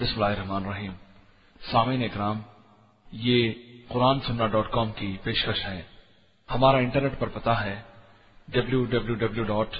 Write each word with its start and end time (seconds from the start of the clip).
بسم 0.00 0.22
اللہ 0.22 0.36
الرحمن 0.36 0.64
الرحیم۔ 0.64 0.92
سامعین 1.70 2.02
اکرام، 2.02 2.40
یہ 3.12 3.52
قرآن 3.88 4.20
سننا 4.20 4.46
ڈاٹ 4.46 4.70
کام 4.70 4.92
کی 4.92 5.16
پیشکش 5.22 5.64
ہے۔ 5.66 5.82
ہمارا 6.50 6.76
انٹرنیٹ 6.76 7.18
پر 7.18 7.28
پتا 7.28 7.64
ہے 7.64 7.82
W 8.48 8.84
W 8.84 9.14
W 9.14 9.42
dot 9.42 9.76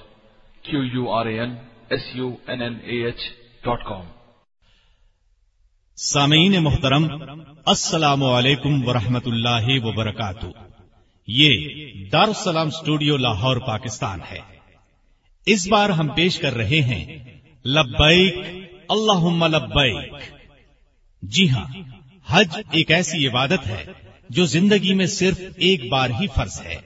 Q 0.62 0.84
U 0.84 1.10
R 1.10 1.26
A 1.26 1.40
N 1.40 1.54
S 1.90 2.00
U 2.14 2.36
N 2.46 2.62
N 2.62 2.74
A 2.82 3.04
H 3.04 3.16
dot 3.64 3.84
com. 3.84 4.04
سامعین 5.96 6.64
محترم، 6.64 7.08
السلام 7.66 8.24
علیکم 8.24 8.88
ورحمۃ 8.88 9.26
اللہ 9.26 9.84
وبرکاتہ۔ 9.84 10.46
یہ 11.26 11.74
دارالسلام 12.12 12.66
اسٹوڈیو 12.66 13.16
لاہور، 13.16 13.56
پاکستان 13.56 14.20
ہے۔ 14.30 14.40
اس 15.46 15.68
بار 15.68 15.90
ہم 15.90 16.08
پیش 16.08 16.38
کر 16.38 16.52
رہے 16.52 16.80
ہیں 16.82 17.24
لبیک 17.64 18.67
اللہ 18.88 19.46
لبیک۔ 19.46 20.12
جی 21.22 21.48
ہاں 21.48 21.66
حج 22.26 22.48
ایک 22.72 22.90
ایسی 22.90 23.28
عبادت 23.28 23.66
ہے 23.66 23.84
جو 24.30 24.46
زندگی 24.46 24.94
میں 24.94 25.06
صرف 25.06 25.40
ایک 25.56 25.88
بار 25.88 26.10
ہی 26.10 26.26
فرض 26.34 26.60
ہے۔ 26.60 26.76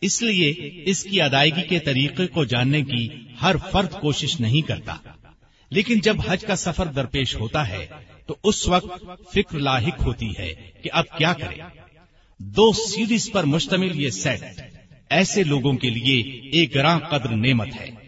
اس 0.00 0.22
لیے 0.22 0.54
اس 0.84 1.02
کی 1.02 1.20
ادائیگی 1.20 1.62
کے 1.62 1.78
طریقے 1.78 2.26
کو 2.26 2.44
جاننے 2.44 2.82
کی 2.82 3.08
ہر 3.42 3.56
فرد 3.72 3.92
کوشش 4.00 4.40
نہیں 4.40 4.66
کرتا۔ 4.68 4.96
لیکن 5.70 6.00
جب 6.00 6.16
حج 6.28 6.42
کا 6.42 6.56
سفر 6.56 6.86
درپیش 6.86 7.34
ہوتا 7.34 7.68
ہے، 7.68 7.86
تو 8.26 8.36
اس 8.44 8.68
وقت 8.68 9.04
فکر 9.34 9.58
لاحق 9.58 10.02
ہوتی 10.06 10.32
ہے 10.38 10.54
کہ 10.82 10.90
اب 10.92 11.18
کیا 11.18 11.32
کریں 11.32 11.58
دو 12.38 12.72
سیریز 12.72 13.30
پر 13.32 13.44
مشتمل 13.44 14.00
یہ 14.00 14.10
سیٹ 14.10 14.42
ایسے 15.10 15.44
لوگوں 15.44 15.72
کے 15.72 15.90
لیے 15.90 16.40
ایک 16.52 16.74
گراں 16.74 16.98
قدر 16.98 17.28
نعمت 17.28 17.68
ہے۔ 17.80 18.01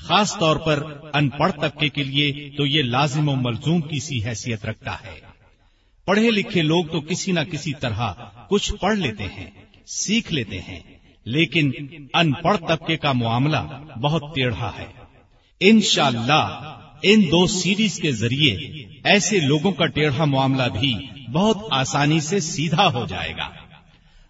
خاص 0.00 0.38
طور 0.38 0.56
پر 0.56 0.82
ان 1.14 1.28
پڑھ 1.28 1.52
طبقے 1.52 1.88
کے 1.88 2.04
لیے 2.04 2.50
تو 2.56 2.66
یہ 2.66 2.82
لازم 2.82 3.28
و 3.28 3.36
ملزوم 3.36 3.80
کی 3.80 4.00
سی 4.00 4.24
حیثیت 4.24 4.64
رکھتا 4.64 4.94
ہے۔ 4.94 5.20
پڑھے 6.04 6.30
لکھے 6.30 6.62
لوگ 6.62 6.84
تو 6.84 7.00
کسی 7.00 7.32
نہ 7.32 7.40
کسی 7.40 7.72
طرح 7.74 8.12
کچھ 8.48 8.72
پڑھ 8.74 8.98
لیتے 8.98 9.24
ہیں، 9.24 9.50
سیکھ 9.86 10.32
لیتے 10.32 10.60
ہیں، 10.60 10.80
لیکن 11.24 11.72
ان 12.14 12.32
پڑھ 12.32 12.56
طبقے 12.68 12.96
کا 12.96 13.12
معاملہ 13.12 13.82
بہت 14.02 14.22
ٹیڑھا 14.34 14.72
ہے۔ 14.78 14.86
انشاءاللہ، 15.60 16.74
ان 17.02 17.22
دو 17.22 17.46
سیریز 17.46 17.96
کے 17.96 18.12
ذریعے 18.12 18.56
ایسے 19.04 19.40
لوگوں 19.40 19.72
کا 19.72 19.86
ٹیڑھا 19.86 20.24
معاملہ 20.24 20.78
بھی 20.80 20.94
بہت 21.32 21.56
آسانی 21.70 22.20
سے 22.20 22.40
سیدھا 22.40 22.86
ہو 22.92 23.06
جائے 23.06 23.32
گا۔ 23.36 23.48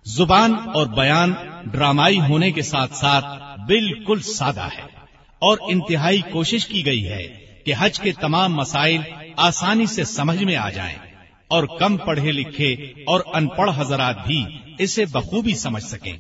زبان 0.05 0.55
اور 0.75 0.87
بیان 0.87 1.33
ڈرامائی 1.65 2.21
ہونے 2.21 2.53
کے 2.53 2.63
ساتھ 2.63 2.95
ساتھ 2.95 3.25
بالکل 3.67 4.21
سادہ 4.21 4.69
ہے۔ 4.79 5.00
اور 5.41 5.59
انتہائی 5.61 6.21
کوشش 6.31 6.67
کی 6.67 6.87
گئی 6.87 7.09
ہے 7.09 7.27
کہ 7.65 7.75
حج 7.79 8.01
کے 8.01 8.13
تمام 8.13 8.55
مسائل 8.55 9.01
آسانی 9.37 9.87
سے 9.87 10.05
سمجھ 10.05 10.43
میں 10.43 10.57
آ 10.57 10.71
جائیں 10.71 10.97
اور 11.49 11.65
کم 11.79 11.97
پڑھے 11.97 12.33
لکھے 12.33 12.73
اور 13.07 13.21
ان 13.35 13.49
پڑھ 13.49 13.71
حضرات 13.77 14.27
بھی 14.27 14.45
اسے 14.79 15.05
بخوبی 15.05 15.55
سمجھ 15.55 15.83
سکیں۔ 15.83 16.13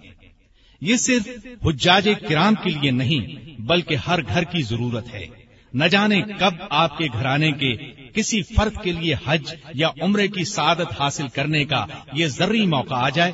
یہ 0.81 0.97
صرف 0.97 1.47
حجاج 1.67 2.09
کرام 2.29 2.55
کے 2.55 2.71
لیے 2.71 2.91
نہیں، 2.91 3.51
بلکہ 3.61 3.97
ہر 4.07 4.21
گھر 4.23 4.43
کی 4.43 4.63
ضرورت 4.63 5.15
ہے۔ 5.15 5.27
نہ 5.75 5.85
جانے 5.85 6.23
کب 6.39 6.55
آپ 6.71 6.99
کے 6.99 7.07
گھرانے 7.13 7.53
کے 7.53 7.75
کسی 8.15 8.43
فرد 8.43 8.83
کے 8.83 8.93
لیے 8.93 9.15
حج 9.27 9.55
یا 9.75 9.89
عمرے 10.01 10.29
کی 10.29 10.45
سعادت 10.45 11.01
حاصل 11.01 11.29
کرنے 11.29 11.65
کا 11.65 11.87
یہ 12.13 12.27
ذری 12.27 12.67
موقع 12.67 12.95
آ 12.95 13.09
جائے، 13.09 13.33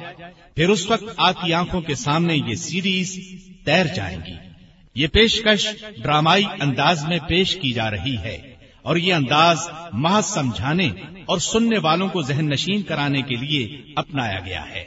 پھر 0.57 0.69
اس 0.69 0.91
وقت 0.91 1.05
آپ 1.17 1.43
کی 1.43 1.55
آنکھوں 1.55 1.81
کے 1.81 1.95
سامنے 1.95 2.37
یہ 2.37 2.55
سیریز 2.55 3.19
تیر 3.65 3.87
جائیں 3.87 4.19
گی۔ 4.27 4.46
یہ 4.97 5.07
پیشکش 5.07 5.67
ڈرامائی 6.03 6.45
انداز 6.61 7.09
میں 7.09 7.19
پیش 7.29 7.57
کی 7.57 7.73
جا 7.73 7.91
رہی 7.91 8.17
ہے 8.19 8.55
اور 8.83 8.97
یہ 8.97 9.15
انداز 9.15 9.69
محض 9.93 10.25
سمجھانے 10.25 10.91
اور 11.27 11.39
سننے 11.39 11.79
والوں 11.79 12.09
کو 12.09 12.23
ذہن 12.23 12.51
نشین 12.51 12.83
کرانے 12.83 13.23
کے 13.23 13.35
لیے 13.35 13.93
اپنایا 13.97 14.41
گیا 14.41 14.71
ہے۔ 14.71 14.85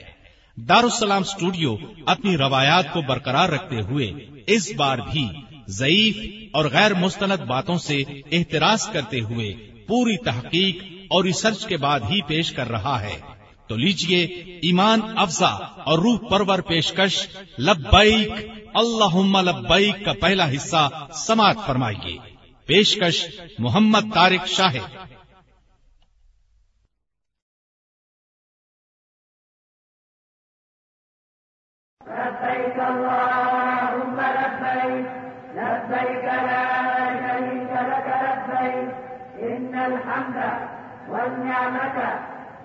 دارالسلام 0.56 1.22
اسٹوڈیو 1.22 1.76
اپنی 2.06 2.38
روایات 2.38 2.94
کو 2.94 3.02
برقرار 3.02 3.50
رکھتے 3.50 3.82
ہوئے 3.82 4.12
اس 4.48 4.72
بار 4.78 4.98
بھی 5.12 5.28
ضعیف 5.68 6.18
اور 6.54 6.66
غیر 6.66 6.94
مستند 6.94 7.40
باتوں 7.40 7.78
سے 7.78 8.04
احتراز 8.32 8.86
کرتے 8.86 9.20
ہوئے 9.20 9.54
پوری 9.88 10.18
تحقیق 10.18 10.84
اور 11.10 11.24
ریسرچ 11.24 11.66
کے 11.66 11.78
بعد 11.78 12.00
ہی 12.00 12.22
پیش 12.22 12.52
کر 12.52 12.70
رہا 12.70 13.02
ہے۔ 13.02 13.39
تو 13.70 13.76
لیجیے 13.76 14.24
ایمان 14.62 15.02
افزا 15.18 15.50
اور 15.84 16.00
روح 16.00 16.18
پرور 16.30 16.60
پیشکش 16.60 17.18
لبیک 17.60 18.32
اللہ 18.74 19.18
لبیک 19.42 20.04
کا 20.06 20.14
پہلا 20.22 20.50
حصہ 20.52 20.88
سماعت 21.18 21.66
فرمائیے 21.68 22.18
پیشکش 22.70 23.24
محمد 23.60 24.14
طارق 24.14 24.48
شاہ 24.48 24.78
الحمد 39.82 40.38
والنعمة 41.08 42.29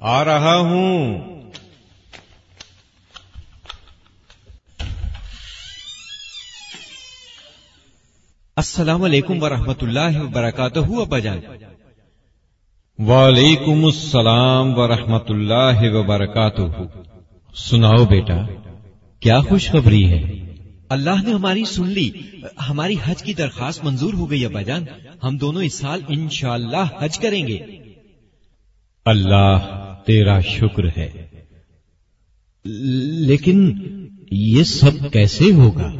آ 0.00 0.24
رہا 0.24 0.56
ہوں۔ 0.56 1.18
السلام 8.56 9.02
علیکم 9.02 9.42
ورحمۃ 9.42 9.74
اللہ 9.82 10.20
وبرکاتہ 10.22 10.78
ابا 10.78 11.18
جان۔ 11.18 11.38
وعلیکم 12.98 13.84
السلام 13.84 14.78
ورحمۃ 14.78 15.28
اللہ 15.28 15.78
وبرکاتہ۔ 15.82 16.62
سناؤ 17.54 18.04
بیٹا 18.04 18.36
کیا 19.20 19.40
خوشخبری 19.40 20.10
ہے؟ 20.10 20.22
اللہ 20.88 21.22
نے 21.24 21.32
ہماری 21.32 21.64
سن 21.64 21.86
لی 21.86 22.10
ہماری 22.68 22.94
حج 23.04 23.22
کی 23.22 23.34
درخواست 23.34 23.84
منظور 23.84 24.14
ہو 24.14 24.30
گئی 24.30 24.44
ابا 24.44 24.62
جان۔ 24.62 24.84
ہم 25.22 25.38
دونوں 25.38 25.62
اس 25.62 25.74
سال 25.74 26.00
انشاءاللہ 26.08 26.86
حج 27.00 27.18
کریں 27.18 27.46
گے۔ 27.48 27.58
اللہ 29.04 29.84
تیرا 30.08 30.40
شکر 30.40 30.84
ہے۔ 30.96 31.26
لیکن 33.26 33.78
یہ 34.30 34.62
سب 34.62 35.12
کیسے 35.12 35.52
ہوگا؟ 35.52 35.92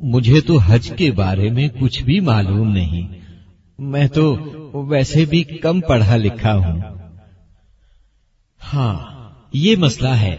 مجھے 0.00 0.40
تو 0.40 0.58
حج 0.58 0.92
کے 0.96 1.12
بارے 1.12 1.50
میں 1.50 1.68
کچھ 1.80 2.04
بھی 2.04 2.20
معلوم 2.20 2.72
نہیں۔ 2.72 3.08
میں 3.78 4.08
تو 4.08 4.36
ویسے 4.88 5.24
بھی 5.24 5.44
کم 5.44 5.80
پڑھا 5.80 6.16
لکھا 6.16 6.56
ہوں۔ 6.56 6.80
ہاں 8.74 8.98
یہ 9.52 9.76
مسئلہ 9.76 10.08
ہے۔ 10.08 10.36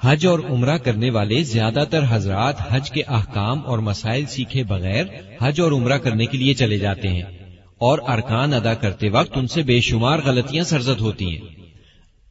حج 0.00 0.26
اور 0.26 0.38
عمرہ 0.38 0.78
کرنے 0.78 1.10
والے 1.10 1.42
زیادہ 1.42 1.84
تر 1.90 2.04
حضرات 2.08 2.54
حج 2.70 2.90
کے 2.90 3.02
احکام 3.08 3.66
اور 3.66 3.78
مسائل 3.78 4.26
سیکھے 4.26 4.64
بغیر 4.64 5.04
حج 5.40 5.60
اور 5.60 5.72
عمرہ 5.72 5.98
کرنے 5.98 6.26
کے 6.26 6.38
لیے 6.38 6.54
چلے 6.54 6.78
جاتے 6.78 7.08
ہیں 7.08 7.22
اور 7.78 7.98
ارکان 8.08 8.54
ادا 8.54 8.74
کرتے 8.74 9.08
وقت 9.08 9.32
ان 9.36 9.46
سے 9.46 9.62
بے 9.62 9.80
شمار 9.80 10.18
غلطیاں 10.24 10.64
سرزد 10.64 11.00
ہوتی 11.00 11.26
ہیں۔ 11.26 11.61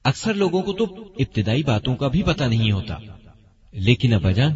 اکثر 0.03 0.33
لوگوں 0.33 0.61
کو 0.61 0.73
تو 0.73 0.85
ابتدائی 1.19 1.63
باتوں 1.63 1.95
کا 1.95 2.07
بھی 2.07 2.23
پتا 2.23 2.47
نہیں 2.47 2.71
ہوتا۔ 2.71 2.97
لیکن 3.71 4.13
ابا 4.13 4.31
جان 4.31 4.53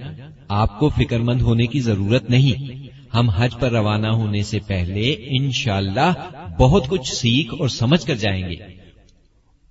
آپ 0.48 0.80
کو 0.80 0.90
فکر 0.90 1.20
مند 1.20 1.42
ہونے 1.42 1.68
کی 1.68 1.80
ضرورت 1.80 2.30
نہیں۔ 2.30 2.88
ہم 3.16 3.30
حج 3.30 3.50
پر 3.60 3.72
روانہ 3.72 4.08
ہونے 4.08 4.44
سے 4.44 4.60
پہلے 4.60 5.16
انشاءاللہ 5.20 6.14
بہت 6.60 6.88
کچھ 6.88 7.16
سیکھ 7.16 7.54
اور 7.60 7.68
سمجھ 7.68 8.06
کر 8.06 8.16
جائیں 8.16 8.50
گے۔ 8.50 8.56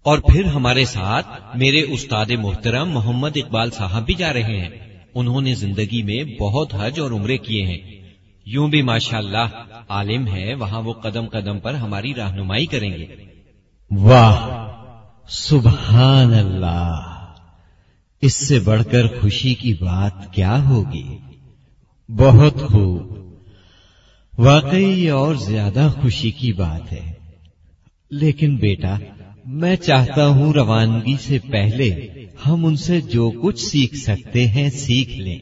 اور 0.03 0.19
پھر 0.19 0.45
ہمارے 0.45 0.85
ساتھ 0.85 1.57
میرے 1.57 1.83
استاد 1.83 2.27
محترم 2.39 2.91
محمد 2.91 3.37
اقبال 3.37 3.71
صاحب 3.71 4.07
بھی 4.07 4.15
جا 4.15 4.33
رہے 4.33 4.61
ہیں۔ 4.61 4.69
انہوں 5.15 5.41
نے 5.41 5.55
زندگی 5.55 6.03
میں 6.03 6.41
بہت 6.41 6.75
حج 6.75 7.01
اور 7.01 7.11
عمرے 7.11 7.39
کیے 7.39 7.67
ہیں۔ 7.67 7.79
یوں 8.47 8.69
بھی 8.69 8.83
ماشاءاللہ 8.83 9.65
عالم 9.89 10.27
ہے، 10.27 10.55
وہاں 10.55 10.83
وہ 10.83 10.93
قدم 10.93 11.29
قدم 11.29 11.59
پر 11.59 11.75
ہماری 11.75 12.15
رہنمائی 12.15 12.67
کریں 12.67 12.91
گے۔ 12.91 13.07
واہ! 13.91 14.64
سبحان 15.29 16.35
اللہ۔ 16.35 17.01
اس 18.23 18.35
سے 18.35 18.61
بڑھ 18.61 18.83
کر 18.91 19.07
خوشی 19.07 19.55
کی 19.55 19.75
بات 19.75 20.33
کیا 20.33 20.69
ہوگی؟ 20.69 21.19
بہت 22.09 22.55
خوب۔ 22.55 23.19
واقعی 24.39 25.05
یہ 25.05 25.11
اور 25.11 25.35
زیادہ 25.35 25.89
خوشی 26.03 26.31
کی 26.31 26.53
بات 26.53 26.93
ہے۔ 26.93 27.13
لیکن 28.11 28.57
بیٹا، 28.57 28.99
میں 29.47 29.77
چاہتا 29.77 30.27
ہوں 30.27 30.53
روانگی 30.53 31.17
سے 31.21 31.39
پہلے 31.39 32.09
ہم 32.47 32.67
ان 32.67 32.77
سے 32.77 33.01
جو 33.01 33.31
کچھ 33.43 33.61
سیکھ 33.61 33.97
سکتے 33.97 34.47
ہیں 34.47 34.71
سیکھ 34.71 35.17
لیں۔ 35.17 35.39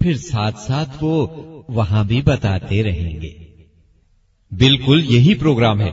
پھر 0.00 0.16
ساتھ 0.16 0.58
ساتھ 0.58 0.90
وہ 1.00 1.26
وہاں 1.68 2.04
بھی 2.04 2.22
بتاتے 2.22 2.82
رہیں 2.82 3.20
گے۔ 3.20 3.32
بالکل 4.50 5.04
یہی 5.10 5.34
پروگرام 5.34 5.80
ہے۔ 5.80 5.90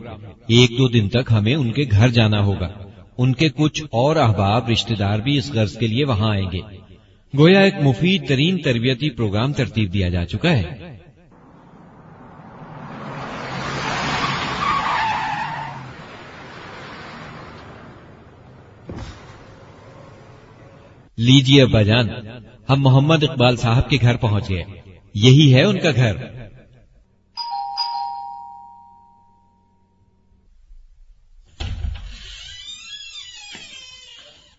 ایک 0.48 0.70
دو 0.70 0.88
دن 0.88 1.10
تک 1.10 1.32
ہمیں 1.32 1.56
ان 1.56 1.72
کے 1.72 1.84
گھر 1.92 2.10
جانا 2.10 2.42
ہوگا۔ 2.42 2.87
ان 3.18 3.34
کے 3.34 3.50
کچھ 3.50 3.84
اور 3.84 4.16
احباب 4.16 4.70
رشتہ 4.70 4.94
دار 4.94 5.20
بھی 5.20 5.38
اس 5.38 5.54
غرض 5.54 5.78
کے 5.78 5.88
لیے 5.88 6.06
وہاں 6.06 6.30
آئیں 6.32 6.52
گے۔ 6.52 6.60
گویا 7.38 7.60
ایک 7.60 7.74
مفید 7.84 8.28
ترین 8.28 8.62
تربیتی 8.62 9.10
پروگرام 9.10 9.54
ترتیب 9.54 9.94
دیا 9.94 10.10
جا 10.10 10.26
چکا 10.26 10.52
ہے۔ 10.52 10.98
لیجیے 21.18 21.62
ابا 21.62 21.82
جان، 21.82 22.10
ہم 22.70 22.82
محمد 22.82 23.24
اقبال 23.24 23.58
صاحب 23.58 23.90
کے 23.90 23.98
گھر 24.02 24.18
پہنچ 24.18 24.50
گئے۔ 24.50 24.64
یہی 25.14 25.56
ہے 25.56 25.64
ان 25.64 25.80
کا 25.80 25.92
گھر۔ 25.92 26.14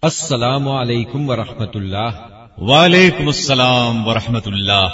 السلام 0.03 0.69
علیکم 0.69 1.31
ورحمۃ 1.31 1.67
اللہ۔ 1.75 2.11
وعلیکم 2.59 3.27
السلام 3.27 4.09
ورحمۃ 4.09 4.41
اللہ۔ 4.47 4.89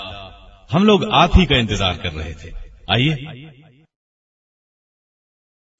ہم 0.75 0.85
لوگ 0.85 1.01
آپ 1.13 1.39
ہی 1.39 1.47
کا 1.47 1.57
انتظار 1.57 1.95
کر 1.95 2.15
رہے 2.15 2.33
تھے۔ 2.33 2.51
آئیے۔ 2.89 3.15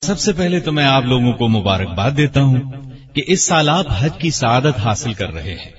سب 0.03 0.19
سے 0.19 0.33
پہلے 0.33 0.61
تو 0.61 0.73
میں 0.73 0.85
آپ 0.85 1.05
لوگوں 1.05 1.33
کو 1.33 1.49
مبارکباد 1.49 2.11
دیتا 2.17 2.43
ہوں 2.43 2.61
کہ 3.15 3.23
اس 3.27 3.47
سال 3.47 3.69
آپ 3.69 3.85
حج 3.99 4.11
کی 4.19 4.31
سعادت 4.31 4.79
حاصل 4.79 5.13
کر 5.13 5.31
رہے 5.31 5.55
ہیں۔ 5.55 5.73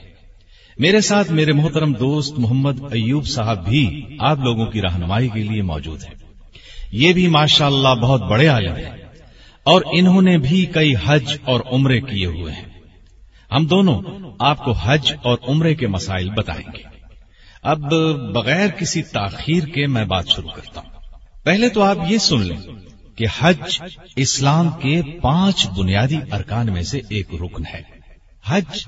میرے 0.77 1.01
ساتھ 1.01 1.31
میرے 1.31 1.53
محترم 1.53 1.93
دوست 1.93 2.39
محمد 2.39 2.81
ایوب 2.81 3.25
صاحب 3.25 3.69
بھی 3.69 4.17
آپ 4.19 4.37
لوگوں 4.37 4.65
کی 4.65 4.81
رہنمائی 4.81 5.29
کے 5.29 5.43
لیے 5.43 5.61
موجود 5.61 6.03
ہیں۔ 6.03 6.15
یہ 6.91 7.13
بھی 7.13 7.27
ماشاء 7.27 7.67
اللہ 7.67 7.95
بہت 7.95 8.21
بڑے 8.21 8.47
عالم 8.47 8.75
ہیں 8.75 8.97
اور 9.63 9.81
انہوں 9.91 10.21
نے 10.21 10.37
بھی 10.37 10.65
کئی 10.65 10.93
حج 11.05 11.37
اور 11.43 11.59
عمرے 11.71 12.01
کیے 12.01 12.25
ہوئے 12.25 12.53
ہیں۔ 12.53 12.74
ہم 13.55 13.65
دونوں 13.65 14.01
آپ 14.39 14.65
کو 14.65 14.71
حج 14.71 15.13
اور 15.23 15.37
عمرے 15.47 15.75
کے 15.75 15.87
مسائل 15.87 16.29
بتائیں 16.29 16.71
گے۔ 16.73 16.83
اب 17.63 17.79
بغیر 18.33 18.69
کسی 18.69 19.03
تاخیر 19.03 19.63
کے 19.63 19.87
میں 19.87 20.05
بات 20.05 20.27
شروع 20.27 20.49
کرتا 20.49 20.81
ہوں۔ 20.81 20.89
پہلے 21.43 21.69
تو 21.69 21.83
آپ 21.83 21.97
یہ 22.09 22.17
سن 22.17 22.41
لیں 22.41 22.57
کہ 23.15 23.25
حج 23.39 23.81
اسلام 24.15 24.69
کے 24.69 25.01
پانچ 25.21 25.67
بنیادی 25.67 26.17
ارکان 26.31 26.73
میں 26.73 26.81
سے 26.81 27.01
ایک 27.09 27.27
رکن 27.33 27.63
ہے۔ 27.73 27.81
حج 28.45 28.87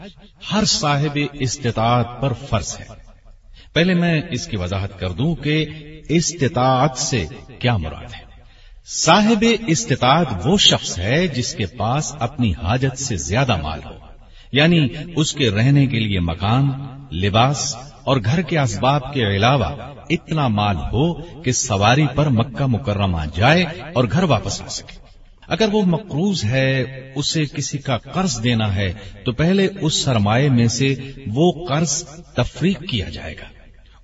ہر 0.54 0.66
صاحب 0.66 1.20
استطاعت 1.34 2.22
پر 2.22 2.34
فرض 2.34 2.78
ہے۔ 2.80 2.86
پہلے 3.74 3.94
میں 3.94 4.22
اس 4.32 4.48
کی 4.48 4.58
وضاحت 4.58 5.00
کر 5.00 5.10
دوں 5.10 5.36
کہ 5.36 5.66
استطاعت 6.10 6.98
سے 6.98 7.26
کیا 7.60 7.78
مراد 7.78 8.14
ہے۔ 8.14 8.24
صاحب 8.86 9.46
استطاعت 9.68 10.28
وہ 10.46 10.58
شخص 10.58 11.00
ہے 11.00 11.28
جس 11.28 11.56
کے 11.56 11.66
پاس 11.66 12.16
اپنی 12.20 12.54
حاجت 12.64 13.00
سے 13.00 13.16
زیادہ 13.16 13.62
مال 13.62 13.80
ہو۔ 13.86 14.07
یعنی 14.52 14.88
اس 15.16 15.34
کے 15.34 15.50
رہنے 15.50 15.86
کے 15.86 16.00
لیے 16.00 16.20
مکان، 16.20 16.72
لباس 17.16 17.76
اور 18.04 18.18
گھر 18.26 18.42
کے 18.42 18.60
اسباب 18.60 19.14
کے 19.14 19.36
علاوہ 19.36 19.94
اتنا 20.10 20.48
مال 20.48 20.76
ہو 20.76 21.14
کہ 21.42 21.52
سواری 21.52 22.06
پر 22.16 22.26
مکہ 22.26 22.66
مکرمہ 22.66 23.22
جائے 23.36 23.64
اور 23.94 24.04
گھر 24.12 24.24
واپس 24.24 24.62
آ 24.62 24.68
سکے۔ 24.68 25.08
اگر 25.48 25.70
وہ 25.72 25.82
مقروض 25.86 26.44
ہے، 26.44 26.84
اسے 27.16 27.46
کسی 27.46 27.78
کا 27.78 27.98
قرض 27.98 28.44
دینا 28.44 28.76
ہے، 28.76 28.94
تو 29.26 29.32
پہلے 29.32 29.68
اس 29.82 30.04
سرمایے 30.04 30.50
میں 30.50 30.68
سے 30.68 30.96
وہ 31.28 31.68
قرض 31.68 32.04
تفریق 32.36 32.80
کیا 32.90 33.10
جائے 33.10 33.34
گا۔ 33.34 33.57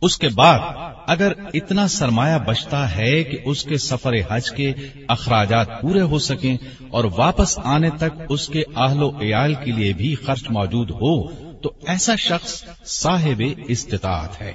اس 0.04 0.18
کے 0.18 0.30
بعد 0.30 0.60
اگر 1.08 1.32
اتنا 1.54 1.88
سرمایہ 1.88 2.38
بچتا 2.38 2.96
ہے 2.96 3.24
کہ 3.24 3.38
اس 3.46 3.64
کے 3.64 3.78
سفر 3.78 4.14
حج 4.30 4.52
کے 4.52 4.74
اخراجات 5.08 5.82
پورے 5.82 6.02
ہو 6.02 6.20
سکیں 6.20 6.58
اور 6.90 7.06
واپس 7.18 7.60
آنے 7.64 7.90
تک 7.90 8.22
اس 8.30 8.48
کے 8.48 8.64
اہل 8.76 9.04
و 9.04 9.10
عیال 9.22 9.54
کے 9.54 9.72
لیے 9.72 9.94
بھی 9.94 10.16
خرچ 10.16 10.50
موجود 10.50 10.92
ہو، 10.92 11.28
تو 11.62 11.72
ایسا 11.88 12.16
شخص 12.16 12.64
صاحب 12.86 13.44
استطاعت 13.68 14.42
ہے۔ 14.42 14.52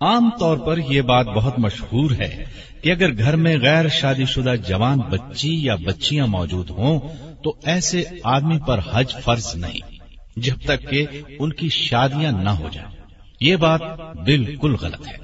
عام 0.00 0.30
طور 0.40 0.56
پر 0.56 0.78
یہ 0.78 1.00
بات 1.02 1.26
بہت 1.26 1.58
مشہور 1.58 2.10
ہے 2.10 2.44
کہ 2.82 2.90
اگر 2.90 3.18
گھر 3.18 3.36
میں 3.36 3.56
غیر 3.56 3.88
شادی 3.88 4.24
شدہ 4.24 4.54
جوان 4.68 4.98
بچی 4.98 5.64
یا 5.64 5.74
بچیاں 5.74 6.26
موجود 6.26 6.70
ہوں، 6.70 7.00
تو 7.44 7.54
ایسے 7.64 8.02
آدمی 8.24 8.58
پر 8.66 8.80
حج 8.92 9.14
فرض 9.24 9.54
نہیں، 9.54 10.00
جب 10.36 10.54
تک 10.64 10.90
کہ 10.90 11.06
ان 11.38 11.52
کی 11.52 11.68
شادیاں 11.68 12.32
نہ 12.32 12.50
ہو 12.50 12.68
جائیں۔ 12.72 13.01
یہ 13.42 13.56
بات 13.56 13.80
بالکل 14.24 14.74
غلط 14.80 15.08
ہے 15.08 15.16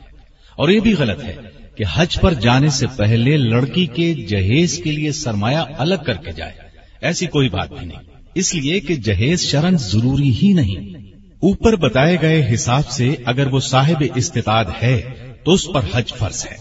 اور 0.56 0.68
یہ 0.68 0.80
بھی 0.80 0.94
غلط 0.94 1.24
ہے 1.24 1.36
کہ 1.74 1.84
حج 1.94 2.20
پر 2.20 2.34
جانے 2.34 2.68
سے 2.68 2.86
پہلے 2.96 3.36
لڑکی 3.36 3.86
کے 3.86 4.14
جہیز 4.14 4.80
کے 4.84 4.92
لیے 4.92 5.12
سرمایہ 5.12 5.64
الگ 5.78 5.94
کر 6.06 6.14
کے 6.14 6.32
جائے، 6.32 6.52
ایسی 7.00 7.26
کوئی 7.26 7.48
بات 7.48 7.68
بھی 7.78 7.86
نہیں۔ 7.86 7.98
اس 8.34 8.54
لیے 8.54 8.80
کہ 8.80 8.96
جہیز 8.96 9.40
شرن 9.40 9.76
ضروری 9.78 10.34
ہی 10.42 10.52
نہیں۔ 10.52 10.94
اوپر 11.42 11.76
بتائے 11.76 12.16
گئے 12.22 12.54
حساب 12.54 12.88
سے 12.88 13.14
اگر 13.24 13.46
وہ 13.46 13.60
صاحب 13.60 14.04
استطاعت 14.14 14.82
ہے 14.82 15.00
تو 15.44 15.52
اس 15.52 15.66
پر 15.74 15.80
حج 15.94 16.12
فرض 16.12 16.46
ہے۔ 16.50 16.56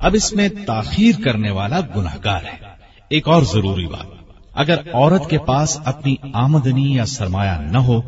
اب 0.00 0.14
اس 0.14 0.32
میں 0.32 0.48
تاخیر 0.66 1.20
کرنے 1.24 1.50
والا 1.50 1.80
گناہ 1.96 2.16
گار 2.24 2.42
ہے۔ 2.44 2.66
ایک 3.10 3.28
اور 3.28 3.42
ضروری 3.42 3.86
بات، 3.86 4.06
اگر 4.54 4.76
عورت 4.92 5.30
کے 5.30 5.38
پاس 5.38 5.78
اپنی 5.84 6.14
آمدنی 6.32 6.94
یا 6.94 7.06
سرمایہ 7.06 7.60
نہ 7.60 7.78
ہو 7.78 8.00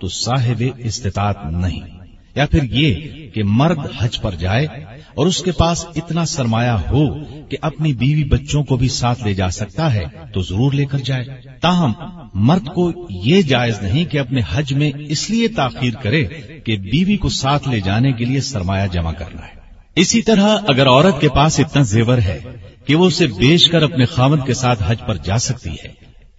تو 0.00 0.08
صاحب 0.08 0.62
استطاعت 0.78 1.36
نہیں۔ 1.44 1.95
یا 2.36 2.46
پھر 2.46 2.62
یہ 2.62 2.94
کہ 3.34 3.42
مرد 3.44 3.78
حج 3.98 4.20
پر 4.20 4.34
جائے 4.34 4.66
اور 5.14 5.26
اس 5.26 5.42
کے 5.42 5.52
پاس 5.52 5.86
اتنا 5.96 6.24
سرمایہ 6.24 6.70
ہو 6.70 7.24
کہ 7.48 7.56
اپنی 7.62 7.92
بیوی 7.92 8.24
بچوں 8.24 8.64
کو 8.64 8.76
بھی 8.76 8.88
ساتھ 8.88 9.24
لے 9.24 9.34
جا 9.34 9.50
سکتا 9.50 9.94
ہے، 9.94 10.04
تو 10.34 10.40
ضرور 10.40 10.72
لے 10.72 10.84
کر 10.84 10.98
جائے۔ 10.98 11.24
تاہم، 11.60 11.92
مرد 12.34 12.66
کو 12.66 12.92
یہ 13.10 13.42
جائز 13.42 13.82
نہیں 13.82 14.04
کہ 14.04 14.18
اپنے 14.18 14.40
حج 14.52 14.72
میں 14.72 14.90
اس 14.98 15.30
لیے 15.30 15.48
تاخیر 15.48 15.92
کرے 16.02 16.24
کہ 16.64 16.76
بیوی 16.76 17.16
کو 17.16 17.28
ساتھ 17.28 17.68
لے 17.68 17.80
جانے 17.80 18.12
کے 18.12 18.24
لیے 18.24 18.40
سرمایہ 18.40 18.86
جمع 18.86 19.12
کرنا 19.12 19.40
ہے۔ 19.40 19.56
اسی 19.96 20.22
طرح 20.22 20.56
اگر 20.68 20.86
عورت 20.86 21.20
کے 21.20 21.28
پاس 21.28 21.60
اتنا 21.60 21.82
زیور 21.82 22.18
ہے 22.18 22.40
کہ 22.86 22.94
وہ 22.94 23.06
اسے 23.06 23.26
بیچ 23.26 23.68
کر 23.68 23.82
اپنے 23.82 24.04
خامد 24.04 24.46
کے 24.46 24.54
ساتھ 24.54 24.82
حج 24.86 24.98
پر 25.06 25.16
جا 25.16 25.38
سکتی 25.38 25.70
ہے 25.70 25.88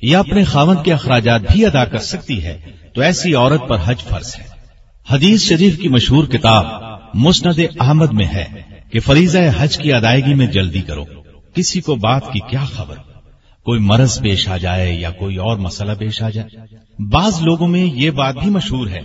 یا 0.02 0.20
اپنے 0.20 0.44
خامد 0.44 0.86
کے 0.86 0.94
اخراجات 0.94 1.42
بھی 1.52 1.66
ادا 1.66 1.86
کر 1.86 1.98
سکتی 1.98 2.44
ہے، 2.44 2.60
تو 2.94 3.02
ایسی 3.02 3.34
عورت 3.34 3.62
پر 3.70 3.78
حج 3.86 4.04
فرض 4.04 4.36
ہے۔ 4.40 4.57
حدیث 5.10 5.50
شریف 5.50 5.80
کی 5.80 5.90
مشہور 5.90 6.24
کتاب 6.24 6.66
مسند 7.14 7.60
احمد 7.80 8.06
میں 8.06 8.26
ہے 8.26 8.46
کہ 8.92 9.00
فریضہ 9.00 9.38
حج 9.58 9.78
کی 9.78 9.94
ادائیگی 9.94 10.34
میں 10.34 10.48
جلدی 10.48 10.82
کرو۔ 10.82 11.04
کسی 11.56 11.82
کو 11.82 11.96
بات 11.96 12.32
کی 12.34 12.40
کیا 12.40 12.64
خبر؟ 12.66 12.96
کوئی 13.64 13.80
مرض 13.80 14.22
پیش 14.22 14.48
آ 14.48 14.58
جائے 14.58 14.94
یا 14.94 15.12
کوئی 15.12 15.36
اور 15.36 15.58
مسئلہ 15.58 15.92
پیش 16.00 16.22
آ 16.22 16.30
جائے۔ 16.30 16.76
بعض 17.12 17.42
لوگوں 17.42 17.68
میں 17.68 17.86
یہ 17.86 18.12
بات 18.12 18.36
بھی 18.36 18.50
مشہور 18.50 18.88
ہے 18.88 19.02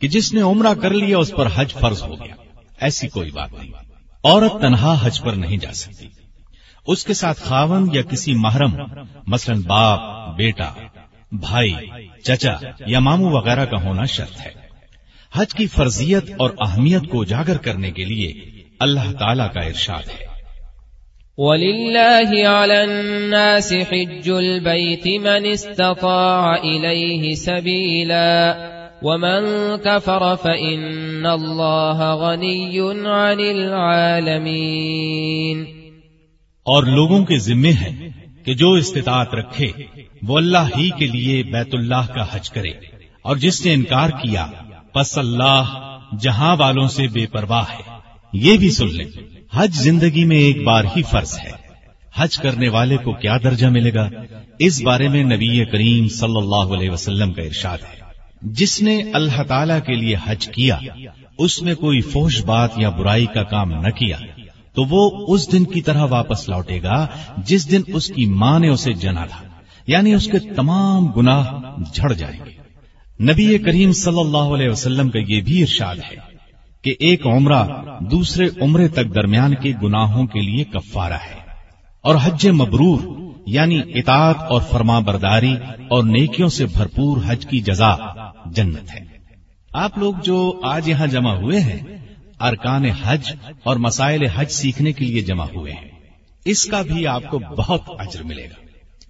کہ 0.00 0.08
جس 0.08 0.34
نے 0.34 0.40
عمرہ 0.40 0.74
کر 0.74 0.90
لیا 0.90 1.18
اس 1.18 1.30
پر 1.30 1.48
حج 1.54 1.72
فرض 1.72 2.02
ہو 2.02 2.14
گیا۔ 2.14 2.34
ایسی 2.80 3.08
کوئی 3.08 3.30
بات 3.30 3.52
نہیں۔ 3.52 3.72
عورت 4.24 4.52
تنہا 4.60 4.96
حج 5.02 5.20
پر 5.20 5.32
نہیں 5.32 5.56
جا 5.56 5.72
سکتی۔ 5.72 6.06
اس 6.86 7.04
کے 7.04 7.14
ساتھ 7.14 7.40
خاون 7.42 7.88
یا 7.92 8.02
کسی 8.02 8.34
محرم، 8.34 8.70
مثلا 9.26 9.56
باپ، 9.66 10.00
بیٹا، 10.36 10.72
بھائی، 11.32 11.74
چچا 12.24 12.54
یا 12.86 12.98
ماموں 12.98 13.32
وغیرہ 13.32 13.64
کا 13.64 13.82
ہونا 13.82 14.04
شرط 14.04 14.40
ہے۔ 14.40 14.59
حج 15.34 15.54
کی 15.54 15.66
فرضیت 15.66 16.30
اور 16.38 16.50
اہمیت 16.60 17.08
کو 17.08 17.20
اجاگر 17.22 17.56
کرنے 17.56 17.90
کے 17.90 18.04
لیے 18.04 18.32
اللہ 18.80 19.12
تعالی 19.18 19.46
کا 19.54 19.60
ارشاد 19.60 20.08
ہے۔ 20.08 20.30
ولله 21.38 22.30
على 22.46 22.78
الناس 22.82 23.72
حج 23.72 24.30
البيت 24.30 25.06
من 25.06 25.46
استطاع 25.46 26.56
إليه 26.56 27.34
سبيلا 27.34 28.56
ومن 29.02 29.46
كفر 29.76 30.36
فإن 30.36 31.26
الله 31.26 32.14
غني 32.14 32.80
عن 32.80 33.40
العالمين 33.40 34.78
اور 36.66 36.82
لوگوں 36.82 37.24
کے 37.24 37.36
ذمے 37.38 37.72
ہے 37.72 37.92
کہ 38.44 38.54
جو 38.54 38.72
استطاعت 38.72 39.34
رکھے 39.34 39.70
وہ 40.22 40.36
اللہ 40.38 40.66
ہی 40.76 40.90
کے 40.98 41.06
لیے 41.06 41.42
بیت 41.42 41.74
اللہ 41.74 42.04
کا 42.14 42.24
حج 42.32 42.50
کرے 42.50 42.72
اور 43.22 43.36
جس 43.36 43.66
نے 43.66 43.72
انکار 43.72 44.10
کیا 44.10 44.44
پس 44.92 45.18
اللہ 45.18 45.64
جہاں 46.20 46.56
والوں 46.56 46.88
سے 46.88 47.08
بے 47.08 47.26
پرواہ 47.26 47.64
ہے۔ 47.72 47.82
یہ 48.32 48.56
بھی 48.56 48.70
سن 48.70 48.88
لیں، 48.88 49.06
حج 49.54 49.70
زندگی 49.72 50.24
میں 50.24 50.36
ایک 50.36 50.62
بار 50.62 50.84
ہی 50.96 51.02
فرض 51.02 51.38
ہے۔ 51.44 51.50
حج 52.16 52.36
کرنے 52.36 52.68
والے 52.68 52.96
کو 52.96 53.12
کیا 53.12 53.36
درجہ 53.44 53.66
ملے 53.66 53.94
گا؟ 53.94 54.08
اس 54.58 54.82
بارے 54.82 55.08
میں 55.08 55.24
نبی 55.24 55.64
کریم 55.64 56.08
صلی 56.08 56.36
اللہ 56.36 56.74
علیہ 56.74 56.90
وسلم 56.90 57.32
کا 57.32 57.42
ارشاد 57.42 57.78
ہے۔ 57.78 58.00
جس 58.42 58.82
نے 58.82 59.02
اللہ 59.12 59.42
تعالی 59.42 59.74
کے 59.86 59.94
لیے 59.94 60.16
حج 60.26 60.48
کیا، 60.48 60.78
اس 61.38 61.62
میں 61.62 61.74
کوئی 61.74 62.00
فوش 62.00 62.44
بات 62.44 62.70
یا 62.76 62.90
برائی 62.90 63.26
کا 63.26 63.42
کام 63.42 63.72
نہ 63.72 63.90
کیا، 63.90 64.16
تو 64.74 64.84
وہ 64.84 65.26
اس 65.34 65.52
دن 65.52 65.64
کی 65.64 65.82
طرح 65.82 66.04
واپس 66.10 66.48
لوٹے 66.48 66.82
گا 66.82 67.06
جس 67.38 67.70
دن 67.70 67.82
اس 67.86 68.06
کی 68.06 68.26
ماں 68.26 68.58
نے 68.58 68.68
اسے 68.68 68.92
جنا 68.92 69.24
تھا۔ 69.24 69.46
یعنی 69.86 70.14
اس 70.14 70.28
کے 70.32 70.38
تمام 70.38 71.06
گناہ 71.06 71.44
جھڑ 71.94 72.12
جائیں 72.12 72.40
گے۔ 72.46 72.59
نبی 73.20 73.58
کریم 73.58 73.92
صلی 73.92 74.20
اللہ 74.20 74.54
علیہ 74.54 74.68
وسلم 74.68 75.10
کا 75.10 75.18
یہ 75.28 75.40
بھی 75.40 75.60
ارشاد 75.62 75.96
ہے 75.96 76.16
کہ 76.82 76.94
ایک 76.98 77.26
عمرہ 77.26 77.64
دوسرے 78.00 78.48
عمرے 78.60 78.88
تک 78.88 79.14
درمیان 79.14 79.54
کے 79.54 79.72
گناہوں 79.82 80.26
کے 80.26 80.40
لیے 80.40 80.64
کفارہ 80.64 81.12
ہے 81.12 81.40
اور 82.00 82.16
حج 82.22 82.48
مبرور 82.48 82.98
یعنی 83.46 83.80
اطاعت 83.94 84.36
اور 84.38 84.60
فرما 84.70 84.98
برداری 84.98 85.54
اور 85.90 86.04
نیکیوں 86.04 86.48
سے 86.48 86.66
بھرپور 86.66 87.18
حج 87.26 87.46
کی 87.46 87.60
جزا 87.60 87.94
جنت 88.46 88.94
ہے۔ 88.94 89.04
آپ 89.72 89.98
لوگ 89.98 90.14
جو 90.24 90.60
آج 90.62 90.88
یہاں 90.88 91.06
جمع 91.06 91.34
ہوئے 91.34 91.60
ہیں، 91.60 91.96
ارکان 92.40 92.84
حج 92.84 93.32
اور 93.62 93.76
مسائل 93.76 94.26
حج 94.26 94.50
سیکھنے 94.50 94.92
کے 94.92 95.04
لیے 95.04 95.22
جمع 95.22 95.46
ہوئے 95.54 95.72
ہیں، 95.72 95.88
اس 96.44 96.64
کا 96.64 96.82
بھی 96.82 97.06
آپ 97.06 97.22
کو 97.30 97.38
بہت 97.38 97.82
اجر 97.98 98.22
ملے 98.22 98.44
گا۔ 98.44 98.66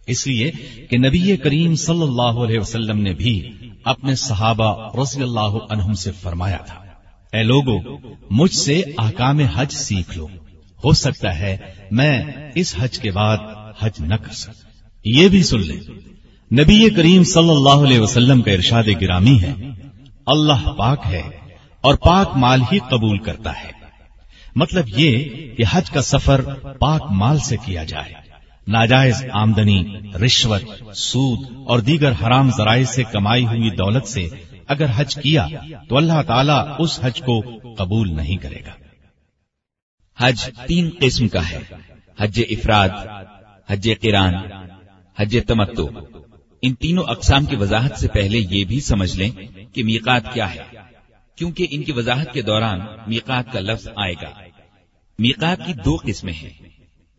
اس 0.06 0.26
لیے 0.26 0.50
کہ 0.90 0.98
نبی 0.98 1.36
کریم 1.36 1.74
صلی 1.74 2.02
اللہ 2.02 2.44
علیہ 2.44 2.58
وسلم 2.58 3.00
نے 3.00 3.12
بھی 3.12 3.50
اپنے 3.84 4.14
صحابہ 4.14 4.96
رضی 4.96 5.22
اللہ 5.22 5.56
عنہم 5.70 5.92
سے 5.92 6.10
فرمایا 6.12 6.56
تھا، 6.56 6.78
اے 7.32 7.42
لوگو، 7.42 7.98
مجھ 8.30 8.54
سے 8.54 8.82
احکام 8.98 9.38
حج 9.38 9.72
سیکھ 9.72 10.18
لو۔ 10.18 10.26
ہو 10.84 10.92
سکتا 10.92 11.38
ہے 11.38 11.56
میں 11.90 12.22
اس 12.54 12.74
حج 12.78 12.98
کے 12.98 13.10
بعد 13.10 13.36
حج 13.80 14.00
نہ 14.00 14.14
کر 14.14 14.32
سکوں۔ 14.32 14.70
یہ 15.04 15.28
بھی 15.28 15.42
سن 15.42 15.60
لیں، 15.60 15.80
نبی 16.52 16.90
کریم 16.90 17.24
صلی 17.24 17.50
اللہ 17.50 17.86
علیہ 17.86 18.00
وسلم 18.00 18.42
کا 18.42 18.50
ارشاد 18.50 18.84
گرامی 19.00 19.42
ہے، 19.42 19.54
اللہ 20.26 20.70
پاک 20.78 21.00
ہے 21.06 21.22
اور 21.80 21.94
پاک 21.94 22.36
مال 22.36 22.62
ہی 22.72 22.78
قبول 22.78 23.18
کرتا 23.18 23.50
ہے۔ 23.50 23.70
مطلب 24.56 24.84
یہ 24.96 25.24
کہ 25.56 25.64
حج 25.70 25.90
کا 25.90 26.02
سفر 26.02 26.40
پاک 26.80 27.02
مال 27.10 27.38
سے 27.38 27.56
کیا 27.64 27.84
جائے۔ 27.84 28.29
ناجائز 28.70 29.24
آمدنی، 29.32 29.84
رشوت، 30.24 30.96
سود 30.96 31.38
اور 31.66 31.78
دیگر 31.78 32.12
حرام 32.12 32.50
ذرائع 32.50 32.84
سے 32.84 33.04
کمائی 33.04 33.46
ہوئی 33.46 33.70
دولت 33.70 34.06
سے 34.06 34.28
اگر 34.66 34.86
حج 34.94 35.14
کیا 35.14 35.48
تو 35.88 35.96
اللہ 35.96 36.22
تعالیٰ 36.26 36.74
اس 36.78 37.00
حج 37.02 37.20
کو 37.20 37.40
قبول 37.78 38.16
نہیں 38.16 38.36
کرے 38.36 38.60
گا۔ 38.66 38.72
حج 40.16 40.50
تین 40.66 40.90
قسم 41.00 41.28
کا 41.28 41.50
ہے۔ 41.50 41.58
حج 42.18 42.42
افراد، 42.50 42.88
حج 43.68 43.90
قران 44.02 44.34
حج 45.16 45.38
تمتو 45.46 45.88
ان 46.62 46.74
تینوں 46.74 47.04
اقسام 47.04 47.44
کی 47.44 47.56
وضاحت 47.56 47.98
سے 47.98 48.08
پہلے 48.08 48.38
یہ 48.50 48.64
بھی 48.64 48.80
سمجھ 48.80 49.16
لیں 49.16 49.30
کہ 49.72 49.84
میقات 49.84 50.32
کیا 50.32 50.54
ہے، 50.54 50.62
کیونکہ 51.36 51.66
ان 51.70 51.82
کی 51.82 51.92
وضاحت 51.92 52.32
کے 52.32 52.42
دوران 52.42 52.80
میقات 53.06 53.52
کا 53.52 53.60
لفظ 53.60 53.88
آئے 53.96 54.14
گا۔ 54.14 54.40
میقات 55.18 55.66
کی 55.66 55.72
دو 55.72 55.96
قسمیں 56.04 56.32
ہیں۔ 56.32 56.50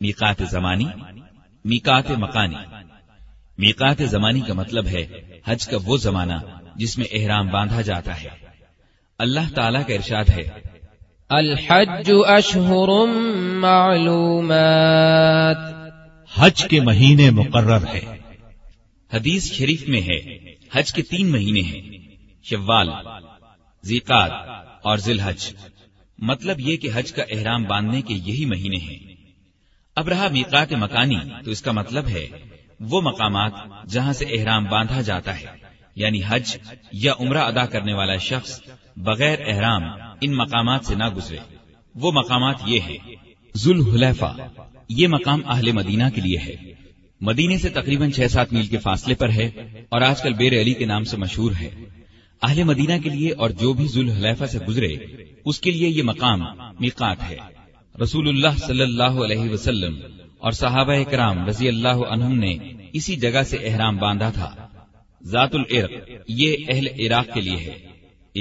میقات 0.02 0.42
زمانی 0.52 0.86
میقات 1.66 2.12
مکانی۔ 2.12 2.56
میقات 3.58 4.02
زمانی 4.06 4.40
کا 4.40 4.54
مطلب 4.54 4.88
ہے 4.88 5.08
حج 5.46 5.68
کا 5.68 5.78
وہ 5.86 5.98
زمانہ 5.98 6.34
جس 6.76 6.98
میں 6.98 7.06
احرام 7.12 7.48
باندھا 7.48 7.82
جاتا 7.82 8.24
ہے۔ 8.24 8.30
اللہ 9.20 9.56
تعالیٰ 9.56 9.88
کا 9.88 9.94
ارشاد 9.94 10.26
ہے۔ 10.38 10.44
الحج 11.30 12.12
اشہر 12.28 12.90
معلومات۔ 13.56 15.58
حج 16.36 16.70
کے 16.70 16.82
مہینے 16.82 17.30
مقرر 17.30 17.84
ہے 17.94 18.02
حدیث 19.14 19.54
شریف 19.54 19.88
میں 19.88 20.02
ہے۔ 20.02 20.38
حج 20.74 20.94
کے 20.94 21.02
تین 21.02 21.32
مہینے 21.32 21.62
ہیں۔ 21.62 21.82
شوال 22.44 22.90
زیقات 23.84 24.32
اور 24.84 24.98
ذی 24.98 25.12
الحج 25.12 25.54
مطلب 26.18 26.60
یہ 26.60 26.78
کہ 26.78 26.90
حج 26.94 27.14
کا 27.14 27.24
احرام 27.30 27.64
باندھنے 27.64 28.02
کے 28.02 28.14
یہی 28.14 28.46
مہینے 28.46 28.78
ہیں۔ 28.78 29.11
اب 30.02 30.08
رہا 30.08 30.28
میقات 30.32 30.74
مکانی، 30.74 31.16
تو 31.46 31.52
اس 31.52 31.62
کا 31.62 31.72
مطلب 31.72 32.08
ہے، 32.08 32.28
وہ 32.80 33.02
مقامات 33.02 33.52
جہاں 33.90 34.14
سے 34.14 34.26
احرام 34.26 34.66
باندھا 34.66 35.02
جاتا 35.02 35.40
ہے 35.40 35.46
یعنی 35.96 36.22
حج 36.28 36.58
یا 36.92 37.14
عمرہ 37.20 37.38
ادا 37.38 37.66
کرنے 37.66 37.94
والا 37.94 38.16
شخص 38.16 38.62
بغیر 38.98 39.40
احرام 39.48 39.84
ان 40.22 40.34
مقامات 40.34 40.86
سے 40.86 40.96
نہ 40.96 41.04
گزرے۔ 41.10 41.38
وہ 41.96 42.12
مقامات 42.12 42.56
یہ 42.66 42.80
ہے 42.86 42.98
ذوالحلیفہ، 43.58 44.36
یہ 44.90 45.08
مقام 45.08 45.42
اہل 45.46 45.72
مدینہ 45.72 46.04
کے 46.16 46.22
لیے 46.22 46.38
ہے۔ 46.38 46.56
مدینے 47.22 47.58
سے 47.58 47.70
تقریباً 47.70 48.12
چھ 48.12 48.32
سات 48.32 48.54
میل 48.54 48.68
کے 48.68 48.78
فاصلے 48.78 49.16
پر 49.16 49.30
ہے 49.30 49.50
اور 49.90 50.02
آج 50.02 50.22
کل 50.22 50.34
بیر 50.34 50.62
علی 50.62 50.74
کے 50.74 50.86
نام 50.86 51.04
سے 51.04 51.18
مشہور 51.18 51.52
ہے۔ 51.62 51.70
اہل 52.42 52.64
مدینہ 52.64 53.02
کے 53.04 53.10
لیے 53.10 53.34
اور 53.34 53.50
جو 53.50 53.74
بھی 53.74 53.88
ذوالحلیفہ 53.88 54.46
سے 54.46 54.60
گزرے، 54.60 54.96
اس 55.46 55.60
کے 55.60 55.72
لیے 55.72 55.90
یہ 55.90 56.04
مقام 56.04 56.40
میقات 56.80 57.24
ہے۔ 57.30 57.61
رسول 58.02 58.28
اللہ 58.28 58.58
صلی 58.58 58.82
اللہ 58.82 59.04
علیہ 59.04 59.50
وسلم 59.50 60.00
اور 60.38 60.52
صحابہ 60.52 60.94
کرام 61.12 61.48
رضی 61.48 61.68
اللہ 61.68 61.88
عنہم 61.88 62.40
نے 62.40 62.58
اسی 62.94 63.16
جگہ 63.16 63.44
سے 63.44 63.58
احرام 63.58 63.98
باندھا 63.98 64.30
تھا۔ 64.30 64.56
ذات 65.24 65.56
العرق 65.56 65.92
یہ 66.28 66.56
اہل 66.70 66.88
عراق 66.88 67.34
کے 67.34 67.42
لیے 67.42 67.58
ہے۔ 67.58 67.78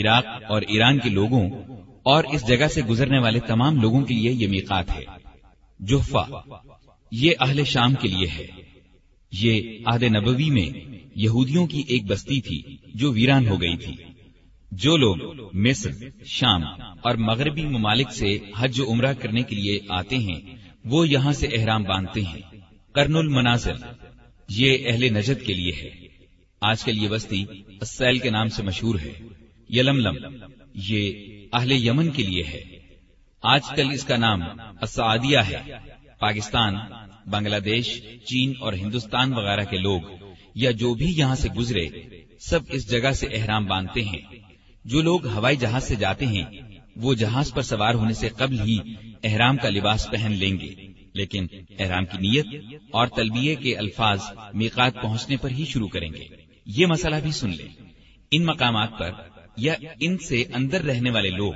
عراق 0.00 0.26
اور 0.48 0.62
ایران 0.62 0.98
کے 0.98 1.10
لوگوں 1.10 1.50
اور 2.02 2.24
اس 2.24 2.48
جگہ 2.48 2.66
سے 2.66 2.82
گزرنے 2.82 3.18
والے 3.18 3.40
تمام 3.40 3.80
لوگوں 3.80 4.04
کے 4.04 4.14
لیے 4.14 4.32
یہ 4.32 4.48
میقات 4.48 4.90
ہے۔ 4.90 5.04
جوفا 5.80 6.40
یہ 7.12 7.32
اہل 7.40 7.64
شام 7.64 7.94
کے 7.94 8.08
لیے 8.08 8.26
ہے۔ 8.26 8.46
یہ 9.32 9.78
عہد 9.86 10.02
نبوی 10.02 10.50
میں 10.50 10.96
یہودیوں 11.14 11.66
کی 11.66 11.82
ایک 11.88 12.04
بستی 12.06 12.40
تھی 12.40 12.76
جو 12.94 13.12
ویران 13.12 13.48
ہو 13.48 13.60
گئی 13.60 13.76
تھی۔ 13.76 13.92
جو 14.70 14.96
لوگ 14.96 15.16
مصر، 15.52 15.90
شام 16.26 16.62
اور 16.80 17.14
مغربی 17.14 17.62
ممالک 17.62 18.12
سے 18.12 18.38
حج 18.56 18.80
و 18.80 18.92
عمرہ 18.92 19.12
کرنے 19.12 19.42
کے 19.42 19.56
لیے 19.56 19.80
آتے 19.88 20.18
ہیں، 20.18 20.40
وہ 20.84 21.08
یہاں 21.08 21.32
سے 21.32 21.46
احرام 21.46 21.82
باندھتے 21.82 22.20
ہیں۔ 22.20 22.40
کرن 22.92 23.16
المنازل، 23.16 23.74
یہ 24.48 24.78
اہل 24.86 25.18
نجد 25.18 25.46
کے 25.46 25.54
لیے 25.54 25.72
ہے۔ 25.72 25.90
آج 26.60 26.84
کل 26.84 27.02
یہ 27.02 27.08
بستی 27.08 27.44
السیل 27.66 28.18
کے 28.18 28.30
نام 28.30 28.48
سے 28.48 28.62
مشہور 28.62 28.98
ہے۔ 28.98 29.12
یلملم، 29.68 30.36
یہ 30.74 31.12
اہل 31.52 31.72
یمن 31.72 32.10
کے 32.10 32.22
لیے 32.22 32.42
ہے۔ 32.42 32.60
آج 33.42 33.62
کل 33.76 33.90
اس 33.92 34.04
کا 34.04 34.16
نام 34.16 34.42
اسعادیہ 34.82 35.38
ہے۔ 35.38 35.62
پاکستان، 36.18 36.74
بنگلہ 37.26 37.56
دیش، 37.56 38.02
چین 38.24 38.52
اور 38.60 38.72
ہندوستان 38.72 39.32
وغیرہ 39.32 39.64
کے 39.64 39.76
لوگ 39.76 40.00
یا 40.54 40.70
جو 40.70 40.94
بھی 40.94 41.12
یہاں 41.16 41.34
سے 41.34 41.48
گزرے، 41.48 41.86
سب 42.40 42.60
اس 42.68 42.90
جگہ 42.90 43.12
سے 43.12 43.26
احرام 43.26 43.66
باندھتے 43.66 44.04
ہیں۔ 44.04 44.49
جو 44.84 45.00
لوگ 45.00 45.26
ہوائی 45.26 45.56
جہاز 45.56 45.84
سے 45.84 45.94
جاتے 45.94 46.26
ہیں، 46.26 46.44
وہ 46.96 47.14
جہاز 47.14 47.54
پر 47.54 47.62
سوار 47.62 47.94
ہونے 47.94 48.14
سے 48.14 48.28
قبل 48.28 48.60
ہی 48.60 48.78
احرام 49.24 49.56
کا 49.56 49.68
لباس 49.68 50.10
پہن 50.10 50.32
لیں 50.32 50.60
گے۔ 50.60 50.74
لیکن 51.14 51.46
احرام 51.78 52.04
کی 52.04 52.18
نیت 52.18 52.74
اور 52.90 53.06
تلبیے 53.06 53.54
کے 53.54 53.76
الفاظ 53.76 54.20
میقات 54.54 54.94
پہنچنے 55.02 55.36
پر 55.36 55.50
ہی 55.50 55.64
شروع 55.64 55.88
کریں 55.88 56.12
گے۔ 56.12 56.24
یہ 56.66 56.86
مسئلہ 56.86 57.16
بھی 57.22 57.30
سن 57.30 57.50
لیں۔ 57.50 57.82
ان 58.30 58.44
مقامات 58.44 58.98
پر 58.98 59.10
یا 59.56 59.74
ان 60.00 60.18
سے 60.18 60.44
اندر 60.54 60.82
رہنے 60.84 61.10
والے 61.10 61.30
لوگ 61.30 61.52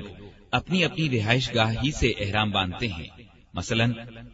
اپنی 0.50 0.85
اپنی 0.85 1.19
رہائش 1.19 1.54
گاہ 1.54 1.75
ہی 1.85 1.90
سے 1.90 2.12
احرام 2.21 2.50
باندھتے 2.50 2.88
ہیں۔ 2.88 3.07
مثلا 3.54 3.85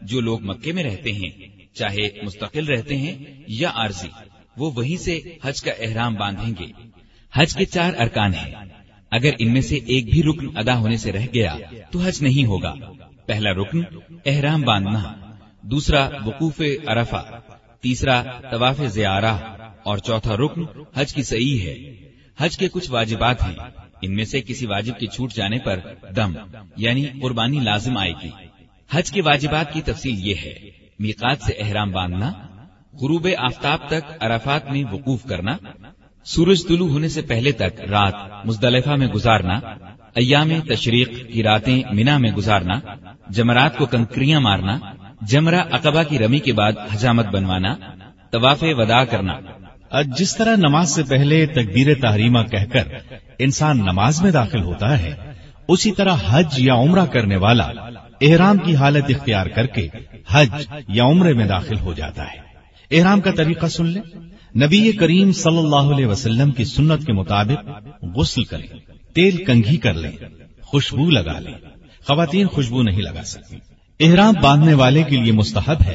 جو 0.02 0.20
لوگ 0.20 0.42
مکے 0.42 0.72
میں 0.72 0.84
رہتے 0.84 1.12
ہیں، 1.12 1.30
چاہے 1.74 2.22
مستقل 2.22 2.64
رہتے 2.64 2.96
ہیں 2.96 3.42
یا 3.48 3.70
عارضی، 3.74 4.08
وہ 4.56 4.70
وہیں 4.74 4.96
سے 4.96 5.20
حج 5.42 5.62
کا 5.62 5.72
احرام 5.78 6.14
باندھیں 6.14 6.54
گے۔ 6.58 6.72
حج 7.34 7.56
کے 7.56 7.64
چار 7.64 7.94
ارکان 7.98 8.34
ہیں۔ 8.34 8.79
اگر 9.10 9.30
ان 9.38 9.52
میں 9.52 9.60
سے 9.60 9.74
ایک 9.74 10.10
بھی 10.10 10.22
رکن 10.22 10.56
ادا 10.56 10.78
ہونے 10.78 10.96
سے 10.96 11.12
رہ 11.12 11.26
گیا 11.34 11.56
تو 11.90 11.98
حج 11.98 12.22
نہیں 12.22 12.44
ہوگا۔ 12.44 12.74
پہلا 13.26 13.50
رکن 13.50 13.82
احرام 14.26 14.62
باندھنا، 14.62 15.14
دوسرا 15.62 16.08
وقوف 16.26 16.60
ارفا 16.88 17.22
تیسرا 17.80 18.22
طواف 18.22 18.80
زیارہ، 18.86 19.34
اور 19.82 19.98
چوتھا 19.98 20.36
رکن 20.36 20.64
حج 20.94 21.14
کی 21.14 21.22
صحیح 21.22 21.60
ہے۔ 21.62 21.94
حج 22.38 22.58
کے 22.58 22.68
کچھ 22.68 22.90
واجبات 22.90 23.42
ہیں۔ 23.42 23.54
ان 24.02 24.14
میں 24.14 24.24
سے 24.24 24.40
کسی 24.40 24.66
واجب 24.66 24.98
کے 24.98 25.06
چھوٹ 25.06 25.32
جانے 25.32 25.58
پر 25.58 25.80
دم 26.16 26.32
یعنی 26.76 27.06
قربانی 27.22 27.60
لازم 27.60 27.96
آئے 27.96 28.12
گی۔ 28.22 28.30
حج 28.90 29.12
کے 29.12 29.22
واجبات 29.22 29.72
کی 29.72 29.82
تفصیل 29.82 30.26
یہ 30.26 30.34
ہے۔ 30.44 30.54
میقات 30.98 31.38
سے 31.46 31.52
احرام 31.52 31.90
باندھنا، 31.90 32.32
غروب 32.92 33.28
آفتاب 33.38 33.78
تک 33.86 34.12
عرفات 34.20 34.70
میں 34.70 34.84
وقوف 34.92 35.24
کرنا 35.24 35.56
سورج 36.24 36.66
طلوع 36.68 36.88
ہونے 36.88 37.08
سے 37.08 37.22
پہلے 37.22 37.52
تک 37.52 37.80
رات 37.80 38.14
مزدلفہ 38.46 38.90
میں 38.90 39.06
گزارنا، 39.06 39.60
ایام 40.14 40.48
تشریق 40.68 41.32
کی 41.32 41.42
راتیں 41.42 41.82
مینا 41.92 42.18
میں 42.18 42.30
گزارنا، 42.30 42.80
جمرات 43.28 43.76
کو 43.76 43.86
کنکریاں 43.86 44.40
مارنا، 44.40 44.78
جمرہ 45.22 45.60
اقبا 45.70 46.02
کی 46.02 46.18
رمی 46.18 46.38
کے 46.38 46.52
بعد 46.52 46.72
حجامت 46.94 47.26
بنوانا، 47.26 47.74
طواف 48.30 48.58
ودا 48.62 49.04
کرنا۔ 49.04 49.32
جس 50.18 50.36
طرح 50.36 50.56
نماز 50.56 50.90
سے 50.90 51.02
پہلے 51.02 51.46
تکبیر 51.46 51.94
تحریمہ 52.00 52.42
کہہ 52.42 52.72
کر 52.72 52.82
انسان 53.38 53.78
نماز 53.78 54.22
میں 54.22 54.30
داخل 54.30 54.62
ہوتا 54.62 54.98
ہے، 54.98 55.14
اسی 55.68 55.92
طرح 55.92 56.14
حج 56.28 56.54
یا 56.58 56.74
عمرہ 56.74 57.06
کرنے 57.06 57.36
والا 57.36 57.68
احرام 58.20 58.58
کی 58.58 58.74
حالت 58.74 59.04
اختیار 59.08 59.46
کر 59.46 59.66
کے 59.66 59.88
حج 60.28 60.66
یا 60.88 61.04
عمرے 61.04 61.32
میں 61.32 61.46
داخل 61.46 61.78
ہو 61.78 61.92
جاتا 61.92 62.24
ہے۔ 62.32 62.50
احرام 62.90 63.20
کا 63.20 63.30
طریقہ 63.30 63.66
سن 63.66 63.86
لیں۔ 63.86 64.29
نبی 64.56 64.92
کریم 64.92 65.32
صلی 65.32 65.58
اللہ 65.58 65.94
علیہ 65.94 66.06
وسلم 66.06 66.50
کی 66.50 66.64
سنت 66.64 67.06
کے 67.06 67.12
مطابق 67.12 67.68
غسل 68.16 68.44
کریں، 68.44 68.66
تیل 69.14 69.44
کنگھی 69.44 69.76
کر 69.76 69.94
لیں، 69.94 70.12
خوشبو 70.62 71.10
لگا 71.10 71.38
لیں۔ 71.38 71.54
خواتین 72.06 72.46
خوشبو 72.46 72.82
نہیں 72.82 73.02
لگا 73.02 73.22
سکتی۔ 73.24 73.56
احرام 74.00 74.34
باندھنے 74.42 74.74
والے 74.74 75.02
کے 75.02 75.16
لیے 75.16 75.32
مستحب 75.32 75.82
ہے 75.86 75.94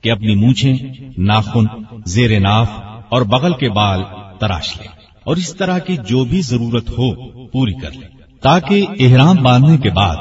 کہ 0.00 0.10
اپنی 0.10 0.34
مونچھیں، 0.34 0.76
ناخن، 1.18 1.64
زیر 2.06 2.40
ناف 2.40 2.70
اور 3.08 3.22
بغل 3.22 3.52
کے 3.54 3.68
بال 3.68 4.02
تراش 4.38 4.76
لے 4.76 4.88
اور 5.24 5.36
اس 5.36 5.54
طرح 5.54 5.78
کی 5.78 5.96
جو 6.08 6.24
بھی 6.24 6.40
ضرورت 6.40 6.90
ہو 6.90 7.28
پوری 7.48 7.72
کر 7.72 7.90
لے 7.90 8.06
تاکہ 8.40 8.86
احرام 8.98 9.36
باندھنے 9.36 9.78
کے 9.78 9.90
بعد 9.90 10.16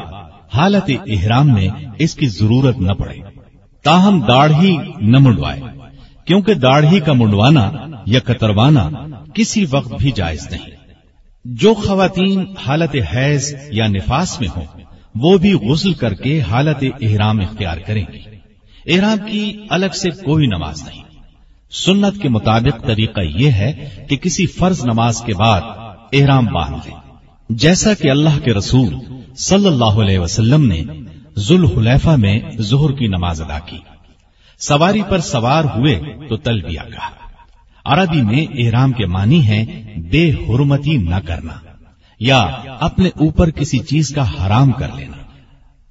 حالت 0.53 0.91
احرام 1.07 1.53
میں 1.53 1.67
اس 2.00 2.15
کی 2.15 2.27
ضرورت 2.27 2.77
نہ 2.77 2.91
پڑے۔ 2.91 3.17
تاہم 3.83 4.21
داڑھی 4.27 4.77
نہ 5.01 5.17
منڈوائے 5.17 5.78
کیونکہ 6.29 6.53
داڑھی 6.53 7.00
کا 7.00 7.13
منڈوانا 7.13 7.71
یا 8.05 8.19
کتروانا 8.19 8.89
کسی 9.33 9.65
وقت 9.69 9.93
بھی 10.00 10.12
جائز 10.12 10.48
نہیں۔ 10.51 10.65
جو 11.45 11.74
خواتین 11.74 12.45
حالت 12.65 12.95
حیض 13.15 13.55
یا 13.71 13.88
نفاس 13.88 14.39
میں 14.39 14.48
ہوں، 14.57 14.65
وہ 15.15 15.38
بھی 15.38 15.53
غسل 15.53 15.93
کر 15.93 16.13
کے 16.13 16.41
حالت 16.41 16.83
احرام 17.01 17.39
اختیار 17.39 17.77
کریں 17.77 18.05
گی۔ 18.13 18.19
احرام 18.93 19.17
کی 19.31 19.57
الگ 19.69 19.86
سے 19.93 20.09
کوئی 20.09 20.48
نماز 20.48 20.83
نہیں۔ 20.88 21.03
سنت 21.71 22.21
کے 22.21 22.29
مطابق 22.29 22.86
طریقہ 22.86 23.21
یہ 23.21 23.51
ہے 23.51 23.89
کہ 24.09 24.15
کسی 24.15 24.45
فرض 24.45 24.86
نماز 24.86 25.21
کے 25.21 25.33
بعد 25.33 25.62
احرام 26.13 26.45
باندھ 26.45 26.88
لیں 26.88 26.95
جیسا 27.50 27.93
کہ 27.93 28.09
اللہ 28.09 28.39
کے 28.43 28.53
رسول 28.53 28.95
صلی 29.38 29.67
اللہ 29.67 30.01
علیہ 30.01 30.19
وسلم 30.19 30.67
نے 30.67 30.83
ذوالحلیفہ 31.38 32.09
میں 32.09 32.39
ظہر 32.59 32.91
کی 32.91 33.07
نماز 33.07 33.41
ادا 33.41 33.59
کی۔ 33.59 33.77
سواری 34.60 35.01
پر 35.10 35.20
سوار 35.20 35.63
ہوئے 35.63 36.01
تو 36.30 36.38
تلبیہ 36.38 36.80
کہا، 36.80 37.10
عربی 37.86 38.22
میں 38.22 38.46
احرام 38.58 38.92
کے 38.92 39.06
معنی 39.06 39.48
ہے 39.48 39.66
بے 40.12 40.32
حرمتی 40.32 40.98
نہ 40.98 41.16
کرنا 41.25 41.54
یا 42.20 42.39
اپنے 42.80 43.10
اوپر 43.16 43.50
کسی 43.50 43.80
چیز 43.80 44.10
کا 44.10 44.25
حرام 44.30 44.72
کر 44.72 44.88
لینا۔ 44.96 45.18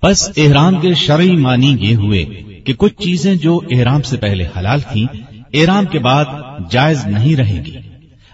بس 0.02 0.30
احرام 0.36 0.80
کے 0.80 0.94
شرعی 0.94 1.36
معنی 1.36 1.76
یہ 1.80 1.96
ہوئے 1.96 2.24
کہ 2.64 2.72
کچھ 2.72 3.02
چیزیں 3.02 3.34
جو 3.34 3.60
احرام 3.70 4.02
سے 4.02 4.16
پہلے 4.16 4.46
حلال 4.58 4.80
تھیں، 4.80 5.06
احرام 5.54 5.84
کے 5.86 5.98
بعد 5.98 6.24
جائز 6.70 7.06
نہیں 7.06 7.36
رہیں 7.36 7.64
گی۔ 7.64 7.76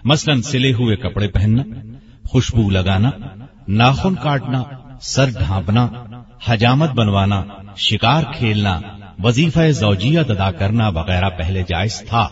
مثلا 0.03 0.35
سلے 0.41 0.73
ہوئے 0.73 0.95
کپڑے 0.95 1.27
پہننا، 1.27 1.63
خوشبو 2.29 2.69
لگانا، 2.69 3.09
ناخن 3.67 4.15
کاٹنا، 4.15 4.63
سر 5.01 5.29
ڈھانپنا، 5.29 5.87
حجامت 6.45 6.91
بنوانا، 6.91 7.43
شکار 7.77 8.23
کھیلنا 8.37 8.79
وظیفہ 9.23 9.71
زوجیت 9.71 10.31
ادا 10.31 10.51
کرنا 10.51 10.87
وغیرہ 10.87 11.29
پہلے 11.29 11.63
جائز 11.67 11.99
تھا۔ 11.99 12.29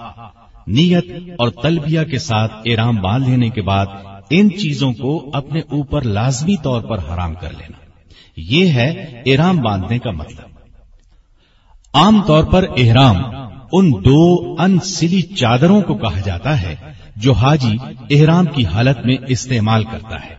نیت 0.68 1.06
اور 1.38 1.50
تلبیہ 1.50 2.02
کے 2.02 2.20
ساتھ 2.20 2.54
احرام 2.66 2.96
باندھ 2.96 3.30
لینے 3.30 3.50
کے 3.50 3.62
بعد 3.62 3.86
ان 4.30 4.58
چیزوں 4.58 4.94
کو 4.94 5.30
اپنے 5.34 5.60
اوپر 5.60 6.02
لازمی 6.02 6.56
طور 6.58 6.82
پر 6.82 6.98
حرام 6.98 7.34
کر 7.34 7.52
لینا۔ 7.52 7.78
یہ 8.38 8.68
ہے 8.68 9.22
احرام 9.26 9.58
باندھنے 9.58 10.00
کا 10.00 10.12
مطلب۔ 10.12 10.50
عام 11.94 12.22
طور 12.22 12.44
پر 12.44 12.66
احرام 12.78 13.18
ان 13.72 13.92
دو 13.92 14.56
ان 14.60 14.80
سلی 14.80 15.22
چادروں 15.22 15.82
کو 15.82 15.96
کہا 15.96 16.20
جاتا 16.20 16.62
ہے 16.62 16.76
جو 17.16 17.34
حاجی 17.34 17.78
احرام 18.10 18.46
کی 18.46 18.66
حالت 18.66 19.06
میں 19.06 19.16
استعمال 19.28 19.84
کرتا 19.84 20.16
ہے۔ 20.16 20.36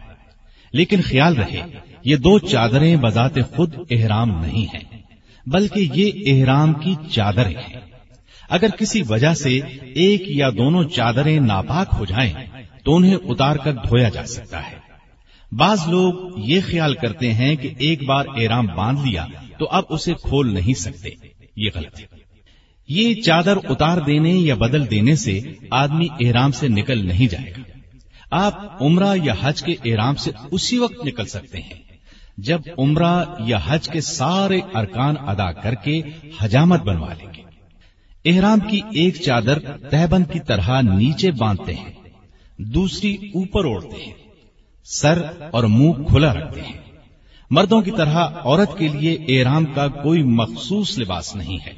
لیکن 0.72 1.00
خیال 1.02 1.36
رہے، 1.36 1.60
یہ 2.04 2.16
دو 2.16 2.38
چادریں 2.38 2.96
بذات 2.96 3.34
خود 3.56 3.74
احرام 3.90 4.40
نہیں 4.40 4.76
ہیں۔ 4.76 4.93
بلکہ 5.46 5.88
یہ 5.94 6.10
احرام 6.26 6.72
کی 6.72 6.94
چادریں 7.10 7.54
ہیں 7.54 7.80
اگر 8.48 8.68
کسی 8.68 9.02
وجہ 9.08 9.34
سے 9.34 9.60
ایک 9.94 10.22
یا 10.26 10.50
دونوں 10.50 10.84
چادریں 10.84 11.40
ناپاک 11.40 11.94
ہو 11.98 12.04
جائیں، 12.04 12.32
تو 12.84 12.96
انہیں 12.96 13.14
اتار 13.14 13.56
کر 13.56 13.72
دھویا 13.72 14.08
جا 14.08 14.26
سکتا 14.26 14.70
ہے۔ 14.70 14.76
بعض 15.52 15.78
لوگ 15.88 16.14
یہ 16.36 16.60
خیال 16.66 16.94
کرتے 16.94 17.32
ہیں 17.32 17.56
کہ 17.56 17.70
ایک 17.78 18.04
بار 18.04 18.24
احرام 18.36 18.66
باندھ 18.66 19.08
لیا 19.08 19.26
تو 19.58 19.68
اب 19.70 19.84
اسے 19.88 20.14
کھول 20.14 20.54
نہیں 20.54 20.74
سکتے۔ 20.74 21.08
یہ 21.56 21.70
غلط 21.74 22.00
ہے۔ 22.00 22.06
یہ 22.88 23.14
چادر 23.14 23.56
اتار 23.68 23.98
دینے 23.98 24.30
یا 24.30 24.54
بدل 24.54 24.90
دینے 24.90 25.16
سے 25.16 25.40
آدمی 25.70 26.06
احرام 26.20 26.52
سے 26.52 26.68
نکل 26.68 27.06
نہیں 27.06 27.28
جائے 27.28 27.50
گا۔ 27.50 27.62
آپ 28.30 28.82
عمرہ 28.82 29.14
یا 29.24 29.34
حج 29.40 29.62
کے 29.62 29.74
احرام 29.84 30.14
سے 30.14 30.30
اسی 30.50 30.78
وقت 30.78 31.06
نکل 31.06 31.26
سکتے 31.26 31.58
ہیں۔ 31.58 31.83
جب 32.38 32.60
عمرہ 32.78 33.24
یا 33.38 33.58
حج 33.64 33.88
کے 33.88 34.00
سارے 34.00 34.60
ارکان 34.74 35.14
ادا 35.18 35.52
کر 35.52 35.74
کے 35.74 36.00
حجامت 36.40 36.82
بنوا 36.82 37.14
لیں 37.18 37.26
گے۔ 37.36 37.42
احرام 38.24 38.60
کی 38.60 38.80
ایک 38.92 39.14
چادر 39.14 39.58
تہبند 39.90 40.24
کی 40.32 40.40
طرح 40.40 40.80
نیچے 40.80 41.30
باندھتے 41.30 41.74
ہیں، 41.74 41.92
دوسری 42.58 43.14
اوپر 43.14 43.64
اوڑھتے 43.64 44.04
ہیں، 44.04 44.12
سر 44.84 45.22
اور 45.52 45.64
منہ 45.64 45.92
کھلا 45.92 46.34
رکھتے 46.34 46.60
ہیں۔ 46.60 46.80
مردوں 47.50 47.82
کی 47.82 47.90
طرح 47.90 48.28
عورت 48.44 48.78
کے 48.78 48.88
لیے 48.88 49.18
احرام 49.28 49.64
کا 49.64 49.88
کوئی 49.88 50.22
مخصوص 50.22 50.98
لباس 50.98 51.36
نہیں 51.36 51.58
ہے۔ 51.66 51.72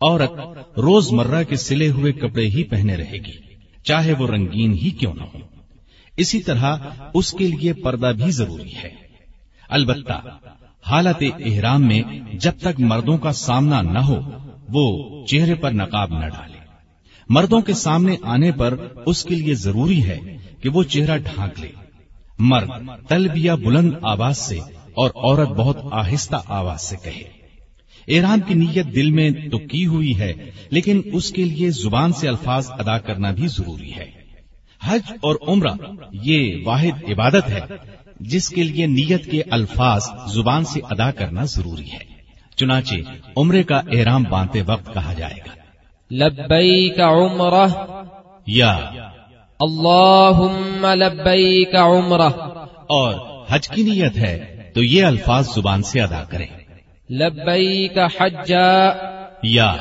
عورت 0.00 0.32
روز 0.78 1.12
مرہ 1.12 1.42
کے 1.42 1.56
سلے 1.56 1.88
ہوئے 1.88 2.12
کپڑے 2.12 2.46
ہی 2.46 2.64
پہنے 2.64 2.96
رہے 2.96 3.18
گی، 3.18 3.32
چاہے 3.84 4.12
وہ 4.12 4.26
رنگین 4.26 4.72
ہی 4.72 4.90
کیوں 4.90 5.14
نہ 5.14 5.22
ہو۔ 5.22 5.38
اسی 6.16 6.42
طرح 6.42 6.76
اس 7.14 7.32
کے 7.32 7.46
لیے 7.46 7.72
پردہ 7.72 8.12
بھی 8.24 8.30
ضروری 8.30 8.74
ہے۔ 8.74 9.05
البتہ، 9.68 10.20
حالت 10.86 11.24
احرام 11.44 11.82
میں 11.82 12.02
جب 12.32 12.52
تک 12.60 12.80
مردوں 12.80 13.18
کا 13.18 13.32
سامنا 13.32 13.82
نہ 13.82 13.98
ہو، 13.98 14.20
وہ 14.68 15.26
چہرے 15.26 15.54
پر 15.54 15.70
نقاب 15.70 16.10
نہ 16.10 16.26
ڈالے۔ 16.26 16.58
مردوں 17.28 17.60
کے 17.60 17.72
سامنے 17.72 18.16
آنے 18.22 18.52
پر 18.52 18.74
اس 19.06 19.24
کے 19.24 19.34
لیے 19.34 19.54
ضروری 19.54 20.04
ہے 20.04 20.18
کہ 20.60 20.68
وہ 20.68 20.82
چہرہ 20.82 21.18
ڈھانک 21.18 21.60
لے۔ 21.60 21.68
مرد 22.38 22.70
تلبیہ 23.08 23.52
بلند 23.52 23.92
آواز 24.02 24.38
سے 24.38 24.58
اور 24.94 25.10
عورت 25.14 25.48
بہت 25.48 25.76
آہستہ 25.92 26.36
آواز 26.46 26.80
سے 26.80 26.96
کہے۔ 27.02 27.22
ایران 28.06 28.40
کی 28.40 28.54
نیت 28.54 28.94
دل 28.94 29.10
میں 29.10 29.30
تو 29.30 29.58
کی 29.58 29.86
ہوئی 29.86 30.18
ہے، 30.18 30.32
لیکن 30.70 31.00
اس 31.12 31.30
کے 31.30 31.44
لیے 31.44 31.70
زبان 31.70 32.12
سے 32.12 32.28
الفاظ 32.28 32.70
ادا 32.70 32.98
کرنا 32.98 33.30
بھی 33.30 33.46
ضروری 33.46 33.94
ہے۔ 33.94 34.10
حج 34.84 35.12
اور 35.22 35.36
عمرہ، 35.48 35.72
یہ 36.12 36.62
واحد 36.64 37.10
عبادت 37.10 37.48
ہے۔ 37.48 37.60
جس 38.20 38.48
کے 38.48 38.62
لیے 38.62 38.86
نیت 38.86 39.30
کے 39.30 39.42
الفاظ 39.50 40.02
زبان 40.26 40.64
سے 40.64 40.80
ادا 40.90 41.10
کرنا 41.10 41.44
ضروری 41.44 41.92
ہے۔ 41.92 42.16
چنانچہ 42.56 42.94
عمرے 43.36 43.62
کا 43.62 43.80
احرام 43.92 44.22
باندھتے 44.30 44.62
وقت 44.66 44.94
کہا 44.94 45.12
جائے 45.12 45.34
گا۔ 45.34 45.52
لبیک 46.14 47.00
عمرہ۔ 47.00 47.66
یا۔ 48.46 48.76
اللہم 49.60 50.86
لبیک 50.86 51.74
عمرہ۔ 51.74 52.28
اور 52.68 53.14
حج 53.48 53.68
کی 53.68 53.82
نیت 53.82 54.16
ہے 54.16 54.70
تو 54.74 54.82
یہ 54.82 55.04
الفاظ 55.04 55.54
زبان 55.54 55.82
سے 55.82 56.00
ادا 56.00 56.24
کریں۔ 56.24 56.46
لبیک 57.10 57.98
حجا 57.98 58.92
یا۔ 59.42 59.76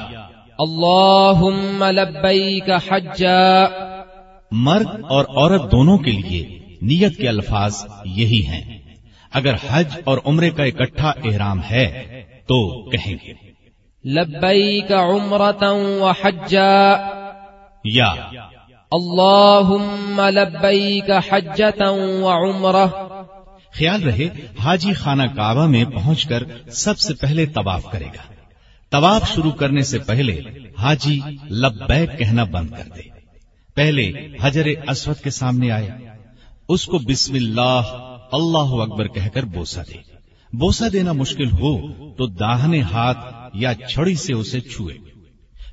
اللہم 0.60 1.84
لبیک 1.84 2.70
حجا 2.70 3.66
مرد 4.52 4.88
اور 5.10 5.26
عورت 5.26 5.72
دونوں 5.72 5.98
کے 5.98 6.12
لیے 6.12 6.65
نیت 6.82 7.18
کے 7.18 7.30
الفاظ 7.30 7.86
یہی 8.06 8.46
ہیں۔ 8.46 8.80
اگر 9.34 9.54
حج 9.70 9.88
اور 10.04 10.18
عمرے 10.26 10.50
کا 10.50 10.64
اکٹھا 10.64 11.10
احرام 11.10 11.60
ہے 11.72 12.24
تو 12.48 12.90
کہیں 12.90 13.16
گے۔ 13.24 13.34
لبیک 14.10 14.92
عمرتا 14.92 15.72
و 15.72 16.12
حجا۔ 16.24 16.96
یا 17.84 18.12
اللہم 18.92 20.22
لبیک 20.30 21.12
حجتا 21.30 21.90
و 21.90 22.30
عمرہ۔ 22.30 22.86
خیال 23.72 24.04
رہے 24.04 24.30
حاجی 24.64 24.94
خانہ 24.94 25.24
کعبہ 25.36 25.68
میں 25.68 25.86
پہنچ 25.86 26.28
کر 26.28 26.44
سب 26.72 27.00
سے 27.00 27.14
پہلے 27.14 27.46
طواف 27.46 27.84
کرے 27.92 28.06
گا۔ 28.06 28.34
طواف 28.92 29.34
شروع 29.36 29.52
کرنے 29.52 29.82
سے 29.82 30.00
پہلے 30.00 30.40
حاجی 30.80 31.20
لبیک 31.50 32.20
کہنا 32.20 32.44
بند 32.44 32.70
کر 32.70 32.84
دے۔ 32.96 33.02
پہلے 33.76 34.12
حجر 34.42 34.66
اسود 34.90 35.18
کے 35.18 35.30
سامنے 35.30 35.72
آئے۔ 35.72 36.15
اس 36.68 36.86
کو 36.86 36.98
بسم 36.98 37.34
اللہ 37.34 37.82
اللہ 38.32 38.82
اکبر 38.82 39.08
کہہ 39.08 39.28
کر 39.34 39.44
بوسا 39.44 39.82
دے۔ 39.82 39.98
بوسا 40.54 40.86
دینا 40.94 41.12
مشکل 41.12 41.52
ہو 41.52 41.88
تو 42.14 42.28
داہنے 42.28 42.82
ہاتھ 42.82 43.36
یا 43.54 43.74
چھڑی 43.90 44.16
سے 44.16 44.34
اسے 44.34 44.60
چھوئے۔ 44.60 44.98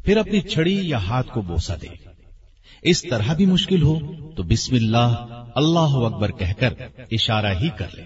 پھر 0.05 0.17
اپنی 0.17 0.41
چھڑی 0.41 0.89
یا 0.89 0.99
ہاتھ 0.99 1.31
کو 1.31 1.41
بوسا 1.41 1.75
دے۔ 1.83 1.87
اس 2.83 3.03
طرح 3.03 3.35
بھی 3.35 3.47
مشکل 3.47 3.83
ہو 3.83 3.99
تو 4.37 4.43
بسم 4.43 4.75
اللہ 4.75 5.43
اللہ 5.55 5.79
اکبر 5.79 6.31
کہہ 6.31 6.53
کر 6.59 6.73
اشارہ 7.11 7.55
ہی 7.61 7.69
کر 7.79 7.87
لے۔ 7.95 8.03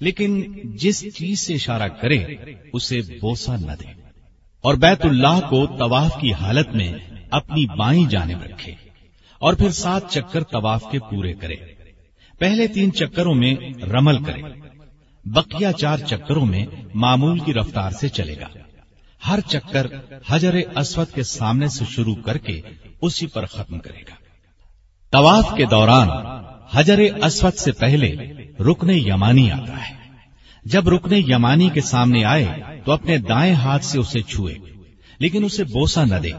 لیکن 0.00 0.52
جس 0.64 1.04
چیز 1.16 1.40
سے 1.40 1.54
اشارہ 1.54 1.88
کرے 1.88 2.24
اسے 2.72 3.00
بوسا 3.00 3.56
نہ 3.56 3.72
دے۔ 3.80 4.00
اور 4.60 4.74
بیت 4.74 5.04
اللہ 5.04 5.40
کو 5.50 5.66
طواف 5.66 6.20
کی 6.20 6.32
حالت 6.32 6.68
میں 6.68 6.92
اپنی 7.30 7.66
بائیں 7.76 8.06
جانب 8.06 8.42
رکھے۔ 8.42 8.74
اور 9.38 9.54
پھر 9.54 9.70
سات 9.70 10.10
چکر 10.10 10.42
طواف 10.42 10.84
کے 10.90 10.98
پورے 10.98 11.32
کرے۔ 11.32 11.79
پہلے 12.40 12.66
تین 12.66 12.92
چکروں 12.92 13.34
میں 13.34 13.54
رمل 13.82 14.24
کرے۔ 14.24 14.42
بقیہ 15.24 15.72
چار 15.78 15.98
چکروں 15.98 16.46
میں 16.46 16.66
معمول 16.94 17.38
کی 17.38 17.54
رفتار 17.54 17.90
سے 17.90 18.08
چلے 18.08 18.34
گا۔ 18.40 18.46
ہر 19.28 19.40
چکر 19.40 19.86
حجر 20.28 20.54
اسود 20.76 21.14
کے 21.14 21.22
سامنے 21.22 21.68
سے 21.68 21.84
شروع 21.90 22.14
کر 22.14 22.38
کے 22.38 22.60
اسی 23.02 23.26
پر 23.26 23.46
ختم 23.46 23.78
کرے 23.78 24.00
گا۔ 24.00 24.14
طواف 25.10 25.54
کے 25.56 25.64
دوران 25.64 26.08
حجر 26.72 26.98
اسود 26.98 27.54
سے 27.54 27.72
پہلے 27.72 28.32
رکن 28.60 28.90
یمانی 28.90 29.50
آتا 29.50 29.88
ہے۔ 29.88 29.94
جب 30.64 30.88
رکن 30.88 31.14
یمانی 31.14 31.68
کے 31.68 31.80
سامنے 31.80 32.24
آئے 32.24 32.48
تو 32.84 32.92
اپنے 32.92 33.18
دائیں 33.18 33.54
ہاتھ 33.54 33.84
سے 33.84 33.98
اسے 33.98 34.22
چھوئے، 34.22 34.54
لیکن 35.18 35.44
اسے 35.44 35.64
بوسا 35.64 36.04
نہ 36.04 36.14
دے 36.14 36.30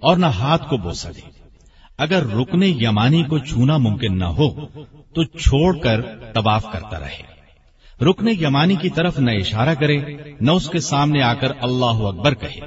اور 0.00 0.16
نہ 0.16 0.26
ہاتھ 0.26 0.68
کو 0.68 0.76
بوسا 0.76 1.10
دے۔ 1.10 1.30
اگر 1.98 2.26
رکن 2.26 2.62
یمانی 2.62 3.22
کو 3.22 3.38
چھونا 3.38 3.76
ممکن 3.76 4.18
نہ 4.18 4.24
ہو 4.24 4.48
تو 5.14 5.24
چھوڑ 5.24 5.78
کر 5.78 6.00
طواف 6.32 6.66
کرتا 6.72 7.00
رہے۔ 7.00 7.30
رکن 8.04 8.28
یمانی 8.28 8.74
کی 8.74 8.88
طرف 8.88 9.18
نہ 9.18 9.30
اشارہ 9.30 9.74
کرے، 9.74 9.98
نہ 10.40 10.50
اس 10.50 10.68
کے 10.68 10.80
سامنے 10.80 11.22
آ 11.22 11.34
کر 11.34 11.52
اللہ 11.60 11.84
اکبر 11.84 12.34
کہے۔ 12.34 12.60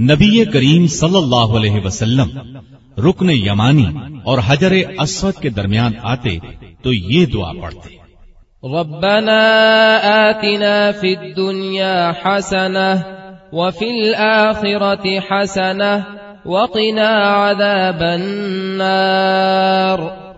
نبی 0.00 0.44
کریم 0.44 0.86
صلی 0.86 1.16
اللہ 1.16 1.36
علیہ 1.36 1.84
وسلم 1.84 2.58
رکن 2.98 3.30
یمانی 3.30 3.86
اور 4.24 4.38
حجر 4.46 4.72
اسود 4.98 5.34
کے 5.34 5.48
درمیان 5.48 5.92
آتے 6.02 6.38
تو 6.82 6.92
یہ 6.92 7.26
دعا 7.26 7.52
پڑھتے۔ 7.62 8.00
ربنا 8.62 9.98
آتنا 10.02 10.90
في 11.00 11.14
الدنيا 11.14 12.10
حسنة 12.10 12.96
وفي 13.52 13.86
الآخرة 13.86 15.08
حسنة 15.30 15.98
وقنا 16.44 17.50
عذاب 17.50 18.02
النار۔ 18.02 20.29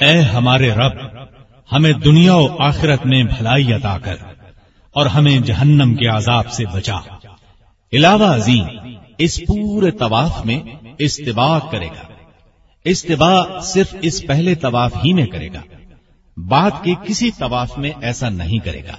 اے 0.00 0.20
ہمارے 0.20 0.70
رب، 0.70 0.92
ہمیں 1.72 1.92
دنیا 1.92 2.34
و 2.34 2.62
آخرت 2.62 3.06
میں 3.06 3.22
بھلائی 3.22 3.72
عطا 3.72 3.98
کر 3.98 4.16
اور 4.92 5.06
ہمیں 5.06 5.38
جہنم 5.38 5.94
کے 5.94 6.06
عذاب 6.06 6.50
سے 6.50 6.64
بچا۔ 6.66 6.98
علاوہ 7.92 8.34
عظیم، 8.34 8.64
اس 9.18 9.40
پورے 9.48 9.90
طواف 9.90 10.46
میں 10.46 10.60
استباع 10.98 11.58
کرے 11.70 11.86
گا۔ 11.86 12.06
استباع 12.84 13.60
صرف 13.60 13.94
اس 14.00 14.26
پہلے 14.26 14.54
طواف 14.54 14.92
ہی 15.04 15.12
میں 15.12 15.26
کرے 15.26 15.48
گا، 15.48 15.60
بعد 16.36 16.70
کے 16.82 16.94
کسی 17.06 17.30
طواف 17.30 17.78
میں 17.78 17.90
ایسا 18.02 18.28
نہیں 18.28 18.58
کرے 18.58 18.82
گا۔ 18.84 18.96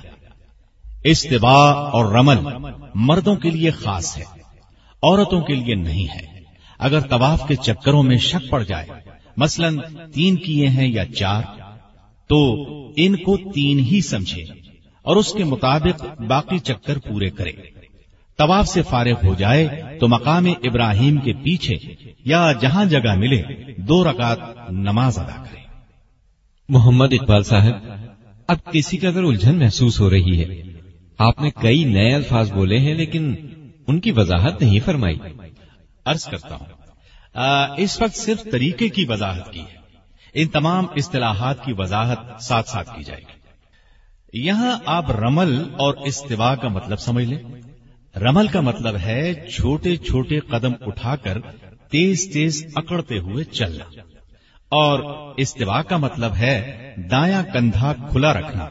استباع 1.04 1.74
اور 1.74 2.06
رمل 2.06 2.40
مردوں 2.96 3.36
کے 3.36 3.50
لیے 3.50 3.72
خاص 3.72 4.18
ہے، 4.18 4.24
عورتوں 5.04 5.42
کے 5.42 5.56
لیے 5.56 5.76
نہیں 5.76 6.08
ہے۔ 6.16 6.28
اگر 6.80 7.00
طواف 7.00 7.48
کے 7.48 7.56
چکروں 7.56 8.04
میں 8.04 8.18
شک 8.18 8.50
پڑ 8.50 8.64
جائے 8.64 8.88
مثلا 9.40 9.70
تین 10.14 10.36
کیے 10.36 10.68
ہیں 10.68 10.88
یا 10.88 11.06
چار 11.06 11.44
تو 12.30 12.40
ان 12.96 13.16
کو 13.16 13.38
تین 13.54 13.80
ہی 13.80 14.02
سمجھے 14.02 14.44
اور 15.02 15.16
اس 15.16 15.34
کے 15.34 15.44
مطابق 15.44 16.22
باقی 16.22 16.60
چکر 16.60 16.98
پورے 16.98 17.30
کرے۔ 17.30 17.52
طواف 18.38 18.68
سے 18.68 18.82
فارغ 18.82 19.26
ہو 19.26 19.34
جائے 19.34 19.68
تو 20.00 20.08
مقام 20.08 20.46
ابراہیم 20.64 21.18
کے 21.18 21.34
پیچھے 21.34 21.76
یا 22.26 22.52
جہاں 22.62 22.86
جگہ 22.86 23.16
ملے 23.16 23.42
دو 23.78 24.04
رکعت 24.04 24.40
نماز 24.70 25.18
ادا 25.20 25.44
کرے۔ 25.44 25.62
محمد 26.70 27.14
اقبال 27.14 27.44
صاحب 27.44 27.76
اب 28.48 28.58
کسی 28.72 28.98
کا 28.98 29.08
اگر 29.08 29.24
الجھن 29.24 29.56
محسوس 29.56 30.00
ہو 30.00 30.10
رہی 30.10 30.40
ہے 30.40 30.62
آپ 31.18 31.42
نے 31.42 31.50
کئی 31.62 31.84
نئے 31.84 32.14
الفاظ 32.14 32.52
بولے 32.52 32.78
ہیں 32.78 32.94
لیکن 32.94 33.36
ان 33.88 34.00
کی 34.00 34.12
وضاحت 34.12 34.62
نہیں 34.62 34.80
فرمائی۔ 34.86 35.18
عرض 36.06 36.26
کرتا 36.26 36.56
ہوں 36.56 36.79
آ, 37.34 37.76
اس 37.76 38.02
وقت 38.02 38.16
صرف 38.16 38.44
طریقے 38.52 38.90
کی 38.90 39.06
وضاحت 39.06 39.54
کی 39.54 39.60
ہے۔ 39.60 39.80
ان 40.34 40.48
تمام 40.48 40.86
اصطلاحات 40.96 41.66
کی 41.66 41.74
وضاحت 41.78 42.20
ساتھ 42.42 42.70
ساتھ 42.70 42.90
کی 42.96 43.04
جائے 43.04 43.22
گی۔ 43.22 43.40
یہاں 44.48 44.80
آپ 44.86 45.12
رمل 45.12 45.64
اور 45.78 45.94
استوا 45.94 46.56
کا 46.56 46.68
مطلب 46.68 47.00
سمجھ 47.00 47.26
لیں۔ 47.26 47.40
رمل 48.20 48.48
کا 48.48 48.62
مطلب 48.62 48.98
ہے 48.98 49.48
چھوٹے 49.48 49.96
چھوٹے 49.96 50.40
قدم 50.40 50.72
اٹھا 50.86 51.16
کر 51.16 51.42
تیز 51.92 52.34
تیز 52.34 52.66
اکڑتے 52.76 53.20
ہوئے 53.20 53.44
چلنا۔ 53.44 53.84
اور 54.70 55.00
استوا 55.38 55.82
کا 55.82 55.98
مطلب 55.98 56.36
ہے 56.36 56.94
دایاں 57.12 57.44
کندھا 57.54 57.94
کھلا 57.94 58.34
رکھنا۔ 58.34 58.64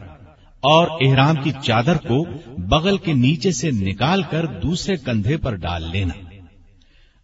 اور 0.61 0.87
احرام 1.01 1.35
کی 1.35 1.51
چادر 1.63 1.95
کو 1.95 2.25
بغل 2.57 2.97
کے 2.97 3.13
نیچے 3.13 3.51
سے 3.51 3.71
نکال 3.71 4.23
کر 4.23 4.45
دوسرے 4.45 4.95
کندھے 4.97 5.37
پر 5.37 5.55
ڈال 5.55 5.91
لینا۔ 5.91 6.28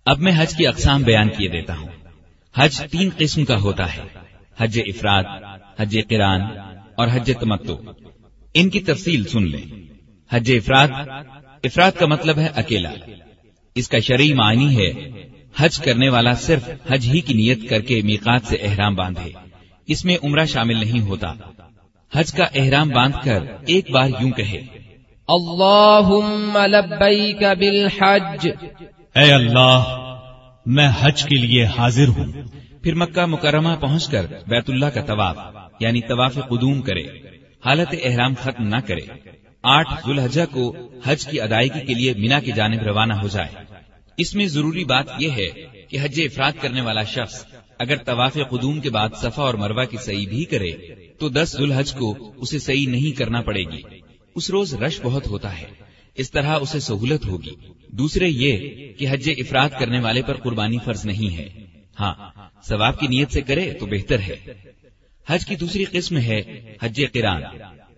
اب 0.05 0.19
میں 0.19 0.31
حج 0.37 0.55
کی 0.55 0.67
اقسام 0.67 1.03
بیان 1.03 1.29
کیے 1.29 1.49
دیتا 1.49 1.77
ہوں۔ 1.77 1.87
حج 2.55 2.81
تین 2.91 3.09
قسم 3.17 3.45
کا 3.45 3.59
ہوتا 3.59 3.95
ہے۔ 3.95 4.01
حج 4.57 4.81
افراد، 4.87 5.23
حج 5.79 5.97
قران 6.09 6.41
اور 6.95 7.07
حج 7.11 7.31
تمتو 7.39 7.81
ان 8.53 8.69
کی 8.69 8.79
تفصیل 8.79 9.23
سن 9.23 9.43
لیں۔ 9.43 9.81
حج 10.29 10.51
افراد 10.55 10.87
افراد 11.63 11.91
کا 11.91 12.05
مطلب 12.05 12.37
ہے 12.37 12.47
اکیلا۔ 12.55 12.91
اس 13.75 13.89
کا 13.89 13.99
شرعی 13.99 14.33
معنی 14.33 14.77
ہے 14.77 14.91
حج 15.57 15.79
کرنے 15.79 16.09
والا 16.09 16.33
صرف 16.33 16.69
حج 16.91 17.09
ہی 17.13 17.21
کی 17.21 17.33
نیت 17.33 17.69
کر 17.69 17.81
کے 17.81 18.01
میقات 18.01 18.41
سے 18.43 18.55
احرام 18.55 18.95
باندھے۔ 18.95 19.31
اس 19.87 20.05
میں 20.05 20.17
عمرہ 20.23 20.45
شامل 20.45 20.77
نہیں 20.77 21.01
ہوتا۔ 21.01 21.33
حج 22.13 22.33
کا 22.33 22.45
احرام 22.55 22.89
باندھ 22.89 23.17
کر 23.23 23.43
ایک 23.67 23.91
بار 23.91 24.09
یوں 24.19 24.31
کہے 24.31 24.61
اللهم 25.27 26.57
لبيك 26.65 27.43
بالحج۔ 27.59 28.49
اے 29.15 29.33
اللہ، 29.33 29.83
میں 30.65 30.89
حج 30.99 31.23
کے 31.23 31.35
لیے 31.35 31.65
حاضر 31.65 32.07
ہوں۔ 32.07 32.25
پھر 32.83 32.95
مکہ 32.95 33.25
مکرمہ 33.25 33.75
پہنچ 33.81 34.07
کر 34.07 34.25
بیت 34.47 34.69
اللہ 34.69 34.85
کا 34.85 35.01
طواف 35.01 35.37
یعنی 35.79 36.01
طواف 36.01 36.33
قدوم 36.33 36.81
کرے، 36.81 37.03
حالت 37.65 37.95
احرام 38.03 38.33
ختم 38.41 38.67
نہ 38.67 38.75
کرے۔ 38.87 39.01
آٹھ 39.63 39.93
ذوالحجہ 40.05 40.41
کو 40.51 40.75
حج 41.05 41.27
کی 41.27 41.41
ادائیگی 41.41 41.85
کے 41.85 41.93
لیے 41.93 42.13
مینا 42.17 42.39
کی 42.39 42.51
جانب 42.51 42.81
روانہ 42.81 43.13
ہو 43.13 43.27
جائے۔ 43.27 43.63
اس 44.17 44.35
میں 44.35 44.47
ضروری 44.47 44.83
بات 44.83 45.05
یہ 45.19 45.29
ہے 45.29 45.49
کہ 45.89 45.97
حج 46.01 46.21
افراد 46.23 46.51
کرنے 46.61 46.81
والا 46.81 47.03
شخص 47.03 47.45
اگر 47.79 47.95
طواف 47.95 48.33
قدوم 48.33 48.79
کے 48.79 48.89
بعد 48.89 49.09
صفا 49.15 49.43
اور 49.43 49.53
مروا 49.53 49.83
کی 49.83 49.97
صحیح 49.97 50.27
بھی 50.27 50.45
کرے، 50.45 50.71
تو 51.19 51.29
دس 51.29 51.55
ذوالحج 51.57 51.91
کو 51.91 52.33
اسے 52.37 52.59
صحیح 52.59 52.87
نہیں 52.87 53.17
کرنا 53.17 53.41
پڑے 53.41 53.63
گی۔ 53.63 53.81
اس 54.35 54.49
روز 54.49 54.73
رش 54.73 55.01
بہت 55.03 55.27
ہوتا 55.27 55.61
ہے۔ 55.61 55.84
اس 56.15 56.31
طرح 56.31 56.59
اسے 56.61 56.79
سہولت 56.79 57.25
ہوگی۔ 57.25 57.55
دوسرے 57.87 58.27
یہ 58.27 58.57
کہ 58.93 59.05
حج 59.09 59.29
افراد 59.37 59.69
کرنے 59.79 59.99
والے 59.99 60.21
پر 60.21 60.33
قربانی 60.33 60.77
فرض 60.85 61.05
نہیں 61.05 61.37
ہے۔ 61.37 61.49
ہاں 61.99 62.13
ثواب 62.63 62.99
کی 62.99 63.07
نیت 63.07 63.31
سے 63.31 63.41
کرے 63.41 63.73
تو 63.73 63.85
بہتر 63.85 64.19
ہے۔ 64.19 64.35
حج 65.27 65.45
کی 65.45 65.55
دوسری 65.55 65.83
قسم 65.83 66.17
ہے 66.17 66.41
حج 66.81 67.01
قران 67.13 67.41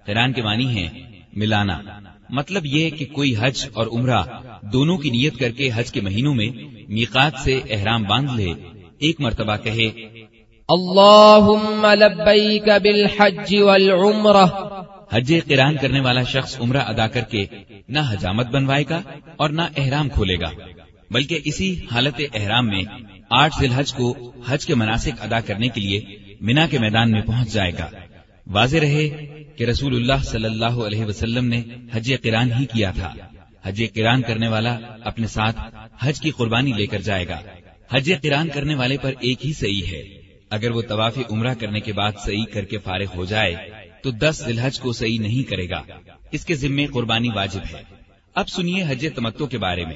قران 0.05 0.33
کے 0.33 0.41
معنی 0.41 0.75
ہے 0.75 0.87
ملانا۔ 1.33 1.81
مطلب 2.29 2.65
یہ 2.65 2.89
کہ 2.89 3.05
کوئی 3.05 3.35
حج 3.39 3.65
اور 3.73 3.87
عمرہ 3.87 4.23
دونوں 4.61 4.97
کی 4.97 5.09
نیت 5.09 5.37
کر 5.37 5.51
کے 5.51 5.69
حج 5.75 5.91
کے 5.91 6.01
مہینوں 6.01 6.35
میں 6.35 6.49
میقات 6.87 7.33
سے 7.43 7.61
احرام 7.69 8.03
باندھ 8.03 8.31
لے، 8.35 8.53
ایک 8.97 9.21
مرتبہ 9.21 9.55
کہے 9.63 9.89
اللهم 10.69 11.85
لبيك 11.93 12.69
بالحج 12.83 13.55
والعمرة 13.55 14.67
حج 15.11 15.33
قران 15.47 15.75
کرنے 15.81 15.99
والا 15.99 16.23
شخص 16.23 16.59
عمرہ 16.59 16.77
ادا 16.77 17.07
کر 17.07 17.21
کے 17.21 17.45
نہ 17.87 17.99
حجامت 18.09 18.47
بنوائے 18.47 18.83
گا 18.89 19.01
اور 19.35 19.49
نہ 19.49 19.61
احرام 19.77 20.09
کھولے 20.09 20.35
گا، 20.35 20.51
بلکہ 21.11 21.39
اسی 21.43 21.85
حالت 21.91 22.21
احرام 22.33 22.67
میں 22.67 22.83
آٹھ 23.29 23.53
ذی 23.59 23.67
الحج 23.67 23.93
کو 23.93 24.31
حج 24.47 24.65
کے 24.65 24.75
مناسب 24.75 25.11
ادا 25.19 25.39
کرنے 25.39 25.67
کے 25.67 25.81
لیے 25.81 26.01
مینا 26.41 26.67
کے 26.67 26.79
میدان 26.79 27.11
میں 27.11 27.21
پہنچ 27.21 27.53
جائے 27.53 27.71
گا۔ 27.73 27.89
واضح 28.47 28.77
رہے 28.77 29.09
کہ 29.57 29.63
رسول 29.63 29.95
اللہ 29.95 30.23
صلی 30.23 30.45
اللہ 30.45 30.79
علیہ 30.87 31.05
وسلم 31.05 31.45
نے 31.45 31.61
حج 31.93 32.13
قران 32.23 32.51
ہی 32.59 32.65
کیا 32.65 32.91
تھا۔ 32.91 33.13
حج 33.63 33.83
قران 33.93 34.21
کرنے 34.21 34.47
والا 34.47 34.77
اپنے 35.01 35.27
ساتھ 35.27 35.59
حج 35.99 36.21
کی 36.21 36.29
قربانی 36.29 36.73
لے 36.73 36.85
کر 36.85 37.01
جائے 37.01 37.27
گا۔ 37.27 37.39
حج 37.91 38.13
قران 38.21 38.49
کرنے 38.49 38.75
والے 38.75 38.97
پر 38.97 39.13
ایک 39.19 39.45
ہی 39.45 39.53
صحیح 39.53 39.85
ہے۔ 39.91 40.03
اگر 40.49 40.71
وہ 40.71 40.81
طواف 40.81 41.17
عمرہ 41.31 41.53
کرنے 41.53 41.79
کے 41.79 41.93
بعد 41.93 42.11
صحیح 42.25 42.45
کر 42.53 42.65
کے 42.65 42.77
فارغ 42.77 43.15
ہو 43.15 43.25
جائے 43.25 43.55
تو 44.07 44.11
دس 44.11 44.43
ذلحج 44.45 44.79
کو 44.79 44.93
صحیح 44.93 45.19
نہیں 45.19 45.49
کرے 45.49 45.69
گا۔ 45.69 45.81
اس 46.31 46.45
کے 46.45 46.55
ذمے 46.55 46.85
قربانی 46.85 47.29
واجب 47.35 47.59
ہے۔ 47.73 47.81
اب 48.35 48.49
سنیے 48.49 48.83
حج 48.87 49.07
تمتو 49.15 49.45
کے 49.45 49.57
بارے 49.57 49.85
میں۔ 49.85 49.95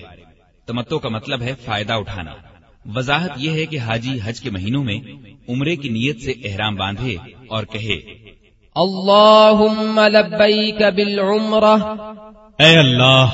تمتو 0.65 0.99
کا 0.99 1.09
مطلب 1.09 1.41
ہے 1.41 1.53
فائدہ 1.65 1.93
اٹھانا۔ 1.93 2.33
وضاحت 2.95 3.29
یہ 3.37 3.51
ہے 3.51 3.65
کہ 3.65 3.79
حاجی 3.79 4.19
حج 4.23 4.41
کے 4.41 4.49
مہینوں 4.49 4.83
میں 4.83 4.99
عمرے 5.49 5.75
کی 5.75 5.89
نیت 5.89 6.21
سے 6.21 6.31
احرام 6.31 6.75
باندھے 6.75 7.17
اور 7.47 7.63
کہے 7.63 7.99
اللهم 8.75 9.99
لبيك 10.07 10.81
بالعمرة 10.95 12.03
اے 12.59 12.77
اللہ 12.77 13.27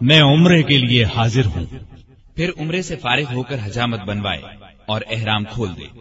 میں 0.00 0.22
عمرے 0.22 0.62
کے 0.62 0.78
لیے 0.78 1.04
حاضر 1.04 1.46
ہوں۔ 1.46 1.66
پھر 2.36 2.50
عمرے 2.58 2.82
سے 2.82 2.96
فارغ 2.96 3.34
ہو 3.34 3.42
کر 3.42 3.56
حجامت 3.64 4.00
بنوائے 4.00 4.42
اور 4.86 5.00
احرام 5.10 5.44
کھول 5.44 5.68
دے۔ 5.76 6.00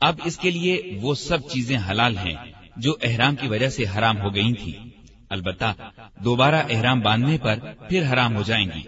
اب 0.00 0.14
اس 0.24 0.38
کے 0.38 0.50
لیے 0.50 0.98
وہ 1.02 1.14
سب 1.14 1.48
چیزیں 1.48 1.78
حلال 1.90 2.16
ہیں۔ 2.16 2.55
جو 2.76 2.96
احرام 3.02 3.36
کی 3.36 3.48
وجہ 3.48 3.68
سے 3.68 3.84
حرام 3.98 4.20
ہو 4.20 4.34
گئی 4.34 4.52
تھی 4.52 4.78
البتہ 5.30 5.74
دوبارہ 6.24 6.62
احرام 6.70 7.00
باندھنے 7.00 7.38
پر 7.38 7.58
پھر 7.88 8.12
حرام 8.12 8.36
ہو 8.36 8.42
جائیں 8.42 8.68
گی۔ 8.74 8.80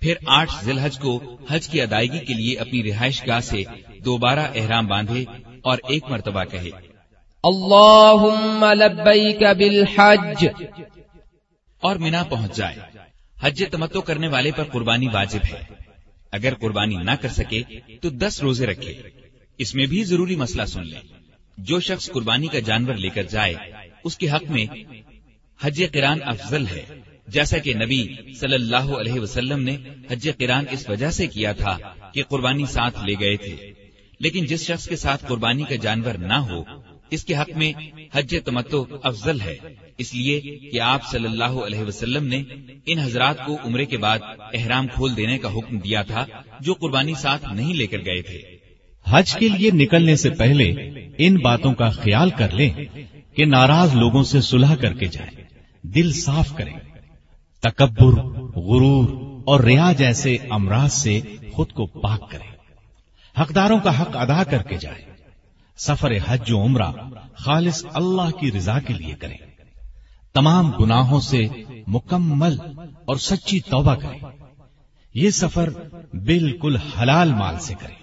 پھر 0.00 0.14
آٹھ 0.26 0.64
ذی 0.64 0.70
الحج 0.70 0.98
کو 0.98 1.36
حج 1.50 1.68
کی 1.68 1.80
ادائیگی 1.80 2.18
کے 2.18 2.34
لیے 2.34 2.58
اپنی 2.58 2.82
رہائش 2.82 3.26
گاہ 3.26 3.40
سے 3.40 3.62
دوبارہ 4.04 4.40
احرام 4.54 4.86
باندھے 4.86 5.24
اور 5.62 5.78
ایک 5.88 6.04
مرتبہ 6.10 6.44
کہے۔ 6.44 6.70
اللهم 7.44 8.64
لبيك 8.72 9.42
بالحج۔ 9.56 10.48
اور 11.80 11.96
مینا 11.96 12.22
پہنچ 12.22 12.56
جائے۔ 12.56 12.76
حج 13.40 13.64
تمتو 13.70 14.00
کرنے 14.00 14.28
والے 14.28 14.50
پر 14.50 14.64
قربانی 14.64 15.06
واجب 15.12 15.40
ہے۔ 15.52 15.62
اگر 16.32 16.54
قربانی 16.54 16.96
نہ 16.96 17.10
کر 17.20 17.28
سکے 17.28 17.62
تو 18.02 18.10
دس 18.10 18.40
روزے 18.42 18.66
رکھے۔ 18.66 19.02
اس 19.58 19.74
میں 19.74 19.86
بھی 19.86 20.04
ضروری 20.04 20.36
مسئلہ 20.36 20.64
سن 20.64 20.86
لیں 20.86 21.21
جو 21.58 21.80
شخص 21.80 22.10
قربانی 22.10 22.46
کا 22.46 22.58
جانور 22.58 22.94
لے 22.94 23.08
کر 23.08 23.22
جائے، 23.22 23.54
اس 24.04 24.16
کے 24.16 24.28
حق 24.28 24.50
میں 24.50 24.66
حج 25.60 25.84
قران 25.92 26.18
افضل 26.22 26.66
ہے۔ 26.66 26.84
جیسا 27.28 27.58
کہ 27.58 27.74
نبی 27.74 28.08
صلی 28.40 28.54
اللہ 28.54 28.76
علیہ 28.76 29.20
وسلم 29.20 29.62
نے 29.62 29.76
حج 30.10 30.30
قران 30.38 30.64
اس 30.70 30.88
وجہ 30.88 31.10
سے 31.10 31.26
کیا 31.26 31.52
تھا 31.52 31.78
کہ 32.14 32.22
قربانی 32.22 32.66
ساتھ 32.66 33.04
لے 33.04 33.14
گئے 33.20 33.36
تھے۔ 33.36 33.72
لیکن 34.20 34.44
جس 34.44 34.66
شخص 34.66 34.88
کے 34.88 34.96
ساتھ 34.96 35.24
قربانی 35.28 35.62
کا 35.62 35.74
جانور 35.74 36.14
نہ 36.14 36.34
ہو، 36.34 36.64
اس 37.10 37.24
کے 37.24 37.34
حق 37.34 37.50
میں 37.56 37.72
حج 38.12 38.36
تمتو 38.44 38.86
افضل 39.02 39.40
ہے۔ 39.40 39.56
اس 39.98 40.14
لیے 40.14 40.40
کہ 40.40 40.80
آپ 40.80 41.10
صلی 41.10 41.24
اللہ 41.24 41.44
علیہ 41.44 41.80
وسلم 41.80 42.26
نے 42.26 42.42
ان 42.86 42.98
حضرات 42.98 43.46
کو 43.46 43.56
عمرے 43.64 43.84
کے 43.84 43.96
بعد 43.96 44.18
احرام 44.54 44.86
کھول 44.86 45.16
دینے 45.16 45.38
کا 45.38 45.52
حکم 45.54 45.78
دیا 45.78 46.02
تھا 46.02 46.26
جو 46.60 46.74
قربانی 46.74 47.14
ساتھ 47.14 47.52
نہیں 47.52 47.74
لے 47.74 47.86
کر 47.86 47.98
گئے 47.98 48.22
تھے۔ 48.22 48.61
حج 49.06 49.34
کے 49.34 49.48
لیے 49.48 49.70
نکلنے 49.70 50.16
سے 50.16 50.30
پہلے 50.30 50.70
ان 51.18 51.36
باتوں 51.36 51.74
کا 51.74 51.88
خیال 51.88 52.30
کر 52.30 52.50
لیں 52.50 52.74
کہ 53.36 53.44
ناراض 53.44 53.94
لوگوں 53.94 54.22
سے 54.22 54.40
صلح 54.40 54.74
کر 54.74 54.94
کے 54.94 55.06
جائیں، 55.06 55.44
دل 55.82 56.12
صاف 56.12 56.56
کریں۔ 56.56 56.78
تکبر، 57.60 58.22
غرور 58.58 59.08
اور 59.46 59.60
ریا 59.60 59.92
جیسے 59.92 60.36
امراض 60.50 60.92
سے 60.92 61.20
خود 61.52 61.72
کو 61.72 61.86
پاک 61.86 62.30
کریں۔ 62.30 62.52
حقداروں 63.40 63.78
کا 63.78 64.02
حق 64.02 64.16
ادا 64.16 64.44
کر 64.44 64.62
کے 64.62 64.76
جائیں۔ 64.80 65.12
سفر 65.78 66.12
حج 66.26 66.52
و 66.52 66.62
عمرہ 66.62 66.90
خالص 67.34 67.84
اللہ 67.94 68.30
کی 68.30 68.52
رضا 68.52 68.78
کے 68.80 68.94
لیے 68.94 69.14
کریں۔ 69.14 69.36
تمام 70.34 70.70
گناہوں 70.70 71.20
سے 71.20 71.46
مکمل 71.86 72.56
اور 73.04 73.16
سچی 73.16 73.60
توبہ 73.60 73.94
کریں۔ 73.94 74.18
یہ 75.14 75.30
سفر 75.30 75.70
بالکل 76.12 76.76
حلال 76.76 77.34
مال 77.34 77.58
سے 77.58 77.74
کریں۔ 77.80 78.01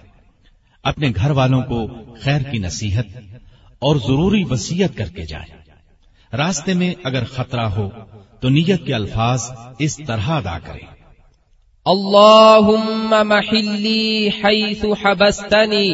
اپنے 0.84 1.12
گھر 1.15 1.32
والوں 1.32 1.62
کو 1.62 1.88
خیر 2.22 2.42
کی 2.42 2.58
نصیحت 2.58 3.06
اور 3.80 3.96
ضروری 3.96 4.44
وسیعت 4.50 4.98
کر 4.98 5.06
کے 5.06 5.26
جائیں 5.26 5.60
راستے 6.38 6.74
میں 6.74 6.94
اگر 7.04 7.24
خطرہ 7.26 7.62
ہو 7.62 7.89
تو 8.39 8.50
نیت 8.50 8.86
کے 8.86 8.94
الفاظ 8.94 9.52
اس 9.80 9.98
طرح 10.08 10.30
ادا 10.30 10.60
کریں۔ 10.60 10.88
اللهم 11.86 13.15
محلی 13.28 14.28
حيث 14.28 14.86
حبستنی۔ 15.04 15.92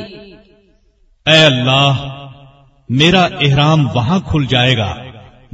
اے 1.26 1.46
اللہ 1.46 2.22
میرا 2.90 3.24
احرام 3.24 3.88
وہاں 3.96 4.20
کھل 4.20 4.46
جائے 4.50 4.78
گا 4.78 5.04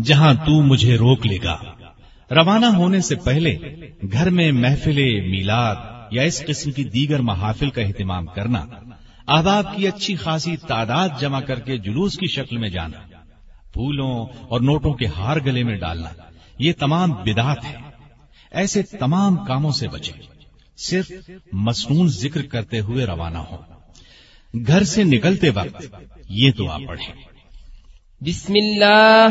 جہاں 0.04 0.34
تو 0.34 0.62
مجھے 0.62 0.96
روک 0.96 1.28
لے 1.28 1.38
گا۔ 1.44 1.58
روانہ 2.32 2.66
ہونے 2.66 3.02
سے 3.02 3.16
پہلے 3.16 3.58
گھر 4.12 4.30
میں 4.30 4.52
محفل 4.52 5.22
میلاد 5.22 5.76
یا 6.12 6.22
اس 6.22 6.46
قسم 6.46 6.72
کی 6.72 6.84
دیگر 6.84 7.20
محافل 7.20 7.70
کا 7.70 7.82
اہتمام 7.82 8.26
کرنا۔ 8.26 8.66
احباب 9.36 9.76
کی 9.76 9.88
اچھی 9.88 10.16
خاصی 10.16 10.58
تعداد 10.58 11.10
جمع 11.20 11.40
کر 11.40 11.60
کے 11.60 11.78
جلوس 11.78 12.18
کی 12.18 12.28
شکل 12.28 12.58
میں 12.58 12.70
جانا 12.70 12.98
پھولوں 13.74 14.26
اور 14.50 14.62
نوٹوں 14.62 14.94
کے 14.94 15.06
ہار 15.06 15.38
گلے 15.46 15.64
میں 15.64 15.78
ڈالنا 15.78 16.10
یہ 16.60 16.74
تمام 16.80 17.12
بدات 17.12 17.66
ہے۔ 17.66 17.76
ایسے 18.52 18.82
تمام 18.82 19.36
کاموں 19.36 19.72
سے 19.72 19.88
بچے 19.88 20.12
صرف 20.78 21.12
مصنون 21.54 22.08
ذکر 22.08 22.42
کرتے 22.42 22.80
ہوئے 22.80 23.06
روانہ 23.06 23.38
ہو 23.38 23.58
گھر 24.68 24.84
سے 24.84 25.04
نکلتے 25.04 25.50
وقت 25.50 25.86
یہ 26.30 26.52
دعا 26.52 26.78
پڑھیں۔ 26.88 27.16
بسم 28.22 28.54
اللہ۔ 28.54 29.28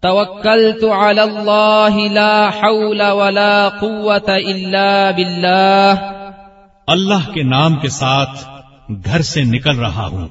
توکلت 0.00 0.84
علی 0.84 1.20
اللہ 1.20 2.12
لا 2.12 2.48
حول 2.48 3.00
ولا 3.00 3.68
قوة 3.68 4.32
الا 4.36 5.10
باللہ۔ 5.10 5.94
اللہ 6.86 7.30
کے 7.34 7.42
نام 7.42 7.76
کے 7.76 7.88
ساتھ 7.88 8.49
گھر 9.04 9.22
سے 9.22 9.42
نکل 9.44 9.78
رہا 9.78 10.06
ہوں۔ 10.06 10.28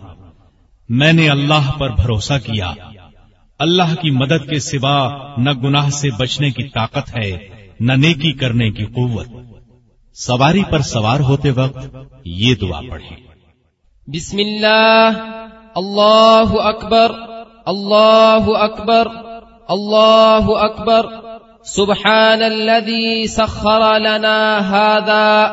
میں 0.89 1.13
نے 1.13 1.29
اللہ 1.29 1.71
پر 1.77 1.89
بھروسہ 1.89 2.33
کیا۔ 2.45 2.73
اللہ 3.59 3.95
کی 4.01 4.11
مدد 4.11 4.49
کے 4.49 4.59
سوا 4.59 5.17
نہ 5.37 5.49
گناہ 5.63 5.89
سے 5.89 6.09
بچنے 6.17 6.51
کی 6.51 6.63
طاقت 6.63 7.17
ہے، 7.17 7.37
نہ 7.79 7.93
نیکی 7.93 8.31
کرنے 8.31 8.71
کی 8.71 8.85
قوت۔ 8.85 9.27
سواری 10.13 10.63
پر 10.63 10.79
سوار 10.79 11.19
ہوتے 11.19 11.51
وقت 11.51 11.97
یہ 12.25 12.55
دعا 12.55 12.81
پڑھیں۔ 12.89 13.17
بسم 14.07 14.37
اللہ۔ 14.37 15.11
اللہ 15.75 16.43
اکبر۔ 16.51 17.11
اللہ 17.65 18.57
اکبر۔ 18.59 19.07
اللہ 19.67 20.47
اکبر۔ 20.47 21.05
سبحان 21.65 22.43
الذي 22.43 23.25
سخر 23.25 23.99
لنا 23.99 24.59
هذا۔ 24.71 25.45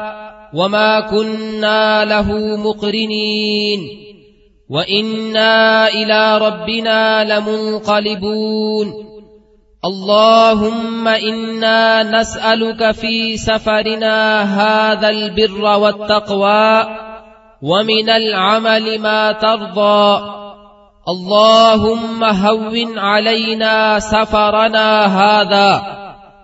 وما 0.57 1.01
كنا 1.01 2.05
له 2.05 2.57
مقرنين 2.57 3.81
وإنا 4.71 5.88
إلى 5.88 6.38
ربنا 6.38 7.25
لمنقلبون 7.25 9.07
اللهم 9.85 11.09
إنا 11.09 12.03
نسألك 12.21 12.90
في 12.90 13.37
سفرنا 13.37 14.42
هذا 14.42 15.09
البر 15.09 15.62
والتقوى 15.79 16.87
ومن 17.62 18.11
العمل 18.11 18.99
ما 18.99 19.33
ترضى 19.33 20.37
اللهم 21.09 22.25
هون 22.25 22.99
علينا 22.99 23.99
سفرنا 23.99 25.07
هذا 25.07 25.83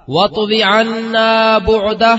واطب 0.09 0.53
عنا 0.63 1.59
بعده 1.59 2.19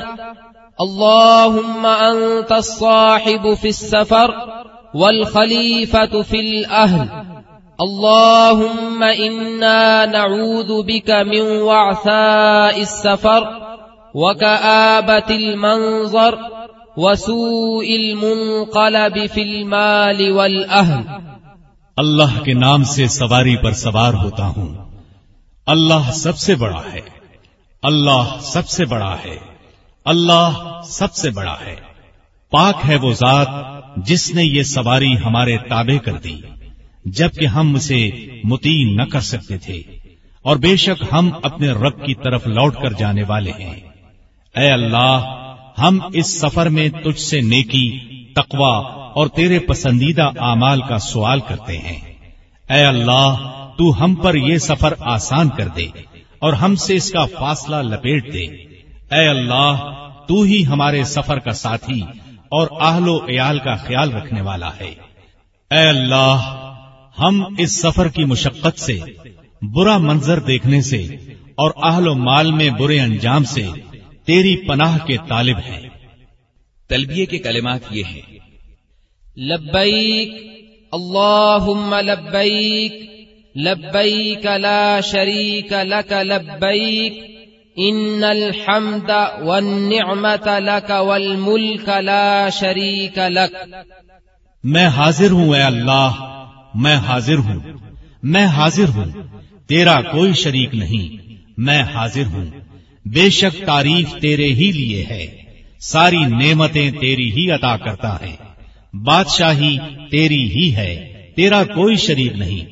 اللهم 0.77 1.87
أنت 1.99 2.51
الصاحب 2.51 3.47
في 3.61 3.67
السفر 3.67 4.31
والخليفة 4.93 6.21
في 6.27 6.39
الأهل. 6.39 7.05
اللهم 7.79 9.03
إنا 9.19 10.05
نعوذ 10.05 10.83
بك 10.83 11.09
من 11.09 11.61
وعثاء 11.61 12.77
السفر 12.77 13.41
وكآبة 14.13 15.35
المنظر 15.35 16.35
وسوء 16.97 17.85
المنقلب 17.85 19.33
في 19.33 19.41
المال 19.41 20.31
والأهل. 20.31 21.01
اللہ 21.97 22.43
کے 22.43 22.53
نام 22.53 22.83
سے 22.83 23.07
سواری 23.07 23.57
پر 23.57 23.71
سوار 23.71 24.13
ہوتا 24.13 24.47
ہوں۔ 24.47 24.69
اللہ 25.65 26.11
سب 26.11 26.37
سے 26.37 26.55
بڑا 26.55 26.81
ہے۔ 26.93 27.01
اللہ 27.83 28.37
سب 28.41 28.67
سے 28.67 28.85
بڑا 28.85 29.15
ہے۔ 29.25 29.52
اللہ 30.05 30.81
سب 30.83 31.13
سے 31.13 31.29
بڑا 31.29 31.55
ہے۔ 31.65 31.75
پاک 32.51 32.75
ہے 32.87 32.95
وہ 32.95 33.13
ذات 33.13 33.47
جس 33.97 34.33
نے 34.33 34.43
یہ 34.43 34.63
سواری 34.63 35.17
ہمارے 35.25 35.57
تابع 35.57 35.97
کر 35.97 36.13
دی، 36.13 36.35
جبکہ 37.05 37.47
ہم 37.47 37.75
اسے 37.75 38.09
متی 38.43 38.95
نہ 38.95 39.01
کر 39.01 39.19
سکتے 39.19 39.57
تھے۔ 39.57 39.81
اور 40.41 40.55
بے 40.55 40.75
شک 40.75 41.03
ہم 41.11 41.29
اپنے 41.43 41.71
رب 41.71 42.05
کی 42.05 42.13
طرف 42.13 42.47
لوٹ 42.47 42.75
کر 42.75 42.91
جانے 42.91 43.23
والے 43.27 43.51
ہیں۔ 43.59 43.75
اے 44.55 44.71
اللہ، 44.71 45.45
ہم 45.77 45.99
اس 46.13 46.41
سفر 46.41 46.69
میں 46.69 46.89
تجھ 46.89 47.19
سے 47.19 47.41
نیکی 47.41 47.99
تقوا 48.33 48.77
اور 49.13 49.27
تیرے 49.27 49.59
پسندیدہ 49.59 50.29
اعمال 50.39 50.81
کا 50.81 50.99
سوال 50.99 51.39
کرتے 51.39 51.77
ہیں۔ 51.77 52.13
اے 52.69 52.83
اللہ، 52.83 53.51
تو 53.77 54.03
ہم 54.03 54.15
پر 54.15 54.35
یہ 54.35 54.57
سفر 54.57 54.93
آسان 54.99 55.49
کر 55.49 55.67
دے 55.67 55.87
اور 56.39 56.53
ہم 56.53 56.75
سے 56.75 56.95
اس 56.95 57.11
کا 57.11 57.25
فاصلہ 57.39 57.75
لپیٹ 57.75 58.33
دے۔ 58.33 58.72
اے 59.13 59.27
اللہ، 59.27 59.99
تو 60.27 60.41
ہی 60.41 60.65
ہمارے 60.65 61.03
سفر 61.03 61.39
کا 61.39 61.53
ساتھی 61.53 62.01
اور 62.49 62.67
آہل 62.79 63.07
و 63.07 63.17
عیال 63.29 63.59
کا 63.59 63.75
خیال 63.75 64.11
رکھنے 64.11 64.41
والا 64.41 64.67
ہے۔ 64.67 64.95
اے 65.71 65.87
اللہ، 65.87 66.59
ہم 67.19 67.43
اس 67.57 67.81
سفر 67.81 68.07
کی 68.07 68.25
مشقت 68.25 68.79
سے، 68.79 68.99
برا 69.61 69.97
منظر 69.97 70.39
دیکھنے 70.39 70.81
سے 70.81 71.03
اور 71.55 71.71
اہل 71.83 72.07
و 72.07 72.15
مال 72.15 72.51
میں 72.51 72.69
برے 72.69 72.99
انجام 72.99 73.43
سے 73.43 73.67
تیری 74.25 74.55
پناہ 74.55 74.97
کے 75.05 75.17
طالب 75.29 75.57
ہیں۔ 75.57 75.81
تلبیے 76.87 77.25
کے 77.25 77.37
کلمات 77.37 77.81
یہ 77.91 78.03
ہیں۔ 78.03 78.21
لبیک، 79.37 80.29
اللہم 80.91 81.95
لبیک 81.95 82.93
لبیک 83.57 84.45
لا 84.45 84.99
شریک 84.99 85.73
لک 85.73 86.13
لبیک۔ 86.13 87.33
ان 87.77 88.23
الحمد 88.23 89.11
والنعمت 89.41 90.47
لك 90.47 90.89
والملك 90.89 91.89
لا 91.89 92.49
شریک 92.49 93.19
لك 93.19 93.51
میں 94.63 94.87
حاضر 94.87 95.31
ہوں 95.31 95.55
اے 95.55 95.61
اللہ 95.61 96.19
میں 96.75 96.95
حاضر 96.95 97.37
ہوں 97.37 97.59
میں 98.23 98.45
حاضر 98.45 98.89
ہوں 98.89 99.11
تیرا 99.67 100.01
کوئی 100.01 100.33
شریک 100.33 100.75
نہیں 100.75 101.17
میں 101.57 101.81
حاضر 101.83 102.25
ہوں 102.25 102.45
بے 103.05 103.29
شک 103.29 103.65
تعریف 103.65 104.13
تیرے 104.21 104.47
ہی 104.47 104.71
لیے 104.71 105.03
ہے 105.09 105.25
ساری 105.81 106.17
نعمتیں 106.17 106.91
تیری 106.91 107.31
ہی 107.31 107.51
عطا 107.51 107.77
کرتا 107.77 108.15
ہے 108.21 108.35
بادشاہی 108.93 109.77
تیری 110.11 110.43
ہی 110.49 110.75
ہے 110.75 110.93
تیرا 111.35 111.63
کوئی 111.63 111.95
شریک 111.95 112.33
نہیں۔ 112.33 112.65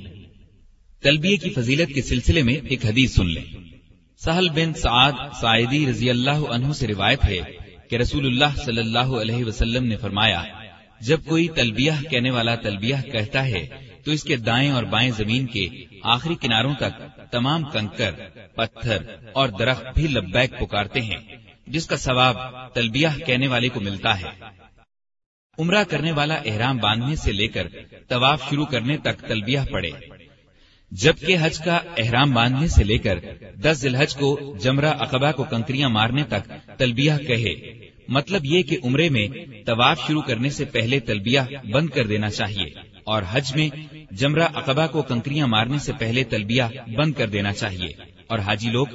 تلبیہ 1.03 1.37
کی 1.37 1.49
فضیلت 1.49 1.89
کے 1.89 2.01
سلسلے 2.01 2.43
میں 2.43 2.53
ایک 2.53 2.85
حدیث 2.85 3.15
سن 3.15 3.27
لیں۔ 3.27 3.60
سہل 4.25 4.49
بن 4.49 4.73
سعد 4.73 5.11
سعیدی 5.41 5.89
رضی 5.89 6.09
اللہ 6.09 6.43
عنہ 6.49 6.73
سے 6.73 6.87
روایت 6.87 7.25
ہے 7.25 7.39
کہ 7.89 7.95
رسول 7.95 8.25
اللہ 8.25 8.57
صلی 8.65 8.79
اللہ 8.79 9.13
علیہ 9.21 9.45
وسلم 9.45 9.85
نے 9.85 9.97
فرمایا، 9.97 10.43
جب 11.01 11.19
کوئی 11.25 11.47
تلبیہ 11.47 11.91
کہنے 12.09 12.31
والا 12.31 12.55
تلبیہ 12.55 12.95
کہتا 13.11 13.45
ہے، 13.45 13.67
تو 14.05 14.11
اس 14.11 14.23
کے 14.23 14.35
دائیں 14.35 14.71
اور 14.71 14.83
بائیں 14.83 15.11
زمین 15.11 15.45
کے 15.45 15.67
آخری 16.03 16.35
کناروں 16.35 16.73
تک 16.73 17.01
تمام 17.31 17.63
کنکر، 17.63 18.11
پتھر 18.55 18.97
اور 19.33 19.49
درخت 19.49 19.85
بھی 19.95 20.07
لبیک 20.07 20.59
پکارتے 20.59 21.01
ہیں، 21.01 21.19
جس 21.67 21.87
کا 21.87 21.97
ثواب 21.97 22.37
تلبیہ 22.73 23.07
کہنے 23.25 23.47
والے 23.47 23.69
کو 23.69 23.79
ملتا 23.79 24.19
ہے۔ 24.19 24.29
عمرہ 25.57 25.83
کرنے 25.83 26.11
والا 26.11 26.35
احرام 26.35 26.77
باندھنے 26.77 27.15
سے 27.15 27.31
لے 27.31 27.47
کر 27.47 27.67
طواف 28.07 28.49
شروع 28.49 28.65
کرنے 28.65 28.97
تک 28.97 29.19
تلبیہ 29.19 29.59
پڑے۔ 29.71 29.91
جبکہ 30.91 31.37
حج 31.41 31.59
کا 31.59 31.79
احرام 31.97 32.31
باندھنے 32.31 32.67
سے 32.67 32.83
لے 32.83 32.97
کر 32.97 33.19
دس 33.63 33.77
ذلحج 33.77 34.15
کو 34.15 34.57
جمرہ 34.63 34.93
اقبا 34.99 35.31
کو 35.31 35.43
کنکریاں 35.43 35.89
مارنے 35.89 36.23
تک 36.23 36.51
تلبیہ 36.77 37.13
کہے۔ 37.27 37.53
مطلب 38.07 38.45
یہ 38.45 38.61
کہ 38.61 38.77
عمرے 38.83 39.09
میں 39.09 39.27
طواف 39.65 40.07
شروع 40.07 40.21
کرنے 40.21 40.49
سے 40.49 40.65
پہلے 40.65 40.99
تلبیہ 40.99 41.39
بند 41.71 41.89
کر 41.89 42.07
دینا 42.07 42.29
چاہیے 42.29 42.65
اور 43.03 43.21
حج 43.31 43.55
میں 43.55 43.69
جمرہ 44.11 44.47
اقبا 44.55 44.87
کو 44.87 45.01
کنکریاں 45.01 45.47
مارنے 45.47 45.77
سے 45.77 45.91
پہلے 45.99 46.23
تلبیہ 46.23 46.63
بند 46.97 47.13
کر 47.13 47.27
دینا 47.29 47.53
چاہیے 47.53 47.87
اور 48.27 48.39
حاجی 48.39 48.69
لوگ 48.69 48.87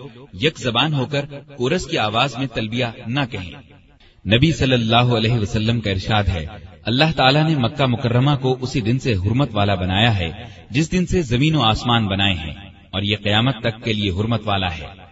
یک 0.42 0.58
زبان 0.58 0.94
ہو 0.94 1.06
کر 1.06 1.24
کورس 1.56 1.86
کی 1.86 1.98
آواز 1.98 2.38
میں 2.38 2.46
تلبیہ 2.46 2.86
نہ 3.06 3.20
کہیں۔ 3.30 3.50
نبی 4.26 4.52
صلی 4.52 4.72
اللہ 4.72 5.14
علیہ 5.16 5.34
وسلم 5.34 5.80
کا 5.80 5.90
ارشاد 5.90 6.24
ہے 6.24 6.46
اللہ 6.86 7.04
تعالیٰ 7.16 7.48
نے 7.48 7.54
مکہ 7.56 7.86
مکرمہ 7.86 8.30
کو 8.42 8.56
اسی 8.60 8.80
دن 8.80 8.98
سے 8.98 9.14
حرمت 9.14 9.48
والا 9.52 9.74
بنایا 9.74 10.18
ہے، 10.18 10.32
جس 10.70 10.92
دن 10.92 11.06
سے 11.06 11.22
زمین 11.22 11.54
و 11.54 11.62
آسمان 11.62 12.06
بنائے 12.06 12.34
ہیں، 12.34 12.54
اور 12.90 13.02
یہ 13.02 13.16
قیامت 13.22 13.60
تک 13.60 13.84
کے 13.84 13.92
لیے 13.92 14.10
حرمت 14.10 14.40
والا 14.44 14.76
ہے۔ 14.78 15.06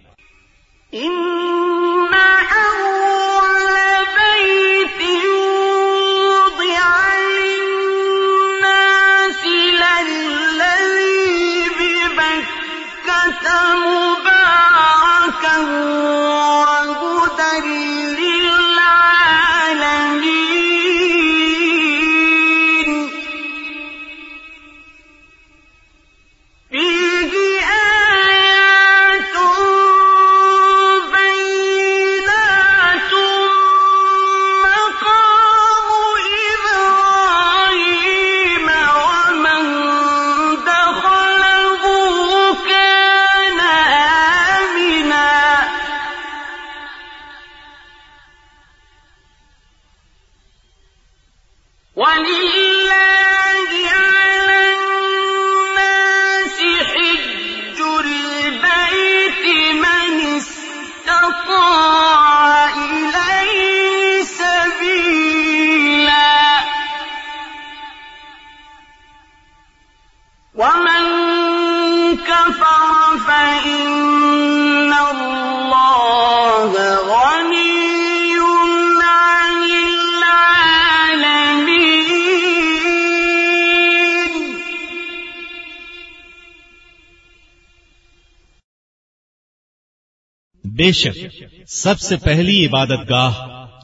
بے 90.77 90.93
شک، 90.93 91.45
سب 91.67 92.01
سے 92.01 92.17
پہلی 92.17 92.67
عبادت 92.67 93.11
گاہ 93.11 93.33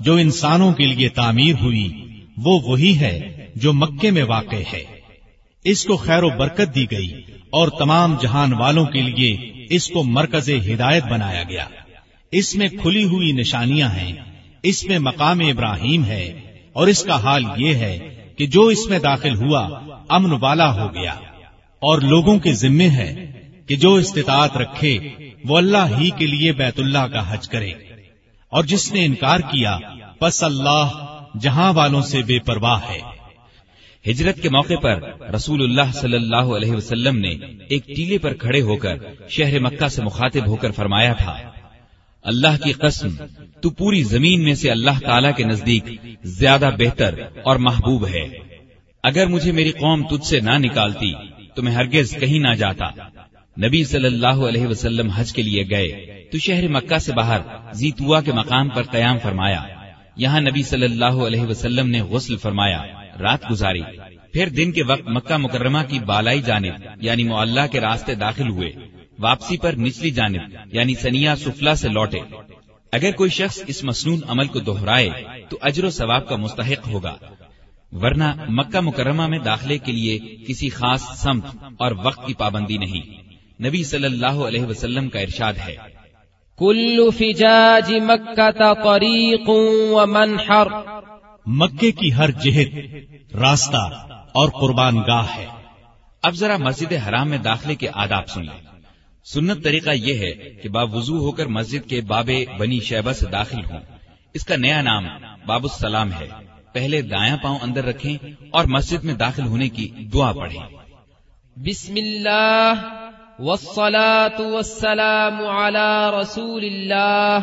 جو 0.01 0.15
انسانوں 0.15 0.73
کے 0.73 0.87
لیے 0.87 1.09
تعمیر 1.09 1.55
ہوئی، 1.61 2.15
وہ 2.37 2.61
وہی 2.63 2.99
ہے 2.99 3.47
جو 3.57 3.73
مکے 3.73 4.11
میں 4.11 4.23
واقع 4.23 4.57
ہے۔ 4.73 4.85
اس 5.65 5.85
کو 5.85 5.97
خیر 5.97 6.23
و 6.23 6.29
برکت 6.29 6.75
دی 6.75 6.87
گئی 6.91 7.13
اور 7.51 7.69
تمام 7.69 8.17
جہان 8.23 8.53
والوں 8.53 8.87
کے 8.87 9.03
لیے 9.03 9.37
اس 9.71 9.89
کو 9.89 10.03
مرکز 10.03 10.51
ہدایت 10.51 11.05
بنایا 11.05 11.43
گیا۔ 11.43 11.67
اس 12.33 12.57
میں 12.57 12.69
کھلی 12.69 13.05
ہوئی 13.05 13.33
نشانیاں 13.33 13.89
ہیں، 13.89 14.13
اس 14.63 14.85
میں 14.85 14.99
مقام 14.99 15.41
ابراہیم 15.41 16.05
ہے 16.05 16.41
اور 16.73 16.87
اس 16.87 17.03
کا 17.03 17.23
حال 17.23 17.45
یہ 17.57 17.75
ہے 17.75 18.25
کہ 18.37 18.47
جو 18.47 18.67
اس 18.67 18.87
میں 18.87 18.99
داخل 18.99 19.35
ہوا، 19.35 19.81
امن 20.09 20.33
والا 20.41 20.83
ہو 20.83 20.95
گیا۔ 20.95 21.15
اور 21.81 21.99
لوگوں 21.99 22.39
کے 22.39 22.53
ذمے 22.53 22.89
ہے 22.89 23.33
کہ 23.67 23.77
جو 23.77 23.95
استطاعت 23.95 24.57
رکھے 24.57 24.99
وہ 25.45 25.57
اللہ 25.57 25.87
ہی 25.99 26.11
کے 26.11 26.27
لیے 26.27 26.53
بیت 26.53 26.81
اللہ 26.81 26.99
کا 26.99 27.33
حج 27.33 27.49
کرے۔ 27.49 27.73
اور 28.49 28.65
جس 28.65 28.93
نے 28.93 29.05
انکار 29.05 29.41
کیا، 29.41 29.79
پس 30.19 30.43
اللہ 30.43 31.15
جہاں 31.41 31.73
والوں 31.73 32.03
سے 32.03 32.23
بے 32.23 32.39
پرواہ 32.39 32.81
ہے۔ 32.89 32.99
ہجرت 34.11 34.43
کے 34.43 34.49
موقع 34.49 34.75
پر 34.83 35.01
رسول 35.35 35.63
اللہ 35.63 35.93
صلی 35.93 36.17
اللہ 36.17 36.37
علیہ 36.37 36.73
وسلم 36.73 37.19
نے 37.19 37.31
ایک 37.69 37.87
ٹیلے 37.87 38.19
پر 38.19 38.35
کھڑے 38.35 38.61
ہو 38.61 38.77
کر 38.77 38.95
شہر 39.29 39.59
مکہ 39.59 39.89
سے 39.89 40.03
مخاطب 40.03 40.47
ہو 40.47 40.57
کر 40.57 40.71
فرمایا 40.71 41.13
تھا، 41.13 41.39
اللہ 42.23 42.63
کی 42.65 42.73
قسم، 42.73 43.09
تو 43.61 43.71
پوری 43.71 44.03
زمین 44.03 44.45
میں 44.45 44.55
سے 44.55 44.71
اللہ 44.71 45.01
تعالی 45.01 45.29
کے 45.37 45.45
نزدیک 45.45 45.85
زیادہ 46.23 46.71
بہتر 46.79 47.15
اور 47.45 47.57
محبوب 47.57 48.07
ہے۔ 48.07 48.27
اگر 49.03 49.27
مجھے 49.27 49.53
میری 49.53 49.71
قوم 49.71 50.07
تجھ 50.07 50.27
سے 50.27 50.41
نہ 50.41 50.59
نکالتی، 50.59 51.13
تو 51.55 51.63
میں 51.63 51.73
ہرگز 51.73 52.17
کہیں 52.21 52.39
نہ 52.39 52.55
جاتا۔ 52.55 52.87
نبی 53.59 53.85
صلی 53.85 54.07
اللہ 54.07 54.27
علیہ 54.27 54.67
وسلم 54.67 55.09
حج 55.09 55.33
کے 55.33 55.43
لیے 55.43 55.65
گئے 55.71 56.07
تو 56.33 56.39
شہر 56.39 56.69
مکہ 56.69 56.99
سے 56.99 57.13
باہر 57.13 57.41
زیتوا 57.73 58.21
کے 58.21 58.33
مقام 58.33 58.69
پر 58.69 58.83
قیام 58.83 59.19
فرمایا۔ 59.19 59.65
یہاں 60.17 60.41
نبی 60.41 60.63
صلی 60.63 60.85
اللہ 60.85 61.05
علیہ 61.05 61.41
وسلم 61.41 61.89
نے 61.89 62.03
غسل 62.03 62.37
فرمایا، 62.37 62.83
رات 63.21 63.51
گزاری۔ 63.51 63.83
پھر 64.33 64.49
دن 64.49 64.73
کے 64.73 64.83
وقت 64.83 65.09
مکہ 65.09 65.37
مکرمہ 65.37 65.79
کی 65.89 65.99
بالائی 65.99 66.43
جانب 66.43 66.89
یعنی 67.01 67.25
معلّہ 67.25 67.61
کے 67.73 67.81
راستے 67.81 68.15
داخل 68.15 68.49
ہوئے۔ 68.49 68.73
واپسی 69.19 69.57
پر 69.59 69.73
نچلی 69.73 70.11
جانب 70.11 70.41
یعنی 70.73 70.95
سنیا 70.95 71.37
سفلا 71.37 71.75
سے 71.75 71.89
لوٹے۔ 71.89 72.19
اگر 72.93 73.11
کوئی 73.11 73.31
شخص 73.31 73.63
اس 73.67 73.85
مصنون 73.85 74.21
عمل 74.29 74.47
کو 74.47 74.59
دوہرائے 74.59 75.11
تو 75.49 75.59
اجر 75.61 75.85
و 75.85 75.91
ثواب 75.91 76.29
کا 76.29 76.37
مستحق 76.37 76.89
ہوگا۔ 76.89 77.17
ورنہ 77.93 78.35
مکہ 78.49 78.81
مکرمہ 78.81 79.27
میں 79.27 79.39
داخلے 79.39 79.79
کے 79.79 79.93
لیے 79.93 80.19
کسی 80.47 80.69
خاص 80.69 81.03
سمت 81.03 81.45
اور 81.79 81.93
وقت 82.05 82.27
کی 82.27 82.35
پابندی 82.35 82.79
نہیں۔ 82.79 83.30
نبی 83.67 83.85
صلی 83.85 84.05
اللہ 84.05 84.27
علیہ 84.27 84.65
وسلم 84.65 85.09
کا 85.09 85.21
ارشاد 85.21 85.53
ہے۔ 85.67 85.77
کل 86.59 87.11
فجاج 87.11 87.93
مکہ 87.93 88.51
طریق 88.51 89.49
و 89.49 90.07
منحر۔ 90.07 90.67
مکے 91.47 91.91
کی 91.91 92.13
ہر 92.13 92.31
جہت 92.31 92.95
راستہ 93.35 94.07
اور 94.33 94.49
قربان 94.49 94.97
گاہ 95.07 95.27
ہے۔ 95.37 95.47
اب 96.23 96.35
ذرا 96.35 96.57
مسجد 96.57 96.93
حرام 97.09 97.29
میں 97.29 97.39
داخلے 97.39 97.75
کے 97.75 97.89
آداب 97.93 98.29
سن 98.29 98.43
لیں 98.43 98.71
سنت 99.25 99.65
طریقہ 99.65 99.91
یہ 99.91 100.15
ہے 100.15 100.33
کہ 100.33 100.69
باب 100.69 100.95
وضو 100.95 101.19
ہو 101.19 101.33
کر 101.33 101.47
مسجد 101.47 101.89
کے 101.89 102.01
باب 102.01 102.31
بنی 102.59 102.81
شیبہ 102.81 103.13
سے 103.13 103.27
داخل 103.27 103.65
ہوں۔ 103.71 103.81
اس 104.35 104.45
کا 104.45 104.57
نیا 104.57 104.83
نام 104.83 105.07
باب 105.47 105.63
السلام 105.63 106.13
ہے۔ 106.13 106.27
پہلے 106.73 107.03
دایاں 107.03 107.37
پاؤں 107.43 107.59
اندر 107.63 107.85
رکھیں 107.85 108.17
اور 108.51 108.65
مسجد 108.65 109.05
میں 109.05 109.15
داخل 109.15 109.47
ہونے 109.47 109.69
کی 109.69 109.89
دعا 109.89 110.33
پڑھیں۔ 110.33 110.63
بسم 111.57 111.95
اللہ۔ 111.97 113.10
والصلاة 113.41 114.53
والسلام 114.53 115.47
على 115.47 116.11
رسول 116.21 116.65
الله. 116.65 117.39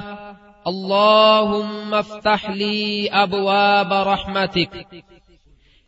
اللهم 0.65 1.93
افتح 1.93 2.51
لي 2.51 3.05
ابواب 3.11 3.93
رحمتك. 3.93 4.95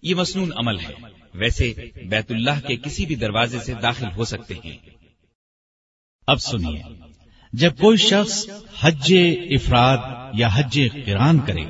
یہ 0.04 0.16
مسنون 0.16 0.50
عمل 0.58 0.80
ہے. 0.80 0.94
ویسے 1.34 1.74
بیت 2.06 2.32
اللہ 2.32 2.68
کے 2.68 2.76
کسی 2.76 3.06
بھی 3.06 3.16
دروازے 3.16 3.60
سے 3.60 3.74
داخل 3.74 4.08
ہو 4.18 4.26
سکتے 4.26 4.54
ہیں۔ 4.66 4.78
اب 6.28 6.40
سنیے، 6.40 6.82
جب 7.54 7.72
کوئی 7.80 7.98
شخص 7.98 8.50
حج 8.80 9.16
افراد 9.52 9.98
یا 10.34 10.50
حج 10.54 10.82
قران 11.06 11.40
کرے، 11.40 11.66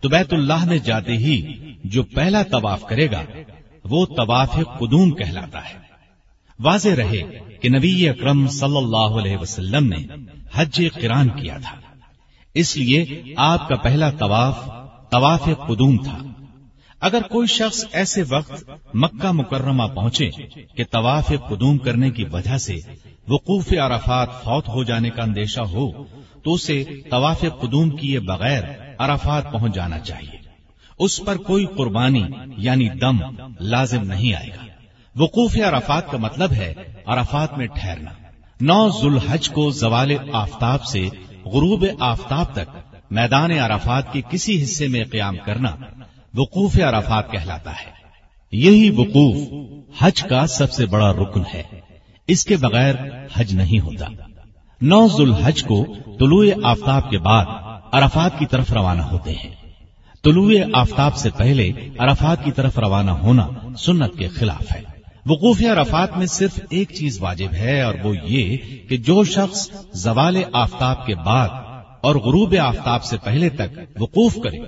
تو 0.00 0.08
بیت 0.08 0.32
اللہ 0.32 0.64
میں 0.64 0.78
جاتے 0.78 1.12
ہی 1.12 1.54
جو 1.84 2.02
پہلا 2.02 2.42
طواف 2.42 2.84
کرے 2.88 3.10
گا، 3.10 3.22
وہ 3.84 4.06
طواف 4.06 4.54
قدوم 4.54 5.10
کہلاتا 5.10 5.68
ہے۔ 5.68 5.89
واضح 6.62 6.88
رہے 6.88 7.22
کہ 7.60 7.68
نبی 7.68 8.08
اکرم 8.08 8.48
صلی 8.48 8.76
اللہ 8.76 8.96
علیہ 8.96 9.36
وسلم 9.36 9.88
نے 9.88 9.96
حج 10.54 10.82
قران 10.94 11.28
کیا 11.28 11.58
تھا۔ 11.62 11.76
اس 12.54 12.76
لیے 12.76 13.22
آپ 13.36 13.68
کا 13.68 13.76
پہلا 13.76 14.10
طواف 14.10 14.64
طواف 15.10 15.44
قدوم 15.44 15.96
تھا۔ 15.96 16.18
اگر 17.00 17.22
کوئی 17.22 17.46
شخص 17.46 17.84
ایسے 17.92 18.22
وقت 18.28 18.70
مکہ 18.94 19.32
مکرمہ 19.32 19.82
پہنچے 19.82 20.30
کہ 20.76 20.84
طواف 20.90 21.32
قدوم 21.48 21.78
کرنے 21.78 22.10
کی 22.10 22.24
وجہ 22.24 22.58
سے 22.58 22.76
وقوف 23.28 23.72
عرفات 23.72 24.44
فوت 24.44 24.68
ہو 24.68 24.84
جانے 24.84 25.10
کا 25.10 25.22
اندیشہ 25.22 25.60
ہو، 25.60 26.04
تو 26.42 26.54
اسے 26.54 26.84
طواف 27.10 27.40
قدوم 27.40 27.90
کیے 27.90 28.20
بغیر 28.20 28.62
عرفات 28.98 29.52
پہنچ 29.52 29.74
جانا 29.74 29.98
چاہیے۔ 29.98 30.40
اس 30.98 31.20
پر 31.26 31.36
کوئی 31.36 31.66
قربانی 31.76 32.24
یعنی 32.56 32.88
دم 32.88 33.16
لازم 33.60 34.02
نہیں 34.02 34.34
آئے 34.34 34.48
گا۔ 34.48 34.69
وقوف 35.16 35.56
عرفات 35.56 36.10
کا 36.10 36.18
مطلب 36.18 36.52
ہے 36.52 36.74
عرفات 37.06 37.58
میں 37.58 37.66
ٹھہرنا۔ 37.66 38.10
نو 38.60 38.88
ذوالحج 38.88 39.50
کو 39.50 39.70
زوال 39.70 40.12
آفتاب 40.32 40.84
سے 40.84 41.08
غروب 41.44 41.86
آفتاب 42.00 42.52
تک 42.52 42.76
میدان 43.10 43.50
عرفات 43.50 44.12
کے 44.12 44.20
کسی 44.30 44.62
حصے 44.62 44.88
میں 44.88 45.04
قیام 45.04 45.36
کرنا 45.44 45.76
وقوف 46.34 46.80
عرفات 46.80 47.30
کہلاتا 47.30 47.70
ہے۔ 47.70 47.90
یہی 48.52 48.90
وقوف 48.90 49.36
حج 49.98 50.22
کا 50.22 50.46
سب 50.46 50.72
سے 50.72 50.86
بڑا 50.86 51.12
رکن 51.12 51.42
ہے۔ 51.54 51.62
اس 52.26 52.44
کے 52.44 52.56
بغیر 52.56 52.94
حج 53.34 53.54
نہیں 53.54 53.80
ہوتا۔ 53.80 54.06
نو 54.80 55.08
ذوالحج 55.08 55.62
کو 55.62 55.86
طلوع 56.18 56.46
آفتاب 56.64 57.10
کے 57.10 57.18
بعد 57.18 57.44
عرفات 57.92 58.38
کی 58.38 58.46
طرف 58.46 58.72
روانہ 58.72 59.02
ہوتے 59.02 59.32
ہیں۔ 59.32 59.54
طلوع 60.24 60.52
آفتاب 60.74 61.16
سے 61.16 61.30
پہلے 61.30 61.72
عرفات 61.98 62.44
کی 62.44 62.52
طرف 62.52 62.78
روانہ 62.78 63.10
ہونا 63.10 63.48
سنت 63.78 64.18
کے 64.18 64.28
خلاف 64.28 64.76
ہے۔ 64.76 64.99
وقوف 65.26 65.62
عرفات 65.62 66.16
میں 66.16 66.26
صرف 66.26 66.60
ایک 66.70 66.90
چیز 66.92 67.20
واجب 67.20 67.52
ہے 67.52 67.82
اور 67.82 67.94
وہ 68.04 68.14
یہ 68.24 68.56
کہ 68.88 68.96
جو 68.96 69.24
شخص 69.24 69.70
زوال 69.92 70.36
آفتاب 70.52 71.06
کے 71.06 71.14
بعد 71.14 71.48
اور 72.00 72.14
غروب 72.14 72.54
آفتاب 72.60 73.04
سے 73.04 73.16
پہلے 73.24 73.48
تک 73.48 74.00
وقوف 74.00 74.34
کرے، 74.44 74.58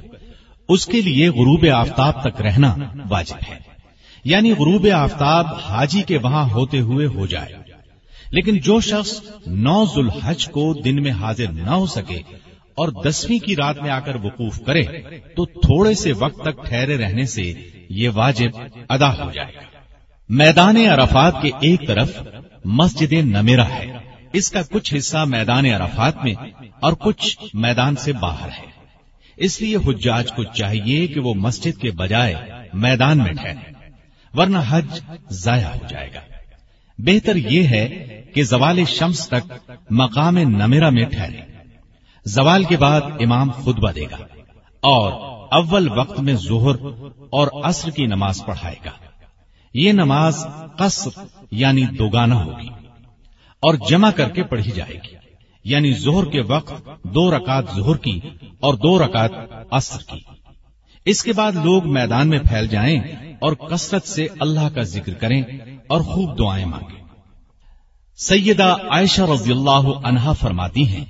اس 0.68 0.86
کے 0.86 1.00
لیے 1.00 1.28
غروب 1.28 1.66
آفتاب 1.74 2.22
تک 2.22 2.40
رہنا 2.40 2.76
واجب 3.10 3.52
ہے۔ 3.52 3.58
یعنی 4.24 4.52
غروب 4.52 4.86
آفتاب 4.94 5.46
حاجی 5.64 6.02
کے 6.02 6.18
وہاں 6.18 6.50
ہوتے 6.50 6.80
ہوئے 6.80 7.06
ہو 7.06 7.26
جائے۔ 7.26 7.52
لیکن 8.30 8.58
جو 8.58 8.80
شخص 8.80 9.20
نو 9.46 9.84
ذوالحج 9.94 10.48
کو 10.48 10.74
دن 10.74 11.02
میں 11.02 11.10
حاضر 11.10 11.52
نہ 11.52 11.70
ہو 11.70 11.86
سکے 11.86 12.16
اور 12.74 12.88
دسویں 12.88 13.38
کی 13.38 13.56
رات 13.56 13.82
میں 13.82 13.90
آ 13.90 14.00
کر 14.00 14.14
وقوف 14.14 14.60
کرے، 14.66 14.82
تو 15.36 15.44
تھوڑے 15.44 15.94
سے 15.94 16.12
وقت 16.12 16.40
تک 16.42 16.66
ٹھہرے 16.66 16.96
رہنے 16.96 17.26
سے 17.26 17.54
یہ 17.88 18.08
واجب 18.14 18.50
ادا 18.88 19.24
ہو 19.24 19.30
جائے 19.30 19.54
گا۔ 19.54 19.71
میدان 20.34 20.76
عرفات 20.76 21.42
کے 21.42 21.50
ایک 21.60 21.86
طرف 21.86 22.22
مسجد 22.64 23.12
نمیرا 23.12 23.68
ہے۔ 23.68 23.98
اس 24.32 24.50
کا 24.50 24.62
کچھ 24.70 24.94
حصہ 24.98 25.18
میدان 25.18 25.66
عرفات 25.66 26.24
میں 26.24 26.34
اور 26.80 26.92
کچھ 26.92 27.38
میدان 27.54 27.96
سے 27.96 28.12
باہر 28.12 28.48
ہے۔ 28.48 28.66
اس 29.36 29.60
لیے 29.60 29.76
حجاج 29.76 30.32
کو 30.32 30.44
چاہیے 30.44 31.06
کہ 31.06 31.20
وہ 31.20 31.34
مسجد 31.34 31.80
کے 31.80 31.90
بجائے 31.90 32.34
میدان 32.74 33.18
میں 33.18 33.32
ٹھہرے، 33.32 33.72
ورنہ 34.34 34.58
حج 34.68 35.00
ضائع 35.30 35.66
ہو 35.66 35.86
جائے 35.88 36.10
گا۔ 36.14 36.20
بہتر 36.98 37.36
یہ 37.36 37.62
ہے 37.62 37.88
کہ 38.34 38.42
زوال 38.42 38.84
شمس 38.84 39.28
تک 39.28 39.70
مقام 39.90 40.38
نمیرا 40.38 40.90
میں 40.90 41.04
ٹھہرے۔ 41.04 41.40
زوال 42.24 42.64
کے 42.64 42.76
بعد 42.76 43.00
امام 43.20 43.50
خطبہ 43.50 43.92
دے 43.92 44.04
گا 44.04 44.16
اور 44.82 45.12
اول 45.52 45.88
وقت 45.98 46.20
میں 46.20 46.34
ظہر 46.34 46.84
اور 47.30 47.48
عصر 47.64 47.90
کی 47.90 48.06
نماز 48.06 48.42
پڑھائے 48.46 48.76
گا۔ 48.84 48.90
یہ 49.74 49.92
نماز 49.92 50.46
قصر 50.76 51.10
یعنی 51.50 51.84
دوگانا 51.84 52.44
ہوگی 52.44 52.68
اور 53.60 53.74
جمع 53.88 54.10
کر 54.10 54.28
کے 54.28 54.42
پڑھی 54.42 54.70
جائے 54.70 54.94
گی۔ 54.94 55.16
یعنی 55.64 55.92
زہر 55.92 56.24
کے 56.24 56.40
وقت 56.40 56.88
دو 57.02 57.38
رکعت 57.38 57.64
زہر 57.76 57.96
کی 57.96 58.20
اور 58.60 58.74
دو 58.74 58.98
رکعت 58.98 59.30
عصر 59.70 59.98
کی۔ 59.98 60.20
اس 61.04 61.22
کے 61.22 61.32
بعد 61.32 61.52
لوگ 61.52 61.88
میدان 61.88 62.28
میں 62.28 62.38
پھیل 62.38 62.66
جائیں 62.66 63.00
اور 63.38 63.52
کثرت 63.52 64.06
سے 64.06 64.26
اللہ 64.40 64.68
کا 64.74 64.82
ذکر 64.82 65.14
کریں 65.14 65.42
اور 65.86 66.00
خوب 66.00 66.38
دعائیں 66.38 66.66
مانگیں۔ 66.66 67.02
سیدہ 68.16 68.76
عائشہ 68.90 69.22
رضی 69.22 69.52
اللہ 69.52 69.88
عنہا 70.04 70.32
فرماتی 70.32 70.88
ہیں 70.88 71.04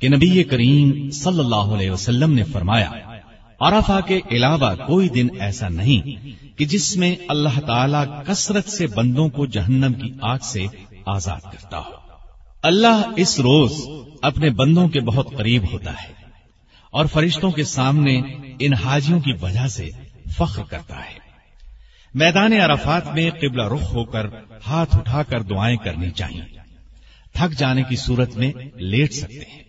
کہ 0.00 0.08
نبی 0.08 0.42
کریم 0.42 1.10
صلی 1.10 1.38
اللہ 1.38 1.54
علیہ 1.54 1.90
وسلم 1.90 2.32
نے 2.32 2.44
فرمایا 2.44 2.90
عرفہ 3.60 4.00
کے 4.06 4.20
علاوہ 4.30 4.74
کوئی 4.74 5.08
دن 5.08 5.28
ایسا 5.40 5.68
نہیں 5.68 6.28
کہ 6.58 6.64
جس 6.64 6.96
میں 6.96 7.16
اللہ 7.28 7.60
تعالی 7.60 8.10
کثرت 8.26 8.68
سے 8.68 8.86
بندوں 8.86 9.28
کو 9.28 9.46
جہنم 9.46 9.92
کی 9.92 10.12
آگ 10.22 10.38
سے 10.42 10.66
آزاد 11.06 11.40
کرتا 11.40 11.78
ہو۔ 11.78 11.90
اللہ 12.62 13.02
اس 13.16 13.40
روز 13.40 13.72
اپنے 14.22 14.50
بندوں 14.50 14.88
کے 14.88 15.00
بہت 15.00 15.28
قریب 15.38 15.72
ہوتا 15.72 15.92
ہے 15.92 16.12
اور 16.90 17.06
فرشتوں 17.06 17.50
کے 17.50 17.64
سامنے 17.64 18.22
ان 18.58 18.72
حاجیوں 18.72 19.20
کی 19.20 19.32
وجہ 19.40 19.66
سے 19.66 19.90
فخر 20.38 20.62
کرتا 20.62 20.96
ہے۔ 20.96 21.14
میدان 22.14 22.52
عرفات 22.52 23.14
میں 23.14 23.30
قبلہ 23.30 23.62
رخ 23.62 23.94
ہو 23.94 24.04
کر 24.04 24.26
ہاتھ 24.66 24.96
اٹھا 24.96 25.22
کر 25.22 25.42
دعائیں 25.42 25.76
کرنی 25.76 26.10
چاہیے۔ 26.10 26.58
تھک 27.32 27.58
جانے 27.58 27.82
کی 27.82 27.96
صورت 27.96 28.36
میں 28.36 28.52
لیٹ 28.74 29.12
سکتے 29.12 29.38
ہیں۔ 29.38 29.62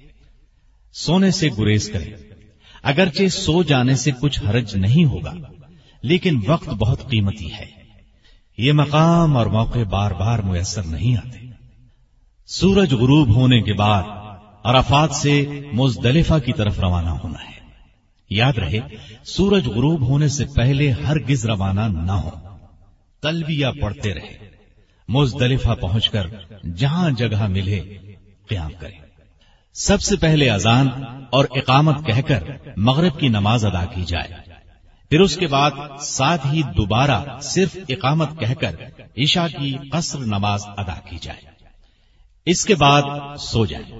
سونے 0.94 1.32
سے 1.32 1.50
گریز 1.58 1.90
کریں۔ 1.94 2.31
اگرچہ 2.84 3.28
سو 3.28 3.64
جانے 3.64 3.96
سے 3.96 4.12
کچھ 4.22 4.44
حرج 4.44 4.76
نہیں 4.76 5.06
ہوگا، 5.06 5.34
لیکن 6.02 6.40
وقت 6.48 6.70
بہت 6.70 7.10
قیمتی 7.10 7.54
ہے۔ 7.54 7.66
یہ 8.58 8.72
مقام 8.72 9.38
اور 9.38 9.46
موقع 9.46 9.80
بار 9.90 10.12
بار 10.12 10.40
میسر 10.40 10.84
نہیں 10.84 11.18
آتے۔ 11.18 11.40
سورج 12.46 12.94
غروب 12.94 13.36
ہونے 13.36 13.62
کے 13.62 13.74
بعد 13.74 14.04
عرفات 14.64 15.12
سے 15.12 15.62
مزدلفہ 15.74 16.34
کی 16.46 16.54
طرف 16.54 16.80
روانہ 16.80 17.10
ہونا 17.10 17.40
ہے۔ 17.44 17.52
یاد 18.30 18.54
رہے، 18.54 18.80
سورج 19.24 19.68
غروب 19.68 20.02
ہونے 20.02 20.28
سے 20.28 20.46
پہلے 20.56 20.92
ہر 20.92 21.20
گز 21.20 21.46
روانہ 21.46 21.82
نہ 21.82 22.12
ہو۔ 22.12 22.30
تلبیہ 23.22 23.68
پڑھتے 23.82 24.14
رہے۔ 24.14 24.38
مزدلفہ 25.08 25.70
پہنچ 25.82 26.10
کر 26.10 26.28
جہاں 26.76 27.10
جگہ 27.10 27.48
ملے، 27.48 27.98
قیام 28.48 28.72
کرے۔ 28.80 29.01
سب 29.74 30.02
سے 30.02 30.16
پہلے 30.16 30.50
اذان 30.50 30.88
اور 31.30 31.46
اقامت 31.52 32.06
کہہ 32.06 32.22
کر 32.22 32.44
مغرب 32.78 33.20
کی 33.20 33.28
نماز 33.28 33.66
ادا 33.66 33.86
کی 33.86 34.04
جائے۔ 34.04 34.34
پھر 35.10 35.20
اس 35.20 35.38
کے 35.38 35.48
بعد 35.48 35.72
ساتھ 36.00 36.48
ہی 36.48 36.62
دوبارہ 36.78 37.40
صرف 37.42 37.78
اقامت 37.90 38.30
کہہ 38.40 38.54
کر 38.54 38.76
عشاء 39.18 39.48
کی 39.60 39.76
قصر 39.92 40.20
نماز 40.20 40.64
ادا 40.78 41.00
کی 41.10 41.18
جائے۔ 41.22 41.42
اس 42.46 42.66
کے 42.66 42.76
بعد 42.76 43.02
سو 43.40 43.66
جائیں۔ 43.66 44.00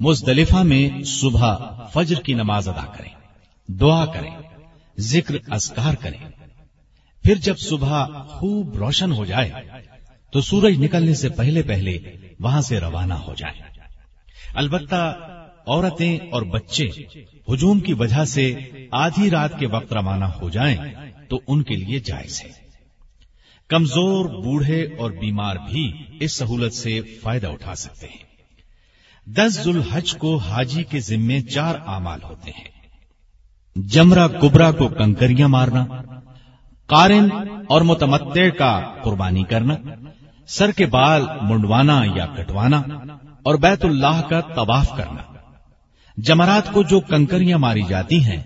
مزدلفہ 0.00 0.56
میں 0.56 1.04
صبح 1.04 1.56
فجر 1.92 2.20
کی 2.20 2.34
نماز 2.34 2.68
ادا 2.68 2.86
کریں۔ 2.86 3.10
دعا 3.72 4.06
کریں۔ 4.06 4.36
ذکر 4.98 5.34
اذکار 5.50 5.94
کریں۔ 5.94 6.28
پھر 7.24 7.34
جب 7.34 7.58
صبح 7.58 8.06
خوب 8.26 8.76
روشن 8.76 9.12
ہو 9.12 9.24
جائے 9.24 9.52
تو 10.32 10.40
سورج 10.40 10.84
نکلنے 10.84 11.14
سے 11.14 11.28
پہلے 11.28 11.62
پہلے 11.62 11.98
وہاں 12.40 12.60
سے 12.60 12.80
روانہ 12.80 13.14
ہو 13.14 13.34
جائیں۔ 13.34 13.73
البتہ 14.54 15.16
عورتیں 15.66 16.18
اور 16.32 16.42
بچے 16.42 16.84
ہجوم 17.52 17.80
کی 17.80 17.92
وجہ 17.92 18.24
سے 18.24 18.54
آدھی 18.92 19.30
رات 19.30 19.58
کے 19.58 19.66
وقت 19.66 19.92
روانہ 19.92 20.24
ہو 20.24 20.48
جائیں 20.48 20.78
تو 21.28 21.40
ان 21.48 21.62
کے 21.62 21.76
لیے 21.76 21.98
جائز 21.98 22.42
ہے۔ 22.44 22.50
کمزور، 23.68 24.24
بوڑھے 24.24 24.82
اور 24.98 25.10
بیمار 25.10 25.56
بھی 25.70 25.92
اس 26.20 26.32
سہولت 26.32 26.74
سے 26.74 27.00
فائدہ 27.22 27.46
اٹھا 27.46 27.74
سکتے 27.74 28.06
ہیں۔ 28.06 28.24
دس 29.26 29.64
ذوالحج 29.64 30.14
کو 30.14 30.36
حاجی 30.36 30.82
کے 30.82 31.00
ذمے 31.00 31.40
چار 31.42 31.74
اعمال 31.86 32.22
ہوتے 32.22 32.50
ہیں۔ 32.50 32.74
جمرا 33.76 34.28
کبرا 34.28 34.70
کو 34.70 34.88
کنکریاں 34.88 35.48
مارنا 35.48 35.86
کارن 36.86 37.28
اور 37.68 37.80
متمدع 37.80 38.48
کا 38.58 38.94
قربانی 39.04 39.42
کرنا، 39.42 39.74
سر 40.46 40.70
کے 40.70 40.86
بال 40.86 41.22
منڈوانا 41.42 42.02
یا 42.14 42.26
کٹوانا 42.26 42.82
اور 43.44 43.54
بیت 43.54 43.84
اللہ 43.84 44.22
کا 44.30 44.40
طواف 44.40 44.90
کرنا۔ 44.96 45.22
جمرات 46.16 46.72
کو 46.72 46.82
جو 46.82 47.00
کنکریاں 47.00 47.58
ماری 47.58 47.82
جاتی 47.88 48.24
ہیں، 48.24 48.42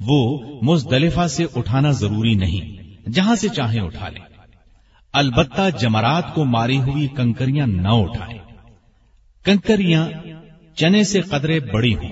وہ 0.00 0.38
مزدلفہ 0.62 1.26
سے 1.26 1.46
اٹھانا 1.56 1.90
ضروری 1.90 2.34
نہیں، 2.34 2.82
جہاں 3.10 3.34
سے 3.34 3.48
چاہیں 3.48 3.80
اٹھا 3.80 4.08
لیں۔ 4.08 4.24
البتہ 5.12 5.60
جمرات 5.80 6.34
کو 6.34 6.44
ماری 6.44 6.78
ہوئی 6.78 7.08
کنکریاں 7.08 7.66
نہ 7.66 7.88
اٹھائیں۔ 7.88 8.38
کنکریاں 9.44 10.08
چنے 10.74 11.04
سے 11.04 11.20
قدرے 11.20 11.60
بڑی 11.60 11.94
ہوں۔ 11.94 12.08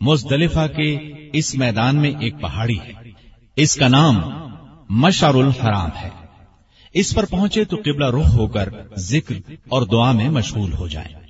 مزدلفہ 0.00 0.66
کے 0.76 1.12
اس 1.32 1.54
میدان 1.54 1.96
میں 1.96 2.10
ایک 2.20 2.34
پہاڑی 2.40 2.78
ہے۔ 2.80 2.92
اس 3.56 3.76
کا 3.76 3.88
نام 3.88 4.20
مشار 4.88 5.34
الحرام 5.34 5.88
ہے۔ 6.02 6.08
اس 6.94 7.14
پر 7.14 7.24
پہنچے 7.24 7.64
تو 7.64 7.76
قبلہ 7.76 8.06
رخ 8.10 8.34
ہو 8.34 8.46
کر 8.46 8.68
ذکر 8.96 9.34
اور 9.68 9.82
دعا 9.82 10.12
میں 10.12 10.30
مشغول 10.30 10.72
ہو 10.72 10.88
جائیں۔ 10.88 11.21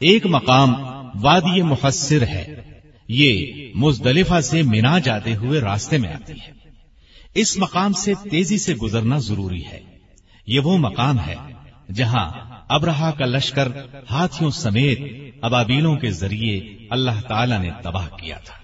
ایک 0.00 0.26
مقام 0.26 0.74
وادی 1.20 1.62
محسر 1.62 2.22
ہے۔ 2.22 2.62
یہ 3.08 3.46
مزدلفہ 3.74 4.40
سے 4.40 4.62
مینا 4.62 4.98
جاتے 4.98 5.36
ہوئے 5.36 5.60
راستے 5.60 5.98
میں 5.98 6.12
آتی 6.12 6.32
ہے۔ 6.32 6.52
اس 7.34 7.58
مقام 7.58 7.92
سے 7.92 8.12
تیزی 8.30 8.58
سے 8.58 8.74
گزرنا 8.74 9.18
ضروری 9.18 9.66
ہے۔ 9.66 9.80
یہ 10.46 10.60
وہ 10.60 10.78
مقام 10.78 11.18
ہے 11.18 11.34
جہاں 11.94 12.32
ابرہا 12.68 13.10
کا 13.10 13.26
لشکر 13.26 13.68
ہاتھیوں 14.10 14.50
سمیت 14.50 14.98
ابابیلوں 15.42 15.96
کے 15.96 16.10
ذریعے 16.10 16.60
اللہ 16.90 17.20
تعالی 17.28 17.58
نے 17.58 17.70
تباہ 17.82 18.08
کیا 18.08 18.36
تھا۔ 18.36 18.54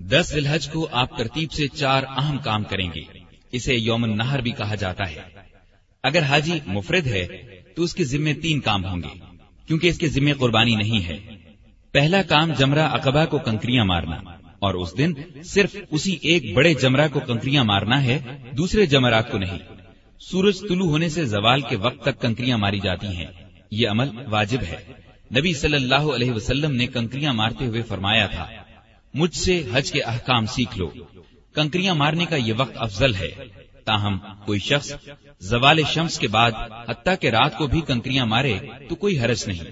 دس 0.00 0.32
الحج 0.32 0.68
کو 0.68 0.88
آپ 0.92 1.18
ترتیب 1.18 1.52
سے 1.52 1.68
چار 1.68 2.02
اہم 2.16 2.38
کام 2.38 2.64
کریں 2.64 2.88
گے۔ 2.94 3.02
اسے 3.52 3.74
یوم 3.74 4.06
نہر 4.06 4.40
بھی 4.40 4.50
کہا 4.50 4.74
جاتا 4.74 5.10
ہے۔ 5.10 5.20
اگر 6.02 6.22
حاجی 6.22 6.58
مفرد 6.66 7.06
ہے 7.06 7.26
تو 7.76 7.82
اس 7.82 7.94
کے 7.94 8.04
ذمے 8.04 8.34
تین 8.34 8.60
کام 8.60 8.84
ہوں 8.84 8.96
گے۔ 8.96 9.29
کیونکہ 9.70 9.86
اس 9.86 9.98
کے 9.98 10.08
ذمے 10.08 10.32
قربانی 10.32 10.76
نہیں 10.76 11.08
ہے۔ 11.08 11.16
پہلا 11.92 12.22
کام 12.22 12.52
جمرہ 12.58 12.88
اقبا 12.88 13.24
کو 13.24 13.38
کنکریاں 13.38 13.84
مارنا۔ 13.84 14.16
اور 14.58 14.74
اس 14.74 14.98
دن 14.98 15.12
صرف 15.44 15.76
اسی 15.90 16.16
ایک 16.22 16.54
بڑے 16.54 16.74
جمرہ 16.74 17.08
کو 17.12 17.20
کنکریاں 17.20 17.64
مارنا 17.64 18.02
ہے، 18.02 18.18
دوسرے 18.56 18.86
جمرات 18.86 19.30
کو 19.30 19.38
نہیں۔ 19.38 19.58
سورج 20.18 20.60
طلوع 20.60 20.90
ہونے 20.90 21.08
سے 21.08 21.24
زوال 21.24 21.60
کے 21.60 21.76
وقت 21.76 22.02
تک 22.02 22.20
کنکریاں 22.20 22.58
ماری 22.58 22.80
جاتی 22.80 23.06
ہیں۔ 23.06 23.26
یہ 23.70 23.88
عمل 23.88 24.08
واجب 24.30 24.58
ہے۔ 24.62 24.76
نبی 25.38 25.54
صلی 25.54 25.76
اللہ 25.76 25.94
علیہ 25.94 26.32
وسلم 26.32 26.76
نے 26.76 26.86
کنکریاں 26.86 27.32
مارتے 27.32 27.66
ہوئے 27.66 27.82
فرمایا 27.82 28.26
تھا، 28.26 28.46
مجھ 29.14 29.34
سے 29.34 29.62
حج 29.72 29.92
کے 29.92 30.02
احکام 30.02 30.46
سیکھ 30.46 30.78
لو۔ 30.78 30.90
کنکریاں 31.54 31.94
مارنے 31.94 32.24
کا 32.24 32.36
یہ 32.36 32.52
وقت 32.56 32.76
افضل 32.76 33.14
ہے۔ 33.14 33.30
تاہم 33.84 34.18
کوئی 34.46 34.60
شخص 34.60 34.92
زوال 35.40 35.78
شمس 35.82 36.18
کے 36.18 36.28
بعد 36.28 36.50
حتیٰ 36.88 37.14
کہ 37.20 37.26
رات 37.26 37.56
کو 37.56 37.66
بھی 37.66 37.80
کنکریاں 37.80 38.26
مارے 38.26 38.58
تو 38.88 38.94
کوئی 38.94 39.20
حرج 39.20 39.44
نہیں۔ 39.46 39.64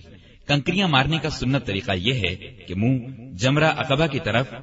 کنکریاں 0.48 0.88
مارنے 0.88 1.18
کا 1.22 1.30
سنت 1.30 1.66
طریقہ 1.66 1.92
یہ 1.96 2.14
ہے 2.14 2.34
کہ 2.36 2.74
منہ 2.74 2.98
جمرہ 3.36 3.72
اقبا 3.76 4.06
کی 4.06 4.18
طرف 4.18 4.54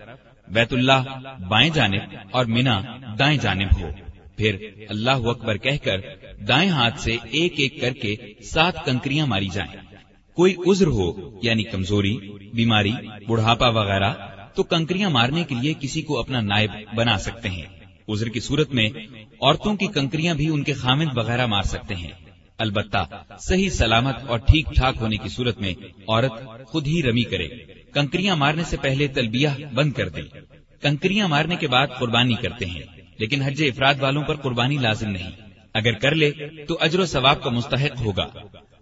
بیت 0.47 0.73
اللہ 0.73 1.03
بائیں 1.49 1.69
جانب 1.73 2.15
اور 2.31 2.45
مینا 2.45 2.81
دائیں 3.19 3.37
جانب 3.37 3.81
ہو۔ 3.81 3.89
پھر 4.37 4.69
اللہ 4.89 5.11
اکبر 5.11 5.57
کہہ 5.57 5.77
کر 5.83 5.97
دائیں 6.47 6.69
ہاتھ 6.69 6.99
سے 6.99 7.17
ایک 7.31 7.53
ایک 7.57 7.81
کر 7.81 7.93
کے 7.93 8.15
سات 8.43 8.85
کنکریاں 8.85 9.27
ماری 9.27 9.47
جائیں۔ 9.53 9.81
کوئی 10.33 10.55
عذر 10.67 10.87
ہو 10.87 11.39
یعنی 11.43 11.63
کمزوری، 11.63 12.17
بیماری، 12.53 12.91
بڑھاپا 13.27 13.67
وغیرہ، 13.67 14.13
تو 14.55 14.63
کنکریاں 14.63 15.09
مارنے 15.09 15.43
کے 15.43 15.55
لیے 15.55 15.73
کسی 15.79 16.01
کو 16.01 16.19
اپنا 16.19 16.41
نائب 16.41 16.71
بنا 16.95 17.17
سکتے 17.17 17.49
ہیں۔ 17.49 17.74
عذر 18.10 18.28
کی 18.28 18.39
صورت 18.39 18.74
میں 18.74 18.89
عورتوں 19.41 19.76
کی 19.76 19.88
کنکریاں 19.88 20.36
بھی 20.36 20.47
ان 20.47 20.64
کے 20.64 20.74
خامد 20.74 21.18
وغیرہ 21.18 21.45
مار 21.45 21.64
سکتے 21.64 21.95
ہیں۔ 21.95 22.12
البتہ 22.58 23.06
صحیح 23.39 23.70
سلامت 23.70 24.16
اور 24.28 24.39
ٹھیک 24.39 24.66
ٹھاک 24.76 24.95
ہونے 25.01 25.18
کی 25.18 25.30
صورت 25.30 25.62
میں 25.62 25.74
عورت 26.08 26.32
خود 26.66 26.88
ہی 26.88 27.03
رمی 27.03 27.24
کرے۔ 27.24 27.47
کنکریاں 27.93 28.36
مارنے 28.36 28.64
سے 28.64 28.78
پہلے 28.78 29.08
تلبیہ 29.08 29.49
بند 29.74 29.93
کر 29.93 30.10
دے۔ 30.10 30.22
کنکریاں 30.82 31.28
مارنے 31.28 31.56
کے 31.56 31.68
بعد 31.68 31.88
قربانی 31.99 32.36
کرتے 32.36 32.66
ہیں، 32.66 32.82
لیکن 33.18 33.41
حج 33.41 33.64
افراد 33.68 33.93
والوں 33.99 34.24
پر 34.24 34.36
قربانی 34.36 34.78
لازم 34.78 35.10
نہیں۔ 35.10 35.32
اگر 35.74 35.91
کر 35.91 36.16
لے 36.16 36.32
تو 36.68 36.78
اجر 36.82 36.99
و 36.99 37.06
ثواب 37.06 37.43
کا 37.43 37.49
مستحق 37.49 38.01
ہوگا۔ 38.01 38.28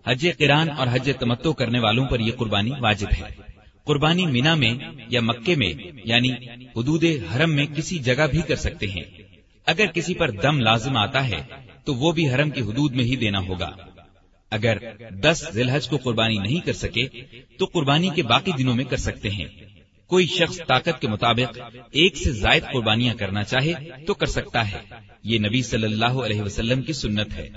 حج 0.08 0.28
کران 0.40 0.70
اور 0.70 0.88
حج 0.92 1.12
تمتو 1.20 1.54
کرنے 1.54 1.80
والوں 1.80 2.06
پر 2.06 2.20
یہ 2.20 2.32
قربانی 2.32 2.72
واجب 2.80 3.08
ہے۔ 3.18 3.53
قربانی 3.86 4.26
مینا 4.26 4.56
میں 4.56 4.76
یا 5.10 5.22
مکے 5.22 5.56
میں 5.56 5.74
یعنی 6.06 6.30
حدود 6.76 7.04
حرم 7.36 7.56
میں 7.56 7.66
کسی 7.66 8.00
جگہ 8.00 8.28
بھی 8.32 8.42
کر 8.42 8.56
سکتے 8.56 8.88
ہیں۔ 8.88 9.04
اگر 9.66 9.86
کسی 9.86 10.14
پر 10.14 10.32
دم 10.32 10.60
لازم 10.60 10.98
آتا 10.98 11.28
ہے، 11.30 11.42
تو 11.86 11.96
وہ 11.96 12.12
بھی 12.12 12.30
حرم 12.30 12.50
کی 12.50 12.62
حدود 12.62 12.96
میں 12.96 13.04
ہی 13.04 13.16
دینا 13.16 13.40
ہوگا۔ 13.40 13.72
اگر 14.52 14.78
دس 15.24 15.46
ذی 15.54 15.62
الحج 15.62 15.90
کو 15.90 15.98
قربانی 15.98 16.38
نہیں 16.38 16.60
کر 16.60 16.74
سکے، 16.74 17.08
تو 17.58 17.66
قربانی 17.66 18.10
کے 18.16 18.24
باقی 18.24 18.52
دنوں 18.58 18.76
میں 18.76 18.86
کر 18.86 18.98
سکتے 18.98 19.30
ہیں۔ 19.30 19.46
کوئی 20.08 20.28
شخص 20.28 20.58
طاقت 20.68 21.02
کے 21.02 21.08
مطابق 21.08 21.60
ایک 21.92 22.18
سے 22.18 22.32
زائد 22.32 22.64
قربانیاں 22.74 23.16
کرنا 23.16 23.44
چاہے 23.44 23.74
تو 24.08 24.14
کر 24.14 24.26
سکتا 24.26 24.72
ہے۔ 24.72 24.78
یہ 25.24 25.40
نبی 25.40 25.62
صلی 25.62 25.84
اللہ 25.84 26.06
علیہ 26.06 26.42
وسلم 26.42 26.82
کی 26.82 26.94
سنت 26.94 27.34
ہے۔ 27.34 27.50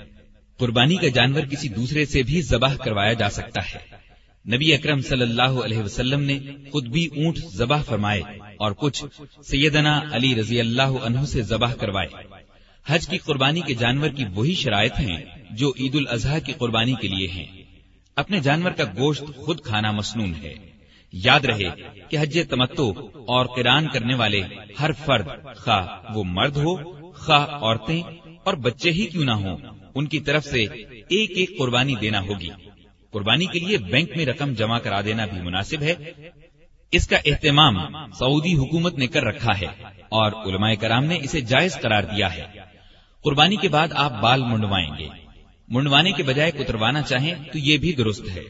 قربانی 0.57 0.95
کا 0.95 1.07
جانور 1.07 1.41
کسی 1.41 1.69
دوسرے 1.69 2.05
سے 2.05 2.23
بھی 2.23 2.41
ذبح 2.41 2.75
کروایا 2.75 3.13
جا 3.13 3.29
سکتا 3.29 3.61
ہے۔ 3.61 4.06
نبی 4.53 4.73
اکرم 4.73 5.01
صلی 5.01 5.21
اللہ 5.21 5.41
علیہ 5.41 5.77
وسلم 5.77 6.19
نے 6.19 6.39
خود 6.71 6.87
بھی 6.87 7.05
اونٹ 7.05 7.37
ذبح 7.37 7.81
فرمائے 7.81 8.21
اور 8.57 8.71
کچھ 8.71 9.05
سیدنا 9.45 10.01
علی 10.11 10.35
رضی 10.35 10.59
اللہ 10.59 10.81
عنہ 10.81 11.25
سے 11.25 11.41
ذبح 11.41 11.73
کروائے۔ 11.73 12.07
حج 12.85 13.07
کی 13.07 13.17
قربانی 13.17 13.61
کے 13.61 13.73
جانور 13.73 14.09
کی 14.09 14.23
وہی 14.33 14.53
شرائط 14.53 14.99
ہیں 14.99 15.17
جو 15.51 15.73
عید 15.79 15.95
الاضحیٰ 15.95 16.39
کی 16.45 16.53
قربانی 16.57 16.93
کے 17.01 17.07
لیے 17.07 17.27
ہیں۔ 17.27 17.45
اپنے 18.15 18.39
جانور 18.39 18.71
کا 18.71 18.83
گوشت 18.83 19.23
خود 19.35 19.61
کھانا 19.61 19.91
مصنون 19.91 20.33
ہے۔ 20.43 20.53
یاد 21.13 21.45
رہے 21.45 21.69
کہ 22.09 22.17
حج 22.21 22.39
تمتو 22.49 22.93
اور 23.13 23.45
قران 23.45 23.87
کرنے 23.87 24.15
والے 24.15 24.41
ہر 24.79 24.91
فرد 25.05 25.27
خواہ 25.55 26.17
وہ 26.17 26.23
مرد 26.23 26.57
ہو، 26.57 26.75
خواہ 27.11 27.45
عورتیں 27.51 28.03
اور 28.43 28.53
بچے 28.53 28.91
ہی 28.91 29.05
کیوں 29.05 29.25
نہ 29.25 29.31
ہوں، 29.31 29.57
ان 29.95 30.05
کی 30.05 30.19
طرف 30.19 30.45
سے 30.45 30.63
ایک 31.09 31.31
ایک 31.35 31.57
قربانی 31.59 31.95
دینا 32.01 32.21
ہوگی۔ 32.21 32.49
قربانی 33.17 33.45
کے 33.45 33.59
لیے 33.59 33.77
بینک 33.77 34.09
میں 34.15 34.25
رقم 34.25 34.53
جمع 34.53 34.79
کرا 34.79 35.01
دینا 35.01 35.25
بھی 35.25 35.41
مناسب 35.41 35.81
ہے۔ 35.81 35.95
اس 36.91 37.07
کا 37.07 37.17
اہتمام 37.25 37.77
سعودی 38.11 38.53
حکومت 38.53 38.97
نے 38.97 39.07
کر 39.07 39.23
رکھا 39.23 39.59
ہے 39.59 39.65
اور 40.09 40.31
علماء 40.31 40.73
کرام 40.73 41.05
نے 41.05 41.19
اسے 41.23 41.41
جائز 41.41 41.79
قرار 41.81 42.03
دیا 42.03 42.35
ہے۔ 42.35 42.43
قربانی 43.23 43.55
کے 43.55 43.69
بعد 43.69 43.87
آپ 43.91 44.21
بال 44.21 44.41
منڈوائیں 44.41 44.89
گے۔ 44.99 45.07
منڈوانے 45.67 46.11
کے 46.11 46.23
بجائے 46.23 46.51
کتروانا 46.51 47.01
چاہیں 47.01 47.35
تو 47.51 47.57
یہ 47.57 47.77
بھی 47.77 47.93
درست 47.93 48.29
ہے۔ 48.29 48.43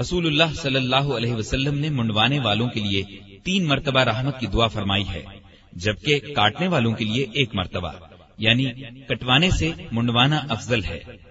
رسول 0.00 0.26
اللہ 0.26 0.54
صلی 0.54 0.76
اللہ 0.76 0.96
علیہ 0.96 1.34
وسلم 1.34 1.78
نے 1.78 1.88
منڈوانے 1.88 2.40
والوں 2.40 2.68
کے 2.68 2.80
لیے 2.80 3.02
تین 3.44 3.66
مرتبہ 3.66 4.00
رحمت 4.00 4.40
کی 4.40 4.46
دعا 4.46 4.66
فرمائی 4.66 5.04
ہے، 5.08 5.22
جبکہ 5.72 6.20
کاٹنے 6.20 6.68
والوں 6.68 6.92
کے 6.92 7.04
لیے 7.04 7.26
ایک 7.32 7.54
مرتبہ 7.54 7.92
یعنی 8.38 8.64
کٹوانے 9.08 9.50
سے 9.50 9.72
منڈوانا 9.92 10.40
افضل 10.48 10.84
ہے۔ 10.84 11.29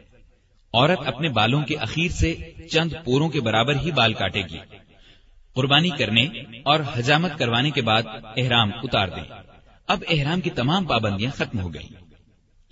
عورت 0.74 1.00
اپنے 1.06 1.30
بالوں 1.30 1.62
کے 1.62 1.78
اخیر 1.78 2.12
سے 2.12 2.36
چند 2.72 2.94
پوروں 3.06 3.30
کے 3.30 3.42
برابر 3.42 3.80
ہی 3.80 3.92
بال 3.92 4.14
کاٹے 4.14 4.42
گی۔ 4.42 4.58
قربانی 5.54 5.90
کرنے 5.90 6.28
اور 6.66 6.80
حجامت 6.98 7.32
کروانے 7.38 7.72
کے 7.72 7.82
بعد 7.82 8.04
احرام 8.38 8.70
اتار 8.84 9.08
دیں۔ 9.08 9.24
اب 9.88 10.04
احرام 10.10 10.42
کی 10.42 10.50
تمام 10.50 10.86
پابندیاں 10.86 11.32
ختم 11.32 11.60
ہو 11.60 11.74
گئیں۔ 11.74 11.94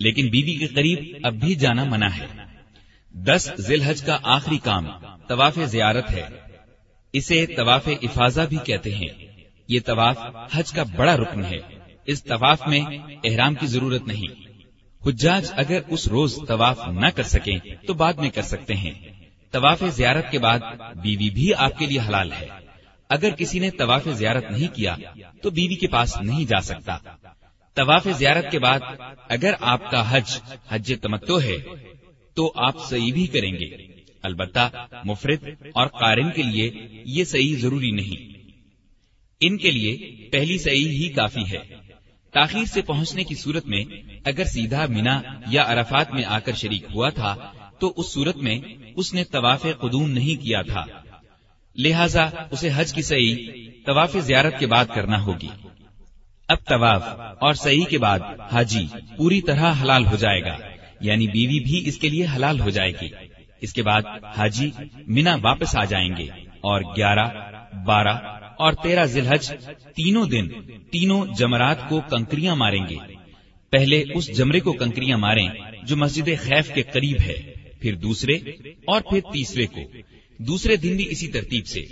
لیکن 0.00 0.28
بیوی 0.28 0.54
کے 0.54 0.66
قریب 0.66 1.16
اب 1.22 1.34
بھی 1.34 1.54
جانا 1.54 1.84
منع 1.84 2.06
ہے۔ 2.06 2.26
دس 3.10 3.50
ذیل 3.58 3.82
حج 3.82 4.02
کا 4.02 4.18
آخری 4.22 4.58
کام 4.58 4.86
طواف 5.28 5.58
زیارت 5.64 6.10
ہے۔ 6.10 6.22
اسے 7.12 7.46
طواف 7.46 7.88
افاظہ 8.02 8.40
بھی 8.40 8.56
کہتے 8.64 8.94
ہیں۔ 8.94 9.08
یہ 9.68 9.80
طواف 9.86 10.18
حج 10.52 10.72
کا 10.72 10.82
بڑا 10.96 11.16
رکن 11.16 11.44
ہے۔ 11.44 11.58
اس 12.06 12.24
طواف 12.24 12.60
میں 12.66 12.80
احرام 13.24 13.54
کی 13.54 13.66
ضرورت 13.66 14.02
نہیں۔ 14.06 14.47
حجاج 15.06 15.46
اگر 15.50 15.78
اس 15.88 16.08
روز 16.08 16.38
طواف 16.48 16.78
نہ 16.88 17.06
کر 17.06 17.22
سکیں 17.22 17.58
تو 17.86 17.94
بعد 17.94 18.12
میں 18.12 18.30
کر 18.30 18.42
سکتے 18.42 18.74
ہیں۔ 18.74 18.92
طواف 19.50 19.82
زیارت 19.90 20.30
کے 20.30 20.38
بعد 20.38 20.58
بیوی 21.02 21.30
بھی 21.30 21.54
آپ 21.54 21.78
کے 21.78 21.86
لیے 21.86 22.00
حلال 22.00 22.32
ہے۔ 22.32 22.46
اگر 23.08 23.30
کسی 23.30 23.58
نے 23.58 23.70
طواف 23.70 24.08
زیارت 24.12 24.50
نہیں 24.50 24.74
کیا 24.74 24.96
تو 25.42 25.50
بیوی 25.50 25.74
کے 25.74 25.86
پاس 25.86 26.16
نہیں 26.20 26.44
جا 26.44 26.60
سکتا۔ 26.60 26.98
طواف 27.74 28.06
زیارت 28.18 28.50
کے 28.50 28.58
بعد 28.58 28.80
اگر 29.28 29.54
آپ 29.60 29.90
کا 29.90 30.16
حج 30.16 30.38
حج 30.68 30.92
تمتو 31.02 31.42
ہے 31.42 31.56
تو 32.34 32.52
آپ 32.54 32.74
صحیح 32.88 33.12
بھی 33.12 33.26
کریں 33.26 33.52
گے۔ 33.52 33.86
البتہ 34.22 34.70
مفرد 35.04 35.48
اور 35.74 35.86
قارن 35.86 36.30
کے 36.30 36.42
لیے 36.42 36.70
یہ 37.04 37.24
صحیح 37.24 37.56
ضروری 37.58 37.90
نہیں۔ 37.90 38.38
ان 39.40 39.56
کے 39.56 39.70
لیے 39.70 39.96
پہلی 40.32 40.58
صحیح 40.58 40.88
ہی 40.88 41.08
کافی 41.08 41.42
ہے۔ 41.50 41.77
تاخیر 42.32 42.64
سے 42.64 42.82
پہنچنے 42.82 43.24
کی 43.24 43.34
صورت 43.34 43.66
میں 43.66 43.84
اگر 44.24 44.44
سیدھا 44.44 44.86
مینا 44.88 45.20
یا 45.50 45.62
عرفات 45.66 46.12
میں 46.12 46.24
آ 46.24 46.38
کر 46.38 46.52
شریک 46.52 46.84
ہوا 46.94 47.08
تھا، 47.10 47.36
تو 47.80 47.94
اس 47.96 48.12
صورت 48.12 48.36
میں 48.36 48.58
اس 48.96 49.14
نے 49.14 49.24
طواف 49.24 49.62
قدوم 49.62 50.10
نہیں 50.10 50.42
کیا 50.42 50.62
تھا۔ 50.62 50.84
لہذا 51.76 52.30
اسے 52.50 52.70
حج 52.74 52.92
کی 52.92 53.02
صحیح 53.02 53.36
طواف 53.86 54.16
زیارت 54.20 54.58
کے 54.58 54.66
بعد 54.66 54.84
کرنا 54.94 55.22
ہوگی۔ 55.22 55.48
اب 56.48 56.58
طواف 56.64 57.02
اور 57.40 57.54
صحیح 57.54 57.84
کے 57.84 57.98
بعد 57.98 58.20
حاجی 58.52 58.86
پوری 59.16 59.40
طرح 59.40 59.72
حلال 59.82 60.06
ہو 60.06 60.16
جائے 60.16 60.40
گا 60.40 60.56
یعنی 61.00 61.26
بیوی 61.26 61.60
بھی 61.60 61.82
اس 61.88 61.98
کے 61.98 62.08
لیے 62.08 62.26
حلال 62.36 62.60
ہو 62.60 62.70
جائے 62.70 62.92
گی۔ 63.00 63.08
اس 63.60 63.72
کے 63.72 63.82
بعد 63.82 64.02
حاجی 64.36 64.70
مینا 65.06 65.36
واپس 65.42 65.76
آ 65.76 65.84
جائیں 65.84 66.16
گے 66.16 66.26
اور 66.60 66.80
گیارہ، 66.96 67.26
بارہ 67.84 68.37
اور 68.58 68.72
تیرہ 68.72 69.04
ذلحج 69.04 69.52
تینوں 69.96 70.26
دن 70.26 70.48
تینوں 70.90 71.26
جمرات 71.38 71.88
کو 71.88 72.00
کنکریاں 72.00 72.56
ماریں 72.56 72.86
گے۔ 72.90 72.96
پہلے 73.70 74.04
اس 74.14 74.36
جمرے 74.36 74.60
کو 74.60 74.72
کنکریاں 74.72 75.18
ماریں 75.18 75.48
جو 75.82 75.96
مسجد 75.96 76.28
خیف 76.40 76.74
کے 76.74 76.82
قریب 76.82 77.16
ہے، 77.20 77.52
پھر 77.80 77.94
دوسرے 77.94 78.34
اور 78.86 79.00
پھر 79.00 79.20
تیسرے 79.32 79.66
کو۔ 79.66 79.80
دوسرے 80.38 80.76
دن 80.76 80.96
بھی 80.96 81.06
اسی 81.10 81.28
ترتیب 81.28 81.66
سے۔ 81.66 81.84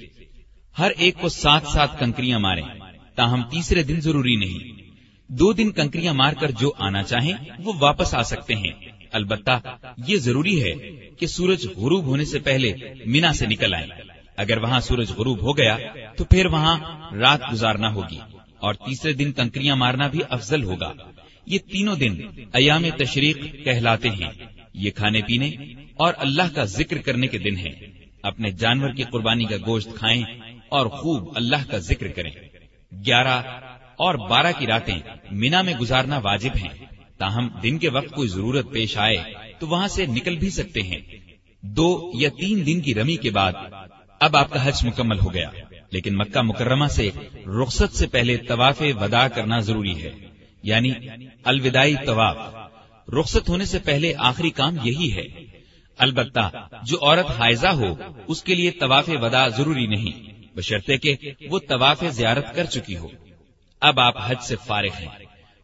ہر 0.79 0.91
ایک 0.99 1.15
کو 1.21 1.29
ساتھ 1.29 1.69
ساتھ 1.69 2.01
کنکریاں 2.01 2.39
ماریں، 2.39 2.69
تاہم 3.15 3.43
تیسرے 3.43 3.83
دن 3.83 4.01
ضروری 4.01 4.37
نہیں۔ 4.37 4.83
دو 5.29 5.53
دن 5.53 5.71
کنکریاں 5.71 6.15
مار 6.15 6.33
کر 6.33 6.51
جو 6.51 6.73
آنا 6.79 7.03
چاہیں، 7.03 7.33
وہ 7.65 7.73
واپس 7.81 8.15
آ 8.15 8.23
سکتے 8.23 8.55
ہیں۔ 8.55 8.73
البتہ 9.13 9.61
یہ 10.09 10.17
ضروری 10.17 10.63
ہے 10.63 10.73
کہ 11.19 11.27
سورج 11.27 11.67
غروب 11.67 12.05
ہونے 12.05 12.25
سے 12.25 12.39
پہلے 12.39 12.73
مینا 13.07 13.33
سے 13.33 13.47
نکل 13.47 13.75
آئیں۔ 13.75 14.16
اگر 14.37 14.59
وہاں 14.59 14.81
سورج 14.81 15.13
غروب 15.13 15.43
ہو 15.43 15.57
گیا 15.57 15.77
تو 16.17 16.25
پھر 16.25 16.47
وہاں 16.47 16.79
رات 17.15 17.41
گزارنا 17.53 17.93
ہوگی 17.93 18.19
اور 18.59 18.75
تیسرے 18.75 19.13
دن 19.13 19.33
کنکریاں 19.33 19.77
مارنا 19.77 20.07
بھی 20.09 20.19
افضل 20.29 20.63
ہوگا۔ 20.63 20.93
یہ 21.47 21.59
تینوں 21.73 21.97
دن 21.97 22.17
ایام 22.53 22.83
تشریق 22.99 23.65
کہلاتے 23.65 24.11
ہیں۔ 24.11 24.31
یہ 24.75 24.91
کھانے 24.91 25.21
پینے 25.23 25.49
اور 25.95 26.15
اللہ 26.17 26.55
کا 26.55 26.65
ذکر 26.65 26.99
کرنے 26.99 27.27
کے 27.27 27.39
دن 27.39 27.57
ہیں۔ 27.57 27.73
اپنے 28.23 28.51
جانور 28.51 28.91
کی 28.91 29.03
قربانی 29.03 29.45
کا 29.45 29.57
گوشت 29.67 29.89
کھائیں 29.95 30.23
اور 30.69 30.87
خوب 30.87 31.33
اللہ 31.37 31.71
کا 31.71 31.79
ذکر 31.79 32.09
کریں۔ 32.09 32.31
گیارہ 33.07 33.43
اور 33.97 34.15
بارہ 34.15 34.53
کی 34.59 34.67
راتیں 34.67 34.99
مینا 35.31 35.63
میں 35.63 35.75
گزارنا 35.81 36.19
واجب 36.19 36.57
ہیں۔ 36.57 36.87
تاہم 37.19 37.49
دن 37.63 37.79
کے 37.79 37.89
وقت 37.89 38.11
کوئی 38.15 38.29
ضرورت 38.29 38.73
پیش 38.73 38.97
آئے 38.97 39.17
تو 39.59 39.67
وہاں 39.67 39.89
سے 39.89 40.07
نکل 40.07 40.37
بھی 40.37 40.51
سکتے 40.51 40.83
ہیں۔ 40.83 40.99
دو 41.63 42.13
یا 42.15 42.29
تین 42.41 42.67
دن 42.67 42.81
کی 42.81 42.95
رمی 42.95 43.17
کے 43.17 43.31
بعد 43.31 43.53
اب 44.21 44.37
آپ 44.37 44.51
کا 44.51 44.69
حج 44.69 44.87
مکمل 44.87 45.19
ہو 45.19 45.35
گیا۔ 45.35 45.51
لیکن 45.91 46.17
مکہ 46.17 46.43
مکرمہ 46.43 46.87
سے 46.87 47.11
رخصت 47.63 47.97
سے 47.97 48.07
پہلے 48.07 48.37
طواف 48.37 48.83
ودا 49.01 49.29
کرنا 49.29 49.59
ضروری 49.59 50.03
ہے۔ 50.03 50.11
یعنی 50.63 50.93
الوداعی 51.45 51.95
طواف۔ 52.07 52.37
رخصت 53.21 53.49
ہونے 53.49 53.65
سے 53.65 53.79
پہلے 53.79 54.13
آخری 54.19 54.51
کام 54.51 54.77
یہی 54.83 55.13
ہے۔ 55.13 55.27
البتہ 55.99 56.51
جو 56.83 56.97
عورت 57.03 57.31
حائزہ 57.31 57.67
ہو، 57.67 57.95
اس 58.29 58.43
کے 58.43 58.55
لیے 58.55 58.71
طواف 58.71 59.09
ودا 59.09 59.49
ضروری 59.49 59.87
نہیں۔ 59.87 60.33
بشرطے 60.57 60.99
کہ 60.99 61.17
وہ 61.49 61.59
طواف 61.59 62.05
زیارت 62.11 62.55
کر 62.55 62.65
چکی 62.65 62.97
ہو۔ 62.97 63.09
اب 63.81 64.01
آپ 64.01 64.15
حج 64.25 64.37
سے 64.43 64.57
فارغ 64.67 65.01
ہیں۔ 65.01 65.09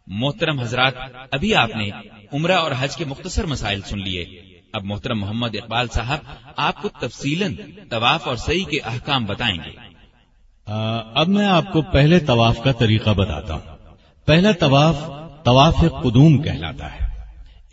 محترم 0.06 0.60
حضرات، 0.60 0.94
ابھی 1.30 1.54
آپ 1.54 1.76
نے 1.76 1.90
عمرہ 2.32 2.52
اور 2.52 2.72
حج 2.78 2.96
کے 2.96 3.04
مختصر 3.04 3.46
مسائل 3.46 3.80
سن 3.80 3.98
لیے۔ 3.98 4.51
اب 4.72 4.84
محترم 4.84 5.20
محمد 5.20 5.48
اقبال 5.54 5.88
صاحب، 5.88 6.18
آپ 6.56 6.82
کو 6.82 6.88
تفصیل 6.88 7.54
طواف 7.90 8.28
اور 8.28 8.36
صحیح 8.36 8.64
کے 8.64 8.78
احکام 8.84 9.24
بتائیں 9.24 9.58
گے۔ 9.64 9.70
اب 11.14 11.28
میں 11.28 11.46
آپ 11.46 11.72
کو 11.72 11.82
پہلے 11.82 12.18
طواف 12.18 12.58
کا 12.64 12.72
طریقہ 12.72 13.10
بتاتا 13.10 13.54
ہوں۔ 13.54 13.76
پہلا 14.26 14.52
طواف 14.52 15.10
طواف 15.44 15.84
قدوم 16.02 16.42
کہلاتا 16.42 16.92
ہے۔ 16.92 17.06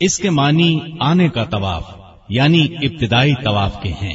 اس 0.00 0.18
کے 0.18 0.30
معنی 0.30 0.78
آنے 1.00 1.28
کا 1.28 1.44
طواف 1.44 1.90
یعنی 2.28 2.66
ابتدائی 2.82 3.34
طواف 3.44 3.82
کے 3.82 3.92
ہیں۔ 4.02 4.14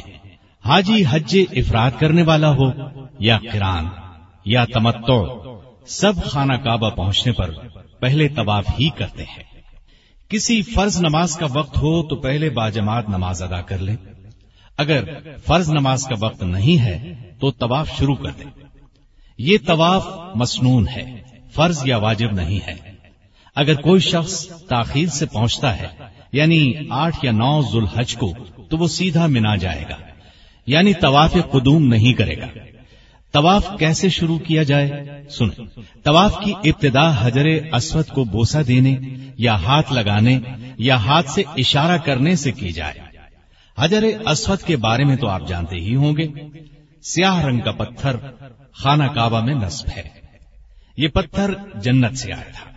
حاجی 0.64 1.04
حج 1.10 1.36
افراد 1.52 1.90
کرنے 1.98 2.22
والا 2.22 2.50
ہو، 2.50 2.70
یا 3.18 3.38
کران 3.52 3.86
یا 4.44 4.64
تمتو 4.64 5.20
سب 5.86 6.12
خانہ 6.24 6.52
کعبہ 6.52 6.90
پہنچنے 6.90 7.32
پر 7.32 7.50
پہلے 8.00 8.28
طواف 8.28 8.64
ہی 8.80 8.88
کرتے 8.88 9.24
ہیں۔ 9.24 9.55
کسی 10.28 10.62
فرض 10.62 11.00
نماز 11.00 11.36
کا 11.36 11.46
وقت 11.52 11.76
ہو 11.76 12.02
تو 12.02 12.16
پہلے 12.16 12.50
باجماعت 12.50 13.08
نماز 13.08 13.42
ادا 13.42 13.60
کر 13.60 13.78
لیں 13.78 13.96
اگر 14.78 15.04
فرض 15.46 15.70
نماز 15.70 16.04
کا 16.04 16.14
وقت 16.20 16.42
نہیں 16.42 16.82
ہے 16.82 17.14
تو 17.40 17.50
طواف 17.50 17.98
شروع 17.98 18.14
کر 18.14 18.30
دیں 18.30 18.50
یہ 19.38 19.58
طواف 19.66 20.06
مسنون 20.34 20.88
ہے، 20.88 21.22
فرض 21.54 21.82
یا 21.84 21.96
واجب 21.96 22.32
نہیں 22.32 22.66
ہے۔ 22.66 22.74
اگر 23.54 23.74
کوئی 23.74 24.00
شخص 24.00 24.46
تاخیر 24.68 25.08
سے 25.08 25.26
پہنچتا 25.26 25.78
ہے 25.78 25.86
یعنی 26.32 26.74
آٹھ 26.90 27.24
یا 27.24 27.32
نو 27.32 27.62
ذوالحج 27.72 28.16
کو، 28.16 28.32
تو 28.70 28.78
وہ 28.78 28.86
سیدھا 28.86 29.26
منا 29.26 29.56
جائے 29.56 29.84
گا 29.90 29.96
یعنی 30.66 30.94
طواف 30.94 31.36
قدوم 31.50 31.86
نہیں 31.86 32.12
کرے 32.12 32.36
گا۔ 32.36 32.46
طواف 33.32 33.66
کیسے 33.78 34.08
شروع 34.08 34.38
کیا 34.38 34.62
جائے؟ 34.62 34.90
سنیں 35.30 35.64
طواف 36.02 36.34
کی 36.44 36.52
ابتدا 36.64 37.26
حجر 37.26 37.46
اسود 37.74 38.06
کو 38.06 38.24
بوسا 38.24 38.60
دینے 38.68 38.96
یا 39.38 39.62
ہاتھ 39.62 39.92
لگانے 39.92 40.40
یا 40.78 40.96
ہاتھ 40.96 41.30
سے 41.30 41.42
اشارہ 41.56 41.98
کرنے 41.98 42.36
سے 42.36 42.52
کی 42.52 42.72
جائے۔ 42.72 42.94
حجر 43.78 44.04
اسود 44.26 44.62
کے 44.62 44.76
بارے 44.76 45.04
میں 45.04 45.16
تو 45.16 45.28
آپ 45.28 45.48
جانتے 45.48 45.76
ہی 45.76 45.94
ہوں 45.94 46.16
گے۔ 46.16 46.26
سیاہ 47.02 47.44
رنگ 47.44 47.60
کا 47.60 47.72
پتھر 47.72 48.16
خانہ 48.72 49.04
کعبہ 49.04 49.40
میں 49.40 49.54
نصب 49.54 49.88
ہے۔ 49.96 50.02
یہ 50.96 51.08
پتھر 51.08 51.50
جنت 51.74 52.18
سے 52.18 52.32
آیا 52.32 52.50
تھا 52.52 52.70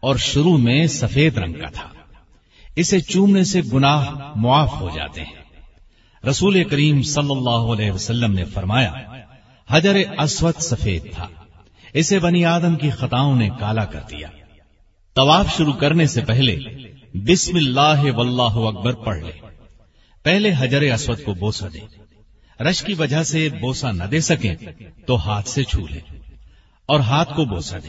اور 0.00 0.16
شروع 0.16 0.58
میں 0.58 0.86
سفید 0.86 1.38
رنگ 1.38 1.52
کا 1.52 1.68
تھا۔ 1.68 1.88
اسے 2.76 3.00
چومنے 3.00 3.44
سے 3.44 3.60
گناہ 3.72 4.04
معاف 4.36 4.80
ہو 4.80 4.88
جاتے 4.94 5.20
ہیں۔ 5.20 5.40
رسول 6.28 6.64
کریم 6.64 7.02
صلی 7.02 7.30
اللہ 7.30 7.72
علیہ 7.72 7.92
وسلم 7.92 8.32
نے 8.32 8.44
فرمایا 8.44 8.92
حجر 9.70 9.96
اسود 10.18 10.54
سفید 10.58 11.14
تھا۔ 11.14 11.28
اسے 11.92 12.18
بنی 12.18 12.44
آدم 12.44 12.76
کی 12.76 12.90
خطاؤں 12.90 13.36
نے 13.36 13.48
کالا 13.60 13.84
کر 13.84 14.00
دیا۔ 14.10 14.28
طواف 15.14 15.56
شروع 15.56 15.72
کرنے 15.72 16.06
سے 16.06 16.20
پہلے 16.20 16.56
بسم 17.14 17.56
اللہ 17.56 18.14
واللہ 18.14 18.68
اکبر 18.68 18.92
پڑھ 18.92 19.18
لے۔ 19.18 19.32
پہلے 20.22 20.52
حجر 20.58 20.82
اسود 20.82 21.22
کو 21.24 21.34
بوسا 21.34 21.66
دے۔ 21.74 21.78
رش 22.64 22.82
کی 22.82 22.94
وجہ 22.94 23.22
سے 23.22 23.48
بوسا 23.60 23.92
نہ 23.92 24.04
دے 24.04 24.20
سکیں 24.20 24.54
تو 25.06 25.28
ہاتھ 25.28 25.48
سے 25.48 25.64
چھو 25.64 25.86
لے۔ 25.86 26.00
اور 26.86 27.00
ہاتھ 27.00 27.34
کو 27.36 27.44
بوسا 27.44 27.78
دے۔ 27.78 27.88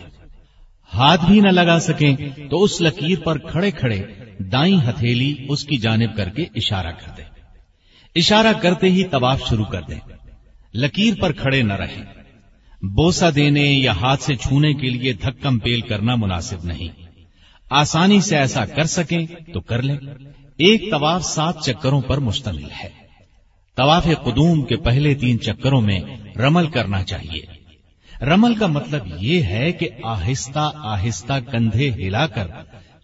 ہاتھ 0.93 1.25
بھی 1.25 1.39
نہ 1.39 1.49
لگا 1.49 1.79
سکیں 1.79 2.15
تو 2.49 2.63
اس 2.63 2.81
لکیر 2.81 3.19
پر 3.19 3.37
کھڑے 3.37 3.71
کھڑے 3.71 4.03
دائیں 4.39 4.89
ہتھیلی 4.89 5.45
اس 5.49 5.63
کی 5.63 5.77
جانب 5.77 6.17
کر 6.17 6.29
کے 6.29 6.45
اشارہ 6.55 6.91
کر 6.91 7.11
دے۔ 7.17 7.23
اشارہ 8.15 8.53
کرتے 8.61 8.89
ہی 8.89 9.03
طواف 9.03 9.41
شروع 9.49 9.65
کر 9.65 9.81
دیں۔ 9.81 9.99
لکیر 10.73 11.13
پر 11.21 11.31
کھڑے 11.31 11.61
نہ 11.61 11.73
رہیں۔ 11.73 12.03
بوسا 12.81 13.29
دینے 13.35 13.61
یا 13.61 13.91
ہاتھ 13.91 14.23
سے 14.23 14.35
چھونے 14.35 14.73
کے 14.73 14.89
لیے 14.89 15.13
دھکم 15.13 15.59
پیل 15.59 15.81
کرنا 15.81 16.15
مناسب 16.15 16.63
نہیں۔ 16.63 17.01
آسانی 17.69 18.21
سے 18.21 18.37
ایسا 18.37 18.65
کر 18.65 18.83
سکیں 18.83 19.25
تو 19.53 19.61
کر 19.61 19.81
لیں۔ 19.81 19.97
ایک 20.57 20.91
طواف 20.91 21.25
سات 21.25 21.55
چکروں 21.65 22.01
پر 22.01 22.17
مشتمل 22.17 22.67
ہے۔ 22.83 22.89
طواف 23.75 24.03
قدوم 24.03 24.61
کے 24.61 24.75
پہلے 24.75 25.13
تین 25.13 25.39
چکروں 25.39 25.81
میں 25.81 25.99
رمل 26.35 26.67
کرنا 26.67 27.03
چاہیے۔ 27.03 27.41
رمل 28.25 28.55
کا 28.55 28.67
مطلب 28.67 29.07
یہ 29.19 29.41
ہے 29.41 29.71
کہ 29.71 29.89
آہستہ 30.03 30.71
آہستہ 30.75 31.33
کندھے 31.51 31.89
ہلا 31.89 32.27
کر 32.27 32.47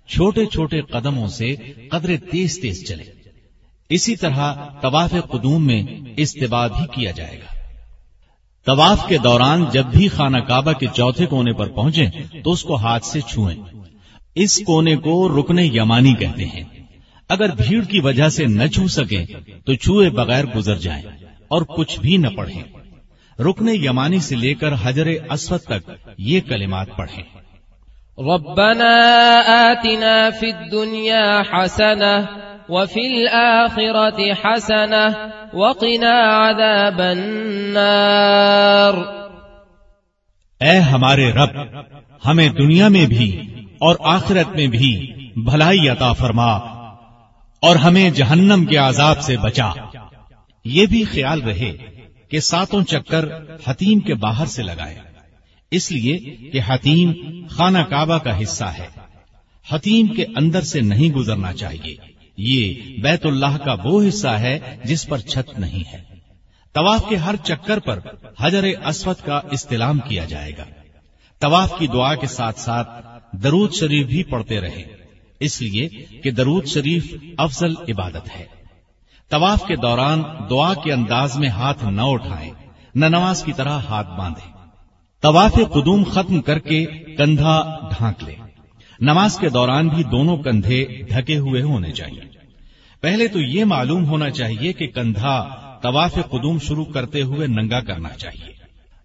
چھوٹے 0.07 0.45
چھوٹے 0.45 0.81
قدموں 0.81 1.27
سے 1.27 1.55
قدرے 1.91 2.17
تیز 2.17 2.59
تیز 2.61 2.87
چلے 2.87 3.03
اسی 3.89 4.15
طرح 4.15 4.53
طواف 4.81 5.11
قدوم 5.31 5.67
میں 5.67 5.83
استباد 6.17 6.69
بھی 6.69 6.85
کیا 6.93 7.11
جائے 7.11 7.39
گا۔ 7.39 7.56
طواف 8.67 9.07
کے 9.07 9.17
دوران 9.17 9.65
جب 9.71 9.85
بھی 9.85 10.07
خانہ 10.07 10.37
کعبہ 10.37 10.71
کے 10.71 10.87
چوتھے 10.93 11.25
کونے 11.25 11.53
پر 11.53 11.67
پہنچیں 11.67 12.09
تو 12.43 12.51
اس 12.51 12.63
کو 12.63 12.75
ہاتھ 12.75 13.05
سے 13.05 13.21
چھوئیں۔ 13.21 13.63
اس 14.35 14.61
کونے 14.65 14.95
کو 14.95 15.41
رکنے 15.41 15.65
یمانی 15.65 16.13
کہتے 16.13 16.45
ہیں۔ 16.45 16.63
اگر 17.29 17.49
بھیڑ 17.49 17.83
کی 17.83 17.99
وجہ 17.99 18.29
سے 18.29 18.45
نہ 18.45 18.67
چھو 18.67 18.87
سکیں 18.87 19.25
تو 19.65 19.73
چھوئے 19.73 20.09
بغیر 20.09 20.45
گزر 20.45 20.75
جائیں 20.75 21.03
اور 21.47 21.61
کچھ 21.61 21.99
بھی 21.99 22.17
نہ 22.17 22.27
پڑھیں۔ 22.27 22.63
رکنے 23.39 23.73
یمانی 23.73 24.19
سے 24.19 24.35
لے 24.35 24.53
کر 24.53 24.73
حجر 24.83 25.07
اسود 25.29 25.59
تک 25.59 25.91
یہ 26.17 26.39
کلمات 26.41 26.87
پڑھیں۔ 26.97 27.23
ربنا 28.17 28.93
آتنا 29.47 30.29
في 30.39 30.51
الدنيا 30.51 31.41
حسنة 31.41 32.41
وفي 32.69 32.99
الآخرة 32.99 34.23
حسنة 34.43 35.11
وقنا 35.53 36.49
عذاب 36.49 37.01
النار. 37.01 38.93
اے 40.59 40.79
ہمارے 40.79 41.31
رب، 41.31 41.49
ہمیں 42.25 42.49
دنیا 42.49 42.87
میں 42.87 43.05
بھی 43.05 43.49
اور 43.65 43.95
آخرت 43.99 44.47
میں 44.47 44.67
بھی 44.67 45.13
بھلائی 45.35 45.89
عطا 45.89 46.13
فرما 46.13 46.51
اور 47.61 47.75
ہمیں 47.75 48.09
جہنم 48.09 48.65
کے 48.65 48.77
عذاب 48.77 49.21
سے 49.21 49.37
بچا۔ 49.37 49.71
یہ 50.65 50.85
بھی 50.85 51.03
خیال 51.03 51.41
رہے 51.41 51.73
کہ 52.29 52.39
ساتوں 52.39 52.83
چکر 52.83 53.25
حتیم 53.65 53.99
کے 53.99 54.13
باہر 54.13 54.45
سے 54.45 54.63
لگائے۔ 54.63 54.95
اس 55.71 55.91
لیے 55.91 56.17
کہ 56.51 56.59
حتیم 56.67 57.13
خانہ 57.49 57.79
کعبہ 57.79 58.17
کا 58.17 58.41
حصہ 58.41 58.63
ہے۔ 58.63 58.87
حتیم 59.69 60.07
کے 60.07 60.25
اندر 60.35 60.61
سے 60.61 60.81
نہیں 60.81 61.15
گزرنا 61.15 61.53
چاہیے۔ 61.53 62.16
یہ 62.37 62.73
بیت 63.01 63.25
اللہ 63.25 63.57
کا 63.65 63.75
وہ 63.83 64.07
حصہ 64.07 64.27
ہے 64.27 64.77
جس 64.83 65.07
پر 65.07 65.17
چھت 65.17 65.59
نہیں 65.59 65.83
ہے۔ 65.93 66.03
طواف 66.73 67.09
کے 67.09 67.15
ہر 67.15 67.35
چکر 67.35 67.79
پر 67.79 67.99
حجر 68.39 68.63
اسود 68.63 69.25
کا 69.25 69.41
استعلام 69.51 69.99
کیا 69.99 70.25
جائے 70.25 70.51
گا۔ 70.57 70.63
طواف 71.39 71.73
کی 71.79 71.87
دعا 71.87 72.15
کے 72.15 72.27
ساتھ 72.27 72.59
ساتھ 72.59 72.89
درود 73.31 73.73
شریف 73.73 74.07
بھی 74.07 74.23
پڑھتے 74.23 74.61
رہے 74.61 74.83
اس 75.39 75.61
لیے 75.61 75.89
کہ 76.23 76.31
درود 76.31 76.65
شریف 76.65 77.15
افضل 77.37 77.73
عبادت 77.89 78.39
ہے۔ 78.39 78.45
طواف 79.29 79.63
کے 79.67 79.75
دوران 79.75 80.23
دعا 80.49 80.73
کے 80.73 80.93
انداز 80.93 81.37
میں 81.37 81.49
ہاتھ 81.49 81.85
نہ 81.85 82.01
اٹھائیں، 82.01 82.51
نہ 82.95 83.05
نماز 83.05 83.43
کی 83.43 83.53
طرح 83.53 83.79
ہاتھ 83.89 84.09
باندھیں۔ 84.17 84.53
طواف 85.21 85.53
قدوم 85.53 86.03
ختم 86.03 86.41
کر 86.41 86.59
کے 86.59 86.85
کندھا 87.17 87.79
ڈھانک 87.97 88.23
لے 88.23 88.35
نماز 88.99 89.37
کے 89.37 89.49
دوران 89.49 89.87
بھی 89.87 90.03
دونوں 90.03 90.37
کندھے 90.37 90.85
ڈھکے 91.09 91.37
ہوئے 91.37 91.61
ہونے 91.61 91.91
چاہیے۔ 91.91 92.26
پہلے 93.07 93.27
تو 93.27 93.39
یہ 93.39 93.65
معلوم 93.65 94.05
ہونا 94.05 94.29
چاہیے 94.29 94.73
کہ 94.73 94.87
کندھا 94.87 95.55
طواف 95.81 96.13
قدوم 96.13 96.57
شروع 96.59 96.85
کرتے 96.85 97.21
ہوئے 97.21 97.47
ننگا 97.47 97.79
کرنا 97.79 98.09
چاہیے۔ 98.09 98.53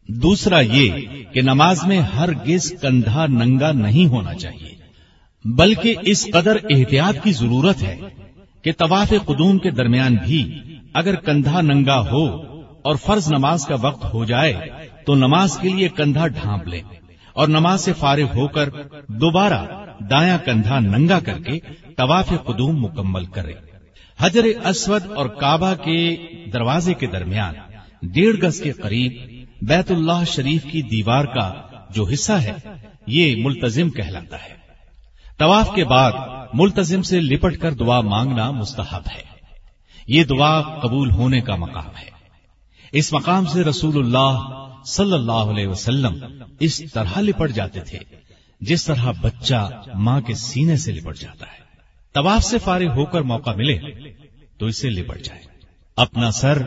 دوسرا 0.08 0.60
یہ 0.60 0.90
کہ 1.32 1.42
نماز 1.42 1.84
میں 1.84 2.00
ہر 2.00 2.32
گز 2.48 2.72
کندھا 2.80 3.26
ننگا 3.26 3.72
نہیں 3.72 4.06
ہونا 4.06 4.34
چاہیے، 4.34 4.74
بلکہ 5.44 5.94
اس 6.02 6.26
قدر 6.32 6.56
احتیاط 6.70 7.22
کی 7.24 7.32
ضرورت 7.32 7.82
ہے 7.82 7.96
کہ 8.62 8.72
طواف 8.72 9.12
قدوم 9.24 9.58
کے 9.58 9.70
درمیان 9.70 10.16
بھی 10.26 10.58
اگر 10.94 11.14
کندھا 11.14 11.60
ننگا 11.60 12.00
ہو 12.00 12.26
اور 12.82 12.96
فرض 12.96 13.32
نماز 13.32 13.66
کا 13.66 13.76
وقت 13.80 14.14
ہو 14.14 14.24
جائے 14.24 14.54
تو 15.06 15.14
نماز 15.14 15.58
کے 15.58 15.68
لیے 15.68 15.88
کندھا 15.88 16.26
ڈھانپ 16.26 16.68
لے 16.68 16.80
اور 17.32 17.48
نماز 17.48 17.80
سے 17.80 17.92
فارغ 17.92 18.38
ہو 18.38 18.48
کر 18.48 18.68
دوبارہ 19.08 19.66
دایاں 20.10 20.38
کندھا 20.44 20.78
ننگا 20.78 21.20
کر 21.20 21.38
کے 21.38 21.58
طواف 21.96 22.32
قدوم 22.44 22.82
مکمل 22.82 23.24
کرے 23.24 23.71
حجر 24.22 24.44
اسود 24.66 25.02
اور 25.16 25.26
کعبہ 25.26 25.74
کے 25.74 26.16
دروازے 26.52 26.94
کے 26.94 27.06
درمیان، 27.06 27.54
ڈیڑھ 28.02 28.36
گز 28.36 28.60
کے 28.60 28.72
قریب 28.72 29.12
بیت 29.62 29.90
اللہ 29.90 30.24
شریف 30.26 30.62
کی 30.72 30.82
دیوار 30.82 31.24
کا 31.24 31.54
جو 31.90 32.04
حصہ 32.04 32.32
ہے، 32.32 32.52
یہ 33.06 33.44
ملتظم 33.44 33.90
کہلاتا 33.90 34.36
ہے۔ 34.44 34.62
طواف 35.38 35.70
کے 35.74 35.84
بعد 35.84 36.12
ملتظم 36.54 37.02
سے 37.02 37.20
لپٹ 37.20 37.56
کر 37.56 37.74
دعا 37.74 38.00
مانگنا 38.00 38.50
مستحب 38.50 39.02
ہے۔ 39.16 39.22
یہ 40.06 40.24
دعا 40.24 40.62
قبول 40.62 41.10
ہونے 41.10 41.40
کا 41.40 41.56
مقام 41.56 41.96
ہے۔ 42.00 42.10
اس 42.92 43.12
مقام 43.12 43.46
سے 43.46 43.64
رسول 43.64 43.98
اللہ 43.98 44.64
صلی 44.86 45.12
اللہ 45.12 45.32
علیہ 45.32 45.66
وسلم 45.66 46.42
اس 46.60 46.82
طرح 46.92 47.20
لپٹ 47.20 47.50
جاتے 47.50 47.80
تھے، 47.80 47.98
جس 48.60 48.84
طرح 48.84 49.12
بچہ 49.20 49.82
ماں 49.94 50.20
کے 50.20 50.34
سینے 50.34 50.76
سے 50.76 50.92
لپٹ 50.92 51.18
جاتا 51.18 51.46
ہے۔ 51.46 51.61
طواف 52.14 52.44
سے 52.44 52.58
فارغ 52.58 52.88
ہو 52.94 53.04
کر 53.04 53.20
موقع 53.20 53.50
ملے 53.50 53.78
تو 54.58 54.66
اسے 54.66 54.90
لپٹ 54.90 55.22
جائے۔ 55.22 55.40
اپنا 55.96 56.30
سر 56.30 56.58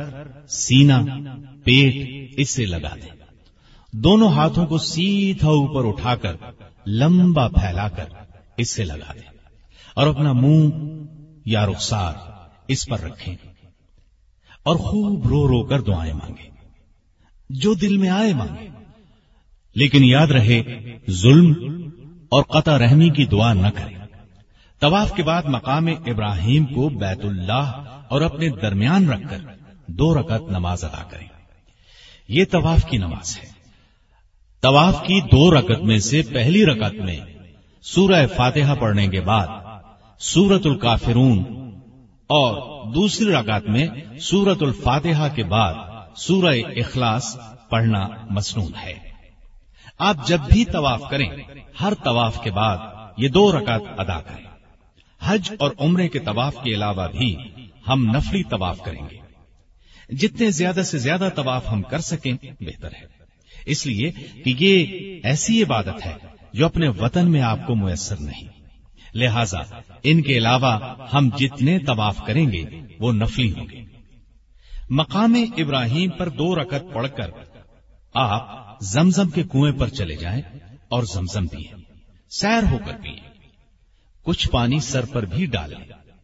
سینا 0.47 1.01
پیٹ 1.63 1.95
اس 2.37 2.49
سے 2.49 2.65
لگا 2.65 2.95
دے۔ 2.95 3.07
دونوں 3.93 4.29
ہاتھوں 4.29 4.65
کو 4.65 4.77
سیدھا 4.77 5.47
اوپر 5.47 5.87
اٹھا 5.87 6.15
کر 6.15 6.35
لمبا 6.87 7.47
پھیلا 7.47 7.89
کر 7.89 8.05
اس 8.57 8.69
سے 8.69 8.85
لگا 8.85 9.13
دیں 9.13 9.29
اور 9.93 10.07
اپنا 10.07 10.33
منہ 10.33 10.69
یا 11.45 11.65
رخسار 11.65 12.13
اس 12.67 12.85
پر 12.85 12.99
رکھیں۔ 12.99 13.35
اور 14.63 14.75
خوب 14.75 15.27
رو 15.27 15.47
رو 15.47 15.63
کر 15.63 15.81
دعائیں 15.81 16.13
مانگیں۔ 16.13 16.49
جو 17.49 17.73
دل 17.73 17.97
میں 17.97 18.09
آئے 18.09 18.33
مانگے 18.33 18.67
لیکن 19.75 20.03
یاد 20.03 20.27
رہے، 20.27 20.63
ظلم 21.11 21.53
اور 22.29 22.43
قطع 22.43 22.77
رحمی 22.77 23.09
کی 23.09 23.25
دعا 23.25 23.53
نہ 23.53 23.67
کریں۔ 23.67 23.94
طواف 24.79 25.13
کے 25.13 25.23
بعد 25.23 25.43
مقام 25.43 25.87
ابراہیم 25.87 26.65
کو 26.65 26.89
بیت 26.89 27.25
اللہ 27.25 27.83
اور 28.07 28.21
اپنے 28.21 28.49
درمیان 28.49 29.09
رکھ 29.09 29.29
کر 29.29 29.37
دو 29.87 30.19
رکعت 30.19 30.41
نماز 30.41 30.83
ادا 30.83 31.03
کریں۔ 31.09 31.27
یہ 32.27 32.45
طواف 32.51 32.85
کی 32.85 32.97
نماز 32.97 33.37
ہے۔ 33.37 33.47
طواف 34.61 35.01
کی 35.01 35.21
دو 35.21 35.51
رکعت 35.51 35.79
میں 35.79 35.99
سے 35.99 36.21
پہلی 36.21 36.65
رکعت 36.65 36.93
میں 36.93 37.19
سورہ 37.81 38.27
فاتحہ 38.37 38.75
پڑھنے 38.75 39.07
کے 39.07 39.21
بعد 39.21 39.47
سورت 40.19 40.65
الکافرون 40.65 41.43
اور 42.27 42.85
دوسری 42.93 43.31
رکعت 43.31 43.63
میں 43.63 43.87
سورت 44.19 44.57
الفاتحہ 44.61 45.35
کے 45.35 45.43
بعد 45.43 45.73
سورہ 46.15 46.55
اخلاص 46.55 47.37
پڑھنا 47.69 48.07
مصنون 48.29 48.71
ہے۔ 48.83 48.93
آپ 49.99 50.27
جب 50.27 50.37
بھی 50.51 50.65
طواف 50.65 51.01
کریں، 51.09 51.29
ہر 51.81 51.93
طواف 52.03 52.43
کے 52.43 52.51
بعد 52.51 52.77
یہ 53.17 53.29
دو 53.29 53.51
رکعت 53.51 53.81
ادا 53.97 54.19
کریں۔ 54.19 54.54
حج 55.25 55.51
اور 55.59 55.71
عمرے 55.79 56.07
کے 56.07 56.19
طواف 56.19 56.55
کے 56.63 56.73
علاوہ 56.73 57.07
بھی 57.07 57.35
ہم 57.87 58.11
نفلی 58.15 58.43
طواف 58.43 58.81
کریں 58.81 59.01
گے۔ 59.11 59.17
جتنے 60.15 60.51
زیادہ 60.51 60.81
سے 60.81 60.97
زیادہ 60.97 61.29
طواف 61.35 61.71
ہم 61.71 61.81
کر 61.81 61.99
سکیں، 61.99 62.33
بہتر 62.59 62.87
ہے۔ 62.87 63.05
اس 63.65 63.85
لیے 63.85 64.11
کہ 64.43 64.55
یہ 64.59 64.85
ایسی 65.23 65.63
عبادت 65.63 66.05
ہے 66.05 66.13
جو 66.53 66.65
اپنے 66.65 66.87
وطن 66.87 67.31
میں 67.31 67.41
آپ 67.41 67.59
کو 67.67 67.75
میسر 67.75 68.15
نہیں۔ 68.19 68.47
لہذا 69.13 69.59
ان 70.03 70.21
کے 70.21 70.37
علاوہ 70.37 70.79
ہم 71.13 71.29
جتنے 71.37 71.79
طواف 71.79 72.21
کریں 72.27 72.51
گے، 72.51 72.63
وہ 72.99 73.11
نفلی 73.11 73.51
ہوں 73.51 73.65
گے۔ 73.71 73.81
مقام 74.89 75.35
ابراہیم 75.57 76.09
پر 76.09 76.29
دو 76.29 76.55
رکت 76.55 76.93
پڑھ 76.93 77.07
کر 77.17 77.29
آپ 78.13 78.75
زمزم 78.81 79.29
کے 79.29 79.43
کنویں 79.43 79.71
پر 79.71 79.87
چلے 79.87 80.15
جائیں 80.15 80.41
اور 80.89 81.03
زمزم 81.03 81.47
پیئیں، 81.47 81.81
سیر 82.29 82.63
ہو 82.71 82.77
کر 82.85 82.93
پیئیں۔ 83.03 83.24
کچھ 84.25 84.49
پانی 84.49 84.79
سر 84.79 85.05
پر 85.05 85.25
بھی 85.25 85.45
ڈالیں 85.45 85.77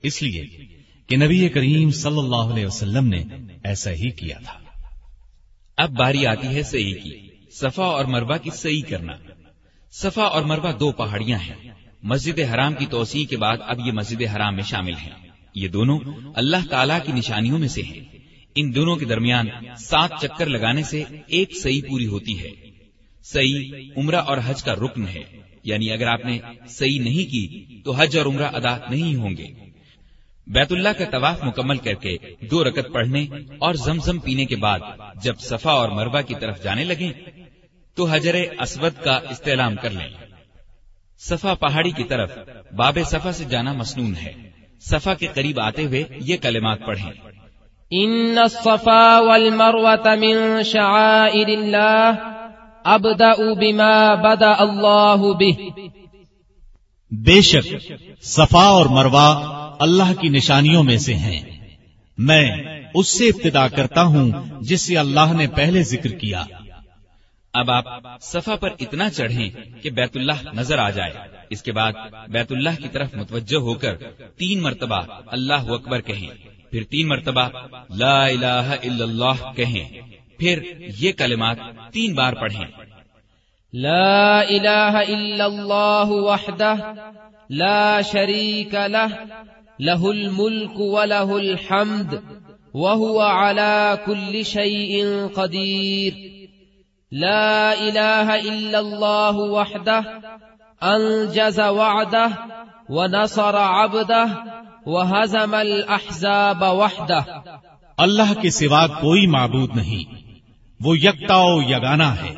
اس 0.03 0.21
لیے 0.21 0.45
کہ 1.07 1.17
نبی 1.17 1.49
کریم 1.49 1.91
صلی 1.91 2.19
اللہ 2.19 2.35
علیہ 2.35 2.65
وسلم 2.65 3.07
نے 3.07 3.23
ایسا 3.63 3.91
ہی 3.91 4.09
کیا 4.11 4.37
تھا۔ 4.43 4.59
اب 5.77 5.89
باری 5.89 6.25
آتی 6.25 6.47
ہے 6.47 6.63
صحیح 6.63 6.93
کی۔ 6.93 7.29
صفا 7.51 7.83
اور 7.83 8.05
مربع 8.05 8.37
کی 8.37 8.49
صحیح 8.53 8.81
کرنا۔ 8.89 9.13
صفا 9.91 10.21
اور 10.21 10.41
مربع 10.41 10.71
دو 10.79 10.91
پہاڑیاں 10.91 11.39
ہیں۔ 11.39 11.71
مسجد 12.03 12.39
حرام 12.39 12.73
کی 12.73 12.85
توسیع 12.85 13.25
کے 13.25 13.37
بعد 13.37 13.57
اب 13.61 13.87
یہ 13.87 13.91
مسجد 13.91 14.21
حرام 14.35 14.55
میں 14.55 14.63
شامل 14.63 14.93
ہیں۔ 14.93 15.09
یہ 15.55 15.67
دونوں 15.67 15.99
اللہ 16.35 16.67
تعالی 16.69 16.93
کی 17.05 17.11
نشانیوں 17.11 17.59
میں 17.59 17.67
سے 17.67 17.81
ہیں۔ 17.81 17.99
ان 18.55 18.75
دونوں 18.75 18.95
کے 18.95 19.05
درمیان 19.05 19.45
سات 19.77 20.11
چکر 20.21 20.45
لگانے 20.45 20.83
سے 20.83 21.03
ایک 21.27 21.57
صحیح 21.61 21.81
پوری 21.89 22.07
ہوتی 22.07 22.39
ہے۔ 22.39 22.49
صحیح 23.23 23.71
عمرہ 23.97 24.15
اور 24.15 24.37
حج 24.45 24.63
کا 24.63 24.73
رکن 24.73 25.07
ہے۔ 25.07 25.50
یعنی 25.63 25.91
اگر 25.91 26.07
آپ 26.07 26.25
نے 26.25 26.39
صحیح 26.67 26.99
نہیں 26.99 27.31
کی 27.31 27.65
تو 27.85 27.91
حج 27.91 28.17
اور 28.17 28.25
عمرہ 28.25 28.47
ادا 28.53 28.77
نہیں 28.89 29.15
ہوں 29.15 29.29
گے۔ 29.29 29.47
بیت 30.47 30.71
اللہ 30.71 30.89
کا 30.89 31.05
طواف 31.05 31.43
مکمل 31.43 31.77
کر 31.77 31.93
کے 31.93 32.17
دو 32.41 32.63
رکت 32.63 32.93
پڑھنے 32.93 33.23
اور 33.59 33.73
زمزم 33.73 34.19
پینے 34.19 34.45
کے 34.45 34.55
بعد 34.55 34.79
جب 35.23 35.39
صفا 35.39 35.71
اور 35.71 35.89
مربع 35.89 36.21
کی 36.21 36.33
طرف 36.41 36.63
جانے 36.63 36.83
لگیں 36.83 37.11
تو 37.95 38.05
حجر 38.05 38.35
اسود 38.59 39.03
کا 39.03 39.19
استعلام 39.29 39.75
کر 39.75 39.89
لیں۔ 39.89 40.07
صفا 41.19 41.53
پہاڑی 41.53 41.91
کی 41.91 42.03
طرف 42.03 42.37
باب 42.75 42.99
صفا 43.05 43.31
سے 43.31 43.45
جانا 43.45 43.73
مسنون 43.73 44.15
ہے۔ 44.15 44.33
صفا 44.79 45.13
کے 45.13 45.27
قریب 45.33 45.59
آتے 45.59 45.83
ہوئے 45.83 46.03
یہ 46.17 46.37
کلمات 46.37 46.79
پڑھیں۔ 46.85 47.11
ان 47.91 48.37
الصفا 48.37 49.19
والمروة 49.19 50.19
من 50.19 50.63
شعائر 50.63 51.47
الله 51.47 52.40
ابدأ 52.85 53.41
بما 53.59 54.13
بدأ 54.15 54.53
الله 54.59 55.31
به. 55.31 55.67
بے 57.11 57.41
شک، 57.41 57.91
صفا 58.21 58.63
اور 58.63 58.85
مروا 58.85 59.27
اللہ 59.79 60.21
کی 60.21 60.29
نشانیوں 60.29 60.83
میں 60.83 60.97
سے 60.97 61.13
ہیں۔ 61.13 61.41
میں 62.17 62.51
اس 62.93 63.07
سے 63.07 63.27
ابتدا 63.27 63.67
کرتا 63.67 64.03
ہوں 64.03 64.31
جس 64.61 64.81
سے 64.81 64.97
اللہ 64.97 65.33
نے 65.33 65.47
پہلے 65.47 65.83
ذکر 65.83 66.09
کیا۔ 66.09 66.43
اب 67.53 67.71
آپ 67.71 67.85
صفا 68.21 68.55
پر 68.55 68.69
اتنا 68.79 69.09
چڑھیں 69.09 69.49
کہ 69.81 69.89
بیت 69.89 70.17
اللہ 70.17 70.49
نظر 70.53 70.77
آ 70.77 70.89
جائے۔ 70.89 71.11
اس 71.49 71.63
کے 71.63 71.71
بعد 71.71 71.91
بیت 72.27 72.51
اللہ 72.51 72.81
کی 72.81 72.87
طرف 72.87 73.15
متوجہ 73.15 73.57
ہو 73.57 73.73
کر 73.73 73.95
تین 74.37 74.61
مرتبہ 74.61 74.97
اللہ 75.27 75.69
اکبر 75.69 76.01
کہیں۔ 76.01 76.29
پھر 76.71 76.83
تین 76.83 77.07
مرتبہ 77.07 77.49
لا 77.89 78.25
الہ 78.25 78.75
الا 78.83 79.03
اللہ 79.03 79.51
کہیں۔ 79.55 80.01
پھر 80.41 80.61
یہ 80.99 81.11
کلمات 81.11 81.57
تین 81.93 82.13
بار 82.13 82.33
پڑھیں۔ 82.33 82.65
لا 83.73 84.39
الہ 84.39 84.93
الا 85.07 85.45
اللہ 85.45 86.13
وحدہ 86.27 86.73
لا 87.49 88.01
شریک 88.11 88.75
لہ 88.89 89.15
لہ 89.79 90.03
الملک 90.03 90.79
ولہ 90.79 91.27
الحمد 91.35 92.15
وهو 92.73 93.21
على 93.21 93.95
كل 94.05 94.43
شيء 94.43 94.93
قدير 95.35 96.13
لا 97.11 97.73
إله 97.73 98.35
إلا 98.41 98.79
الله 98.79 99.35
وحده 99.55 99.99
أنجز 100.83 101.59
وعده 101.59 102.31
ونصر 102.89 103.55
عبده 103.55 104.29
وهزم 104.87 105.55
الأحزاب 105.55 106.63
وحده 106.63 107.21
اللہ 107.97 108.33
کے 108.41 108.49
سوا 108.49 108.85
کوئی 108.87 109.27
معبود 109.27 109.75
نہیں۔ 109.75 110.20
وہ 110.83 110.97
یکتا 110.97 111.37
و 111.37 111.61
یگانا 111.61 112.15
ہے۔ 112.15 112.33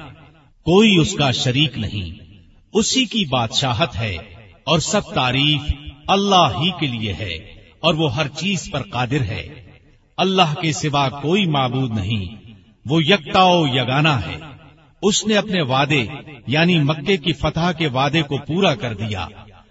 کوئی 0.66 0.98
اس 0.98 1.14
کا 1.14 1.32
شریک 1.32 1.78
نہیں۔ 1.78 2.24
اسی 2.74 3.06
کی 3.06 3.26
بادشاہت 3.26 3.96
ہے 3.96 4.18
اور 4.64 4.80
سب 4.80 5.02
تعریف 5.14 5.62
اللہ 6.08 6.52
ہی 6.62 6.72
کے 6.80 6.88
لیے 6.88 7.14
ہے 7.14 7.34
اور 7.80 7.94
وہ 7.94 8.16
ہر 8.16 8.28
چیز 8.28 8.72
پر 8.72 8.82
قادر 8.82 9.22
ہے۔ 9.22 9.48
اللہ 10.18 10.56
کے 10.62 10.72
سوا 10.72 11.10
کوئی 11.10 11.46
معبود 11.46 11.92
نہیں۔ 11.92 12.36
وہ 12.86 13.04
یکتا 13.04 13.44
و 13.44 13.68
یگانا 13.68 14.26
ہے۔ 14.26 14.38
اس 15.02 15.26
نے 15.26 15.38
اپنے 15.38 15.62
وعدے 15.62 16.06
یعنی 16.48 16.80
مکے 16.80 17.18
کی 17.18 17.34
فتح 17.34 17.72
کے 17.78 17.88
وعدے 17.88 18.22
کو 18.22 18.38
پورا 18.38 18.76
کر 18.76 18.94
دیا 18.94 19.28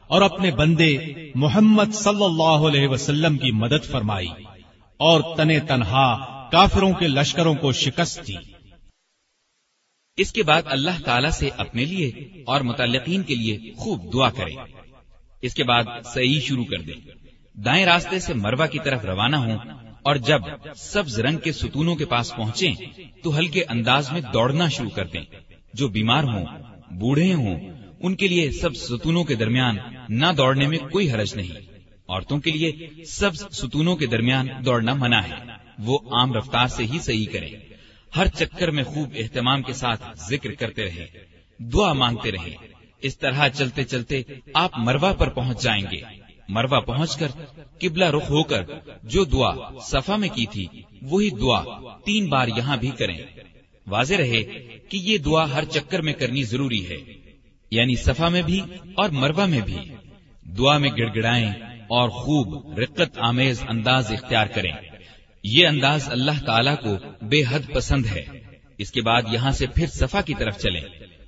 اور 0.08 0.22
اپنے 0.22 0.50
بندے 0.50 0.96
محمد 1.34 1.94
صلی 1.94 2.24
اللہ 2.24 2.42
علیہ 2.42 2.88
وسلم 2.88 3.38
کی 3.38 3.50
مدد 3.50 3.84
فرمائی 3.90 4.28
اور 4.96 5.36
تنے 5.36 5.60
تنہا 5.60 6.24
کافروں 6.52 6.92
کے 6.92 7.08
لشکروں 7.08 7.54
کو 7.54 7.72
شکست 7.72 8.28
دی۔ 8.28 8.61
اس 10.16 10.32
کے 10.32 10.42
بعد 10.42 10.62
اللہ 10.64 11.02
تعالی 11.04 11.28
سے 11.30 11.48
اپنے 11.56 11.84
لیے 11.84 12.12
اور 12.46 12.60
متعلقین 12.60 13.22
کے 13.22 13.34
لیے 13.34 13.58
خوب 13.76 14.12
دعا 14.12 14.30
کریں۔ 14.30 14.56
اس 15.42 15.54
کے 15.54 15.64
بعد 15.64 15.84
صحیح 16.14 16.40
شروع 16.40 16.64
کر 16.64 16.78
دیں۔ 16.78 17.10
دائیں 17.54 17.84
راستے 17.86 18.18
سے 18.18 18.34
مروا 18.34 18.66
کی 18.66 18.78
طرف 18.84 19.04
روانہ 19.04 19.36
ہوں 19.36 19.58
اور 20.02 20.16
جب 20.16 20.40
سبز 20.76 21.20
رنگ 21.20 21.38
کے 21.38 21.52
ستونوں 21.52 21.96
کے 21.96 22.04
پاس 22.04 22.32
پہنچے 22.36 22.70
تو 23.22 23.38
ہلکے 23.38 23.64
انداز 23.68 24.12
میں 24.12 24.20
دوڑنا 24.20 24.68
شروع 24.68 24.90
کر 24.90 25.06
دیں۔ 25.06 25.24
جو 25.74 25.88
بیمار 25.88 26.24
ہوں، 26.24 26.46
بوڑھے 26.94 27.34
ہوں، 27.34 27.60
ان 28.00 28.16
کے 28.16 28.28
لیے 28.28 28.50
سب 28.50 28.76
ستونوں 28.76 29.24
کے 29.24 29.34
درمیان 29.34 29.76
نہ 30.08 30.26
دوڑنے 30.36 30.66
میں 30.66 30.78
کوئی 30.78 31.10
حرج 31.10 31.34
نہیں۔ 31.34 31.60
عورتوں 32.08 32.38
کے 32.38 32.50
لیے 32.50 32.88
سبز 33.04 33.44
ستونوں 33.50 33.96
کے 33.96 34.06
درمیان 34.06 34.48
دوڑنا 34.64 34.94
منع 34.94 35.20
ہے۔ 35.20 35.34
وہ 35.78 35.98
عام 36.12 36.34
رفتار 36.34 36.66
سے 36.66 36.86
ہی 36.86 36.98
صحیح 37.02 37.26
کریں۔ 37.32 37.71
ہر 38.16 38.26
چکر 38.26 38.70
میں 38.70 38.84
خوب 38.84 39.08
اہتمام 39.16 39.62
کے 39.62 39.72
ساتھ 39.72 40.02
ذکر 40.30 40.52
کرتے 40.52 40.84
رہے، 40.84 41.06
دعا 41.58 41.92
مانگتے 41.92 42.32
رہے۔ 42.32 42.54
اس 43.00 43.18
طرح 43.18 43.48
چلتے 43.48 43.84
چلتے 43.84 44.22
آپ 44.54 44.70
مروا 44.78 45.12
پر 45.12 45.28
پہنچ 45.28 45.62
جائیں 45.62 45.84
گے۔ 45.92 46.00
مروا 46.48 46.80
پہنچ 46.80 47.16
کر 47.16 47.28
قبلہ 47.80 48.04
رخ 48.04 48.30
ہو 48.30 48.42
کر 48.42 48.62
جو 49.02 49.24
دعا 49.24 49.78
صفا 49.80 50.16
میں 50.16 50.28
کی 50.28 50.46
تھی، 50.46 50.66
وہی 51.02 51.30
دعا 51.30 51.64
تین 52.04 52.28
بار 52.28 52.48
یہاں 52.48 52.76
بھی 52.76 52.90
کریں۔ 52.90 53.18
واضح 53.86 54.14
رہے 54.14 54.42
کہ 54.88 54.96
یہ 54.96 55.18
دعا 55.18 55.54
ہر 55.54 55.64
چکر 55.64 56.00
میں 56.00 56.12
کرنی 56.12 56.42
ضروری 56.42 56.88
ہے 56.88 56.96
یعنی 57.70 57.96
صفا 57.96 58.28
میں 58.28 58.42
بھی 58.42 58.60
اور 58.96 59.08
مروا 59.08 59.46
میں 59.46 59.60
بھی۔ 59.60 59.76
دعا 60.44 60.78
میں 60.78 60.90
گڑ 60.98 61.14
گڑائیں 61.14 61.52
اور 61.82 62.08
خوب 62.08 62.78
رقت 62.78 63.18
آمیز 63.18 63.62
انداز 63.68 64.12
اختیار 64.12 64.46
کریں۔ 64.46 64.72
یہ 65.42 65.66
انداز 65.66 66.08
اللہ 66.08 66.44
تعالی 66.46 66.70
کو 66.82 66.96
بے 67.22 67.42
حد 67.48 67.74
پسند 67.74 68.06
ہے۔ 68.06 68.24
اس 68.78 68.90
کے 68.90 69.02
بعد 69.02 69.22
یہاں 69.32 69.50
سے 69.50 69.66
پھر 69.66 69.86
صفا 69.86 70.20
کی 70.20 70.34
طرف 70.34 70.58
چلیں۔ 70.58 70.80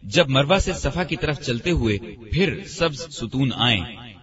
جب 0.02 0.28
مروا 0.28 0.58
سے 0.58 0.72
صفا 0.72 1.04
کی 1.04 1.16
طرف 1.16 1.40
چلتے 1.40 1.70
ہوئے 1.70 1.98
پھر 2.32 2.64
سبز 2.64 3.00
ستون 3.00 3.50
آئیں، 3.54 3.80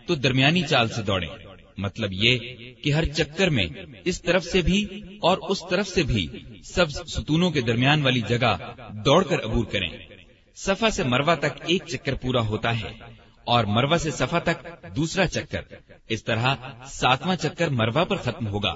تو 0.08 0.16
درمیانی 0.16 0.62
چال 0.62 0.88
سے 0.88 1.02
دوڑیں۔ 1.02 1.30
مطلب 1.78 2.10
یہ 2.14 2.38
کہ 2.84 2.94
ہر 2.94 3.06
چکر 3.06 3.50
میں 3.50 3.66
اس 4.06 4.22
طرف 4.22 4.46
سے 4.46 4.62
بھی 4.62 4.86
اور 5.22 5.38
اس 5.50 5.64
طرف 5.70 5.88
سے 5.88 6.04
بھی 6.04 6.28
سبز 6.64 7.02
ستونوں 7.08 7.52
کے 7.52 7.62
درمیان 7.62 8.02
والی 8.02 8.22
جگہ 8.28 8.58
دوڑ 9.06 9.24
کر 9.24 9.44
عبور 9.44 9.66
کریں۔ 9.66 9.90
صفا 10.56 10.90
سے 10.90 11.04
مروا 11.04 11.36
تک 11.36 11.62
ایک 11.68 11.84
چکر 11.88 12.14
پورا 12.14 12.42
ہوتا 12.42 12.80
ہے 12.80 12.90
اور 13.44 13.64
مروا 13.64 13.98
سے 13.98 14.12
صفا 14.12 14.40
تک 14.40 14.68
دوسرا 14.96 15.28
چکر۔ 15.28 15.62
اس 16.10 16.24
طرح 16.24 16.56
ساتواں 16.88 17.36
چکر 17.36 17.68
مروا 17.68 18.04
پر 18.04 18.16
ختم 18.16 18.48
ہوگا۔ 18.48 18.76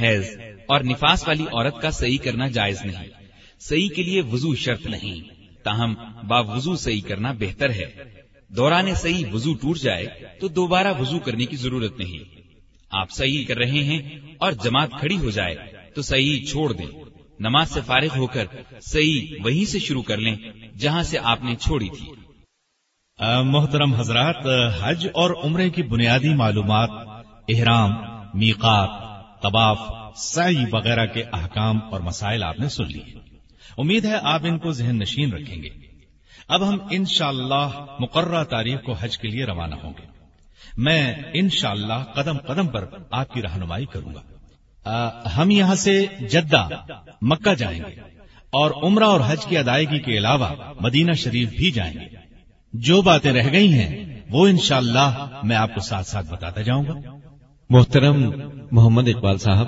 حیض، 0.00 0.26
اور 0.68 0.80
نفاس 0.80 1.28
والی 1.28 1.44
عورت 1.44 1.80
کا 1.82 1.90
صحیح 1.90 2.18
کرنا 2.18 2.46
جائز 2.48 2.84
نہیں۔ 2.84 3.08
صحیح 3.60 3.88
کے 3.88 4.02
لیے 4.02 4.22
وضو 4.22 4.54
شرط 4.54 4.86
نہیں۔ 4.86 5.18
تاہم 5.64 5.94
با 6.28 6.40
وضو 6.40 6.76
صحیح 6.76 7.00
کرنا 7.00 7.32
بہتر 7.32 7.70
ہے۔ 7.70 7.90
دوران 8.50 8.94
صحیح 8.94 9.24
وضو 9.32 9.54
ٹوٹ 9.54 9.78
جائے 9.78 10.06
تو 10.40 10.48
دوبارہ 10.48 10.92
وضو 11.00 11.18
کرنے 11.18 11.46
کی 11.46 11.56
ضرورت 11.56 11.98
نہیں۔ 11.98 12.18
آپ 12.90 13.10
صحیح 13.10 13.44
کر 13.44 13.56
رہے 13.56 13.82
ہیں 13.84 14.00
اور 14.38 14.52
جماعت 14.52 14.90
کھڑی 15.00 15.16
ہو 15.16 15.30
جائے 15.30 15.56
تو 15.94 16.02
صحیح 16.02 16.44
چھوڑ 16.44 16.72
دیں۔ 16.72 16.86
نماز 17.40 17.70
سے 17.70 17.80
فارغ 17.86 18.16
ہو 18.16 18.26
کر 18.26 18.46
صحیح 18.82 19.26
وہیں 19.44 19.64
سے 19.64 19.78
شروع 19.78 20.02
کر 20.02 20.16
لیں 20.16 20.36
جہاں 20.78 21.02
سے 21.02 21.18
آپ 21.22 21.44
نے 21.44 21.54
چھوڑی 21.56 21.88
تھی۔ 21.88 22.10
محترم 23.44 23.94
حضرات، 23.94 24.46
حج 24.80 25.06
اور 25.14 25.30
عمرے 25.44 25.70
کی 25.70 25.82
بنیادی 25.82 26.34
معلومات، 26.34 26.90
احرام، 27.48 27.90
میقات 28.34 28.90
طباف 29.42 29.78
سعی 30.16 30.64
وغیرہ 30.72 31.06
کے 31.06 31.24
احکام 31.32 31.78
اور 31.90 32.00
مسائل 32.00 32.42
آپ 32.42 32.60
نے 32.60 32.68
سن 32.68 32.84
لیے۔ 32.84 33.18
امید 33.78 34.04
ہے 34.04 34.14
آپ 34.22 34.40
ان 34.44 34.58
کو 34.58 34.72
ذہن 34.72 34.98
نشین 34.98 35.32
رکھیں 35.32 35.62
گے۔ 35.62 35.68
اب 36.48 36.68
ہم 36.68 36.78
انشاءاللہ 36.90 37.54
اللہ 37.54 37.96
مقررہ 38.00 38.44
تاریخ 38.44 38.82
کو 38.82 38.92
حج 38.92 39.18
کے 39.18 39.28
لیے 39.28 39.44
روانہ 39.44 39.74
ہوں 39.74 39.92
گے۔ 39.98 40.06
میں 40.76 41.14
انشاءاللہ 41.34 42.04
قدم 42.14 42.36
قدم 42.38 42.66
پر 42.66 42.84
آپ 43.10 43.34
کی 43.34 43.42
رہنمائی 43.42 43.86
کروں 43.86 44.14
گا۔ 44.14 44.20
ہم 45.36 45.50
یہاں 45.50 45.74
سے 45.74 46.06
جدہ، 46.28 46.68
مکہ 47.22 47.54
جائیں 47.54 47.78
گے۔ 47.78 48.00
اور 48.50 48.70
عمرہ 48.82 49.04
اور 49.04 49.20
حج 49.26 49.46
کی 49.46 49.58
ادائیگی 49.58 49.98
کے 49.98 50.18
علاوہ 50.18 50.48
مدینہ 50.80 51.12
شریف 51.12 51.48
بھی 51.50 51.70
جائیں 51.70 51.94
گے۔ 51.94 52.16
جو 52.72 53.02
باتیں 53.02 53.32
رہ 53.32 53.52
گئی 53.52 53.72
ہیں، 53.72 54.20
وہ 54.30 54.48
انشاءاللہ 54.48 55.40
میں 55.42 55.56
آپ 55.56 55.74
کو 55.74 55.80
ساتھ 55.80 56.06
ساتھ 56.06 56.26
بتاتا 56.30 56.62
جاؤں 56.62 56.84
گا۔ 56.84 57.12
محترم 57.72 58.30
محمد 58.70 59.08
اقبال 59.08 59.38
صاحب، 59.38 59.66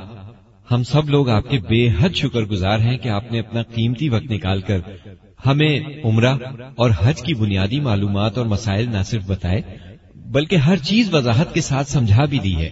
ہم 0.70 0.82
سب 0.82 1.08
لوگ 1.08 1.28
آپ 1.28 1.50
کے 1.50 1.58
بے 1.58 1.88
حد 2.00 2.08
شکر 2.14 2.40
گزار 2.40 2.78
ہیں 2.78 2.98
کہ 2.98 3.08
آپ 3.08 3.32
نے 3.32 3.38
اپنا 3.38 3.62
قیمتی 3.62 4.08
وقت 4.08 4.30
نکال 4.30 4.60
کر 4.60 4.78
ہمیں 5.46 5.80
عمرہ 6.04 6.34
اور 6.76 6.90
حج 7.02 7.22
کی 7.22 7.34
بنیادی 7.34 7.80
معلومات 7.80 8.38
اور 8.38 8.46
مسائل 8.46 8.88
نہ 8.88 9.02
صرف 9.02 9.26
بتائے، 9.26 9.60
بلکہ 10.14 10.56
ہر 10.56 10.76
چیز 10.76 11.14
وضاحت 11.14 11.54
کے 11.54 11.60
ساتھ 11.60 11.88
سمجھا 11.88 12.24
بھی 12.24 12.38
دی 12.38 12.56
ہے۔ 12.56 12.70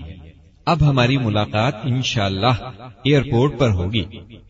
اب 0.67 0.91
ہماری 0.91 1.19
ملاقات 1.19 1.75
انشاءاللہ 1.85 2.71
ایئرپورٹ 3.05 3.59
پر 3.59 3.71
ہوگی۔ 3.71 4.05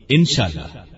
انشاءاللہ۔ 0.09 0.91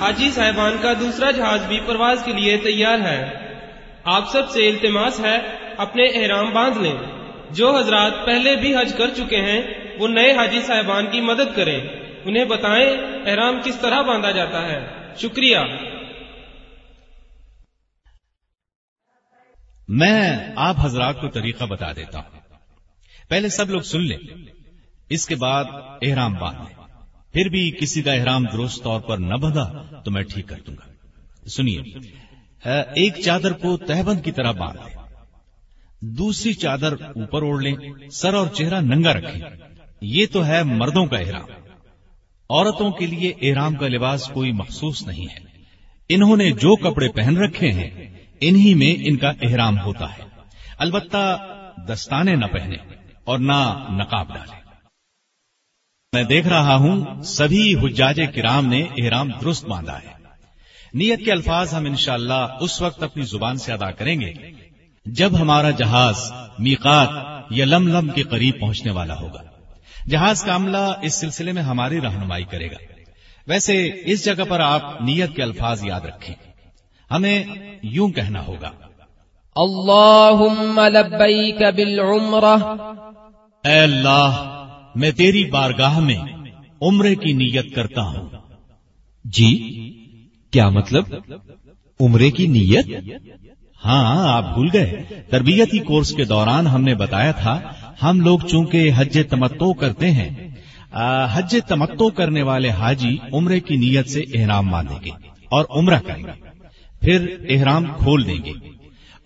حاجی 0.00 0.30
صاحبان 0.30 0.76
کا 0.82 0.92
دوسرا 0.92 1.30
جہاز 1.30 1.66
بھی 1.66 1.80
پرواز 1.86 2.22
کے 2.24 2.32
لیے 2.32 2.56
تیار 2.56 2.98
ہے۔ 2.98 3.52
آپ 4.04 4.28
سب 4.28 4.50
سے 4.50 4.68
التماس 4.68 5.20
ہے 5.20 5.38
اپنے 5.76 6.06
احرام 6.06 6.50
باندھ 6.50 6.78
لیں۔ 6.78 6.96
جو 7.50 7.76
حضرات 7.76 8.12
پہلے 8.26 8.56
بھی 8.56 8.76
حج 8.76 8.94
کر 8.98 9.08
چکے 9.08 9.36
ہیں، 9.36 9.62
وہ 9.98 10.08
نئے 10.08 10.32
حاجی 10.32 10.60
صاحبان 10.60 11.10
کی 11.10 11.20
مدد 11.20 11.56
کریں۔ 11.56 11.80
انہیں 12.24 12.44
بتائیں 12.44 12.96
احرام 13.26 13.60
کس 13.64 13.80
طرح 13.80 14.02
باندھا 14.02 14.30
جاتا 14.30 14.66
ہے۔ 14.66 14.86
شکریہ۔ 15.16 15.58
میں 19.88 20.38
آپ 20.56 20.76
حضرات 20.82 21.20
کو 21.20 21.28
طریقہ 21.28 21.64
بتا 21.64 21.92
دیتا 21.92 22.18
ہوں۔ 22.18 22.40
پہلے 23.28 23.48
سب 23.48 23.70
لوگ 23.70 23.80
سن 23.80 24.00
لیں۔ 24.00 24.18
اس 25.08 25.26
کے 25.26 25.36
بعد 25.36 25.64
احرام 26.02 26.34
باندھ 26.34 26.58
لیں۔ 26.58 26.75
پھر 27.36 27.48
بھی 27.48 27.70
کسی 27.80 28.02
کا 28.02 28.12
احرام 28.12 28.44
درست 28.52 28.82
طور 28.82 29.00
پر 29.00 29.18
نہ 29.18 29.34
بندھا 29.34 29.82
تو 30.04 30.10
میں 30.10 30.22
ٹھیک 30.22 30.48
کر 30.48 30.56
دوں 30.66 30.74
گا۔ 30.74 31.48
سنیے 31.48 31.80
ایک 32.94 33.14
چادر 33.24 33.52
کو 33.52 33.76
تہبند 33.76 34.24
کی 34.24 34.32
طرح 34.32 34.50
باندھ 34.50 34.76
لیں۔ 34.76 34.96
دوسری 36.00 36.52
چادر 36.52 36.92
اوپر 36.92 37.42
اوڑھ 37.42 37.62
لیں، 37.62 37.76
سر 38.12 38.34
اور 38.34 38.46
چہرہ 38.46 38.80
ننگا 38.80 39.12
رکھیں۔ 39.12 39.42
یہ 40.00 40.26
تو 40.32 40.46
ہے 40.46 40.62
مردوں 40.62 41.06
کا 41.06 41.18
احرام۔ 41.18 41.44
عورتوں 42.50 42.90
کے 42.90 43.06
لیے 43.06 43.32
احرام 43.42 43.74
کا 43.74 43.88
لباس 43.88 44.26
کوئی 44.26 44.52
مخصوص 44.52 45.06
نہیں 45.06 45.26
ہے۔ 45.32 45.38
انہوں 46.08 46.36
نے 46.36 46.50
جو 46.50 46.76
کپڑے 46.76 47.08
پہن 47.08 47.36
رکھے 47.36 47.70
ہیں، 47.70 47.90
انہی 48.40 48.74
میں 48.74 49.02
ان 49.04 49.16
کا 49.16 49.32
احرام 49.42 49.78
ہوتا 49.78 50.12
ہے۔ 50.12 50.22
البتہ 50.78 51.36
دستانے 51.88 52.34
نہ 52.34 52.46
پہنے 52.46 52.76
اور 53.24 53.38
نہ 53.38 53.86
نقاب 53.90 54.34
ڈالے 54.34 54.65
میں 56.16 56.24
دیکھ 56.24 56.46
رہا 56.46 56.76
ہوں 56.76 57.22
سبھی 57.22 57.74
حجاج 57.74 58.20
کرام 58.34 58.66
نے 58.66 58.84
احرام 58.96 59.30
درست 59.40 59.64
باندھا 59.64 59.98
ہے۔ 59.98 60.08
نیت 60.94 61.24
کے 61.24 61.32
الفاظ 61.32 61.74
ہم 61.74 61.84
انشاءاللہ 61.84 62.46
اس 62.60 62.82
وقت 62.82 63.02
اپنی 63.02 63.22
زبان 63.22 63.56
سے 63.56 63.72
ادا 63.72 63.90
کریں 63.90 64.20
گے 64.20 64.32
جب 65.06 65.40
ہمارا 65.40 65.70
جہاز 65.70 66.32
میقات 66.58 67.08
یا 67.50 67.64
لم 67.64 67.88
لم 67.88 68.08
کے 68.08 68.22
قریب 68.22 68.60
پہنچنے 68.60 68.92
والا 68.92 69.14
ہوگا۔ 69.20 69.42
جہاز 70.08 70.44
کا 70.44 70.56
عملہ 70.56 70.92
اس 71.02 71.14
سلسلے 71.14 71.52
میں 71.52 71.62
ہماری 71.62 72.00
رہنمائی 72.00 72.44
کرے 72.44 72.70
گا۔ 72.70 72.76
ویسے 73.46 73.90
اس 74.04 74.24
جگہ 74.24 74.44
پر 74.48 74.60
آپ 74.60 75.02
نیت 75.02 75.36
کے 75.36 75.42
الفاظ 75.42 75.84
یاد 75.84 76.00
رکھیں۔ 76.00 76.34
ہمیں 77.10 77.44
یوں 77.82 78.08
کہنا 78.08 78.46
ہوگا۔ 78.46 78.70
اللہم 79.56 80.80
لبیک 80.80 81.74
بالعمرہ۔ 81.74 82.56
اے 83.68 83.80
اللہ 83.80 84.55
میں 84.96 85.10
تیری 85.10 85.44
بارگاہ 85.44 86.00
میں 86.00 86.18
عمرے 86.82 87.14
کی 87.14 87.32
نیت 87.32 87.74
کرتا 87.74 88.02
ہوں۔ 88.02 88.28
جی؟ 89.24 89.48
کیا 90.50 90.68
مطلب؟ 90.68 91.04
عمرے 92.00 92.30
کی 92.30 92.46
نیت؟ 92.46 92.86
ہاں 93.84 94.28
آپ 94.28 94.54
بھول 94.54 94.68
گئے۔ 94.72 95.02
تربیتی 95.30 95.78
کورس 95.78 96.12
کے 96.12 96.24
دوران 96.24 96.66
ہم 96.66 96.82
نے 96.82 96.94
بتایا 96.94 97.32
تھا، 97.32 97.60
ہم 98.02 98.20
لوگ 98.20 98.38
چونکہ 98.38 98.90
حج 98.96 99.18
تمتو 99.30 99.72
کرتے 99.72 100.10
ہیں 100.10 100.48
حج 101.30 101.56
تمتو 101.68 102.10
کرنے 102.10 102.42
والے 102.42 102.68
حاجی 102.68 103.16
عمرے 103.32 103.60
کی 103.60 103.76
نیت 103.76 104.08
سے 104.08 104.22
احرام 104.34 104.70
باندھیں 104.70 104.98
گے 105.04 105.10
اور 105.50 105.64
عمرہ 105.70 105.98
کریں 105.98 106.22
گے، 106.22 106.48
پھر 107.00 107.46
احرام 107.48 107.84
کھول 107.84 108.26
دیں 108.26 108.44
گے۔ 108.44 108.52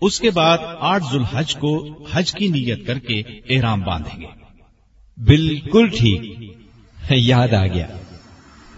اس 0.01 0.19
کے 0.19 0.29
بعد 0.29 0.57
آٹھ 0.79 1.03
ذوالحج 1.11 1.55
کو 1.55 1.87
حج 2.11 2.33
کی 2.33 2.47
نیت 2.47 2.87
کر 2.87 2.99
کے 2.99 3.19
احرام 3.49 3.81
باندھیں 3.81 4.21
گے۔ 4.21 4.40
بالکل 5.27 5.87
ٹھیک۔ 5.87 6.51
یاد 7.09 7.53
آ 7.53 7.67
گیا۔ 7.67 7.87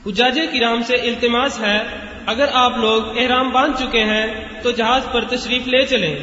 حجاج 0.06 0.40
کرام 0.54 0.82
سے 0.88 0.96
التماس 0.96 1.60
ہے 1.60 1.80
اگر 2.26 2.46
آپ 2.54 2.78
لوگ 2.78 3.18
احرام 3.18 3.50
باندھ 3.50 3.78
چکے 3.78 4.04
ہیں 4.04 4.28
تو 4.64 4.72
جہاز 4.72 5.02
پر 5.12 5.24
تشریف 5.24 5.68
لے 5.68 5.86
چلیں 5.86 6.16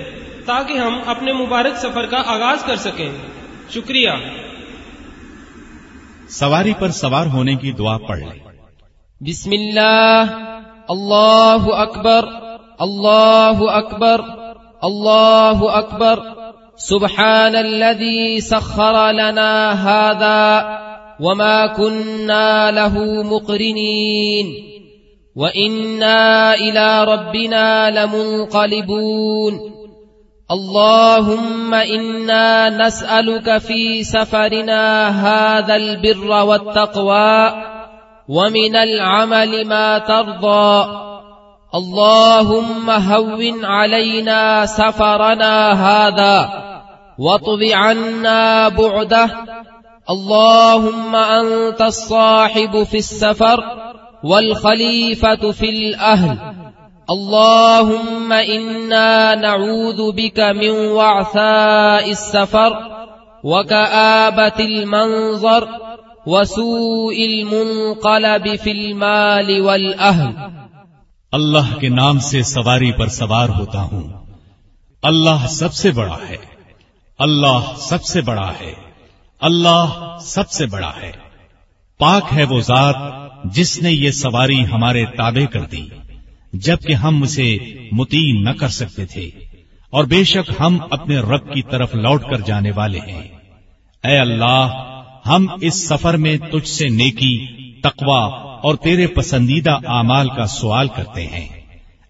تاکہ 0.44 0.72
ہم 0.72 0.98
اپنے 1.06 1.32
مبارک 1.32 1.76
سفر 1.76 2.06
کا 2.06 2.22
آغاز 2.26 2.58
کر 2.64 2.76
سکیں۔ 2.76 3.12
شکریہ۔ 3.70 4.10
سواری 6.28 6.72
پر 6.78 6.88
سوار 6.88 7.26
ہونے 7.26 7.54
کی 7.54 7.72
دعا 7.72 7.98
پڑھ 7.98 8.20
لیں۔ 8.20 8.52
بسم 9.20 9.50
اللہ۔ 9.52 10.24
اللہ 10.88 11.66
اکبر۔ 11.66 12.24
اللہ 12.78 13.60
اکبر۔ 13.60 14.20
اللہ 14.82 15.60
اکبر۔ 15.60 16.39
سبحان 16.80 17.56
الذي 17.56 18.40
سخر 18.40 19.10
لنا 19.10 19.72
هذا 19.72 20.78
وما 21.20 21.66
كنا 21.66 22.70
له 22.70 23.22
مقرنين 23.22 24.46
وإنا 25.36 26.54
إلى 26.54 27.04
ربنا 27.04 27.90
لمنقلبون 27.90 29.60
اللهم 30.50 31.74
إنا 31.74 32.70
نسألك 32.70 33.58
في 33.58 34.04
سفرنا 34.04 35.08
هذا 35.08 35.76
البر 35.76 36.44
والتقوى 36.44 37.52
ومن 38.28 38.76
العمل 38.76 39.66
ما 39.66 39.98
ترضى 39.98 40.90
اللهم 41.74 42.90
هون 42.90 43.64
علينا 43.64 44.66
سفرنا 44.66 45.72
هذا 45.72 46.69
واطب 47.20 47.62
عنا 47.74 48.68
بعده. 48.76 49.26
اللهم 50.08 51.16
أنت 51.30 51.82
الصاحب 51.82 52.76
في 52.90 52.98
السفر 52.98 53.60
والخليفة 54.22 55.50
في 55.52 55.68
الأهل. 55.70 56.34
اللهم 57.08 58.32
إنا 58.48 59.34
نعوذ 59.34 60.12
بك 60.12 60.38
من 60.38 60.70
وعثاء 60.70 62.08
السفر 62.08 62.70
وكآبة 63.44 64.64
المنظر 64.64 65.64
وسوء 66.26 67.14
المنقلب 67.14 68.62
في 68.62 68.70
المال 68.70 69.60
والأهل. 69.60 70.32
اللہ 71.32 71.78
کے 71.78 71.88
نام 71.88 72.18
سے 72.18 72.42
سواری 72.42 72.92
پر 72.92 73.06
سوار 73.06 73.48
ہوتا 73.48 73.82
ہوں۔ 73.82 74.02
اللہ 75.02 75.46
سب 75.48 75.72
سے 75.72 75.90
بڑا 75.90 76.16
ہے۔ 76.28 76.49
اللہ 77.20 77.74
سب 77.76 78.04
سے 78.04 78.20
بڑا 78.20 78.52
ہے۔ 78.60 78.72
اللہ 79.40 80.16
سب 80.20 80.50
سے 80.50 80.66
بڑا 80.66 80.92
ہے۔ 81.02 81.12
پاک 81.98 82.22
ہے 82.36 82.44
وہ 82.44 82.60
ذات 82.60 82.96
جس 83.44 83.82
نے 83.82 83.90
یہ 83.90 84.10
سواری 84.10 84.66
ہمارے 84.66 85.04
تابع 85.06 85.46
کر 85.46 85.60
دی، 85.60 85.88
جبکہ 86.52 86.92
ہم 86.92 87.22
اسے 87.22 87.58
متی 87.92 88.32
نہ 88.32 88.50
کر 88.50 88.68
سکتے 88.68 89.06
تھے۔ 89.06 89.30
اور 89.90 90.04
بے 90.04 90.24
شک 90.24 90.52
ہم 90.60 90.78
اپنے 90.90 91.16
رب 91.16 91.54
کی 91.54 91.62
طرف 91.62 91.94
لوٹ 91.94 92.24
کر 92.24 92.40
جانے 92.40 92.70
والے 92.74 92.98
ہیں۔ 92.98 93.28
اے 94.04 94.18
اللہ، 94.18 94.92
ہم 95.26 95.46
اس 95.60 95.88
سفر 95.88 96.16
میں 96.16 96.36
تجھ 96.36 96.68
سے 96.68 96.88
نیکی 96.88 97.46
تقوا 97.80 98.26
اور 98.62 98.74
تیرے 98.74 99.06
پسندیدہ 99.06 99.76
اعمال 99.86 100.28
کا 100.28 100.46
سوال 100.46 100.88
کرتے 100.88 101.26
ہیں۔ 101.26 101.48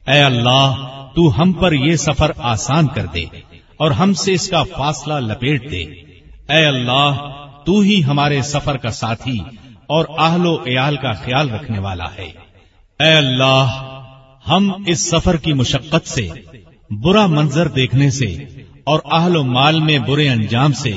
اے 0.08 0.20
اللہ، 0.20 0.88
تو 1.14 1.42
ہم 1.42 1.52
پر 1.52 1.72
یہ 1.72 1.96
سفر 1.96 2.30
آسان 2.36 2.86
کر 2.86 3.06
دے۔ 3.06 3.24
اور 3.80 3.90
ہم 3.90 4.12
سے 4.12 4.32
اس 4.32 4.48
کا 4.48 4.62
فاصلہ 4.62 5.14
لپیٹ 5.14 5.70
دے۔ 5.70 5.82
اے 6.52 6.66
اللہ، 6.66 7.16
تو 7.66 7.80
ہی 7.80 8.04
ہمارے 8.04 8.42
سفر 8.42 8.76
کا 8.76 8.90
ساتھی 8.90 9.38
اور 9.86 10.04
آہل 10.18 10.46
و 10.46 10.56
عیال 10.66 10.96
کا 10.96 11.12
خیال 11.12 11.50
رکھنے 11.50 11.78
والا 11.78 12.04
ہے۔ 12.04 12.28
اے 13.00 13.12
اللہ، 13.12 13.66
ہم 14.48 14.72
اس 14.86 15.10
سفر 15.10 15.36
کی 15.36 15.52
مشقت 15.52 16.08
سے، 16.08 16.28
برا 16.90 17.26
منظر 17.26 17.68
دیکھنے 17.68 18.10
سے 18.10 18.36
اور 18.84 19.00
اہل 19.12 19.36
و 19.36 19.44
مال 19.44 19.80
میں 19.80 19.98
برے 19.98 20.28
انجام 20.28 20.72
سے 20.72 20.92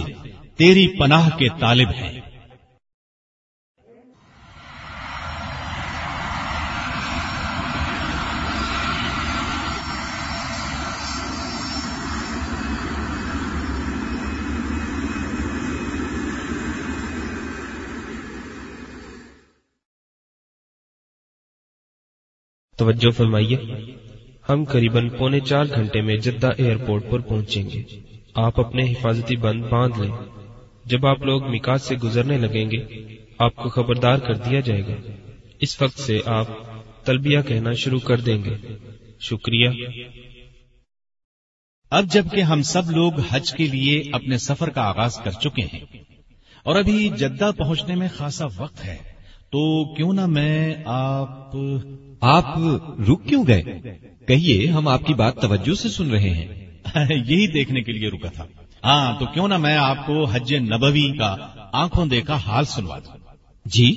تیری 0.57 0.87
پناہ 0.87 1.29
کے 1.37 1.47
طالب 1.59 1.89
ہیں۔ 1.89 2.19
توجہ 22.77 23.09
فرمائیے۔ 23.09 23.57
ہم 24.49 24.63
قریب 24.63 25.17
پونے 25.17 25.39
چار 25.39 25.65
گھنٹے 25.75 26.01
میں 26.01 26.17
جدہ 26.17 26.49
ایئرپورٹ 26.57 27.03
پر 27.09 27.19
پہنچیں 27.19 27.69
گے۔ 27.69 27.83
آپ 28.33 28.59
اپنے 28.59 28.91
حفاظتی 28.91 29.35
بند 29.35 29.63
باندھ 29.63 29.99
لیں۔ 29.99 30.11
جب 30.85 31.05
آپ 31.05 31.23
لوگ 31.23 31.43
مکاس 31.43 31.81
سے 31.81 31.95
گزرنے 31.95 32.37
لگیں 32.37 32.71
گے، 32.71 33.07
آپ 33.39 33.55
کو 33.55 33.69
خبردار 33.69 34.17
کر 34.17 34.35
دیا 34.35 34.59
جائے 34.59 34.81
گا۔ 34.81 35.11
اس 35.59 35.81
وقت 35.81 35.99
سے 35.99 36.19
آپ 36.25 36.47
تلبیہ 37.05 37.39
کہنا 37.47 37.71
شروع 37.73 37.99
کر 37.99 38.19
دیں 38.19 38.43
گے۔ 38.43 38.57
شکریہ۔ 39.19 39.69
اب 41.89 42.05
جبکہ 42.05 42.41
ہم 42.41 42.61
سب 42.61 42.91
لوگ 42.91 43.11
حج 43.29 43.53
کے 43.53 43.67
لیے 43.67 44.03
اپنے 44.11 44.37
سفر 44.37 44.69
کا 44.69 44.81
آغاز 44.81 45.17
کر 45.17 45.31
چکے 45.31 45.61
ہیں 45.61 45.79
اور 46.63 46.75
ابھی 46.75 47.09
جدہ 47.17 47.51
پہنچنے 47.57 47.95
میں 47.95 48.07
خاصا 48.15 48.45
وقت 48.57 48.85
ہے 48.85 49.12
تو 49.53 49.93
کیوں 49.93 50.13
نہ 50.13 50.25
میں 50.25 50.75
آپ 50.85 51.55
آپ 52.21 52.57
رک 53.09 53.27
کیوں 53.27 53.43
گئے؟ 53.47 53.63
کہیے 54.27 54.67
ہم 54.67 54.87
آپ 54.87 55.05
کی 55.05 55.13
بات 55.13 55.35
توجہ 55.35 55.73
سے 55.73 55.89
سن 55.89 56.11
رہے 56.11 56.29
ہیں۔ 56.29 56.47
یہی 57.09 57.47
دیکھنے 57.47 57.81
کے 57.81 57.91
لیے 57.91 58.09
رکا 58.09 58.29
تھا۔ 58.29 58.45
ہاں 58.83 59.19
تو 59.19 59.25
کیوں 59.25 59.47
نہ 59.47 59.57
میں 59.57 59.77
آپ 59.77 60.07
کو 60.07 60.25
حج 60.25 60.53
نبوی 60.53 61.17
کا 61.17 61.35
آنکھوں 61.71 62.05
دیکھا 62.05 62.35
حال 62.35 62.65
سنوا 62.65 62.99
دوں۔ 62.99 63.17
جی 63.65 63.91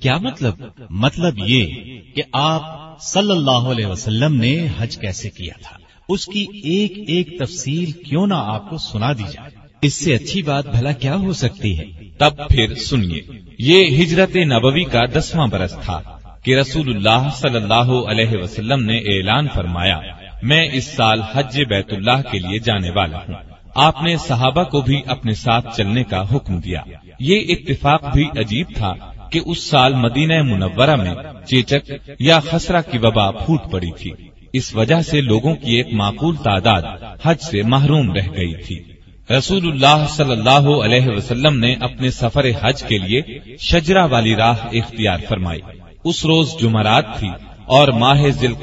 کیا 0.00 0.16
مطلب؟ 0.16 0.54
مطلب 0.90 1.34
یہ 1.46 1.66
کہ 2.14 2.22
آپ 2.32 2.94
صلی 3.00 3.30
اللہ 3.30 3.50
علیہ 3.50 3.86
وسلم 3.86 4.34
نے 4.34 4.66
حج 4.78 4.98
کیسے 4.98 5.30
کیا 5.30 5.54
تھا؟ 5.62 5.76
اس 6.08 6.26
کی 6.26 6.46
ایک 6.64 6.92
ایک 7.06 7.38
تفصیل 7.38 7.90
کیوں 7.90 8.26
نہ 8.26 8.34
آپ 8.36 8.70
کو 8.70 8.78
سنا 8.78 9.12
دی 9.12 9.24
جائے۔ 9.32 9.50
اس 9.82 9.94
سے 9.94 10.14
اچھی 10.14 10.42
بات 10.42 10.66
بھلا 10.66 10.92
کیا 10.92 11.16
ہو 11.16 11.32
سکتی 11.32 11.78
ہے؟ 11.78 11.84
تب 12.18 12.30
پھر 12.50 12.74
سنیے۔ 12.74 13.49
یہ 13.62 14.02
ہجرت 14.02 14.36
نبوی 14.36 14.84
کا 14.84 15.04
دسواں 15.04 15.46
برس 15.46 15.76
تھا 15.82 16.00
کہ 16.44 16.56
رسول 16.56 16.96
اللہ 16.96 17.28
صلی 17.34 17.56
اللہ 17.56 17.92
علیہ 18.10 18.42
وسلم 18.42 18.84
نے 18.84 18.98
اعلان 18.98 19.46
فرمایا، 19.54 20.00
میں 20.42 20.68
اس 20.72 20.84
سال 20.84 21.20
حج 21.22 21.60
بیت 21.68 21.92
اللہ 21.92 22.22
کے 22.30 22.38
لیے 22.38 22.58
جانے 22.58 22.90
والا 22.90 23.18
ہوں۔ 23.18 23.34
آپ 23.74 24.02
نے 24.02 24.16
صحابہ 24.16 24.62
کو 24.62 24.80
بھی 24.80 25.00
اپنے 25.06 25.34
ساتھ 25.34 25.76
چلنے 25.76 26.04
کا 26.04 26.24
حکم 26.34 26.60
دیا۔ 26.60 26.80
یہ 27.20 27.40
اتفاق 27.48 28.04
بھی 28.12 28.24
عجیب 28.38 28.66
تھا 28.76 28.94
کہ 29.30 29.40
اس 29.46 29.70
سال 29.70 29.94
مدینہ 29.94 30.42
منورہ 30.42 30.96
میں 30.96 31.14
چیچک 31.46 31.92
یا 32.18 32.40
خسرہ 32.40 32.80
کی 32.90 32.98
وبا 32.98 33.30
پھوٹ 33.30 33.60
پڑی 33.70 33.90
تھی۔ 33.92 34.10
اس 34.52 34.74
وجہ 34.74 35.00
سے 35.00 35.20
لوگوں 35.20 35.54
کی 35.54 35.74
ایک 35.74 35.92
معقول 35.92 36.36
تعداد 36.36 36.82
حج 37.22 37.36
سے 37.50 37.62
محروم 37.62 38.12
رہ 38.12 38.28
گئی 38.36 38.54
تھی۔ 38.54 38.89
رسول 39.38 39.68
اللہ 39.68 40.06
صلی 40.08 40.30
اللہ 40.30 40.84
علیہ 40.84 41.08
وسلم 41.08 41.58
نے 41.58 41.74
اپنے 41.80 42.10
سفر 42.10 42.46
حج 42.62 42.82
کے 42.82 42.98
لیے 42.98 43.20
شجرا 43.58 44.04
والی 44.04 44.36
راہ 44.36 44.56
اختیار 44.72 45.18
فرمائی۔ 45.28 45.60
اس 46.04 46.24
روز 46.24 46.54
جمعرات 46.60 47.18
تھی 47.18 47.28
اور 47.66 47.88
ماہ 47.88 48.22
ذیل 48.28 48.54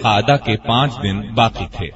کے 0.45 0.57
پانچ 0.57 0.93
دن 1.03 1.21
باقی 1.21 1.65
تھے، 1.71 1.87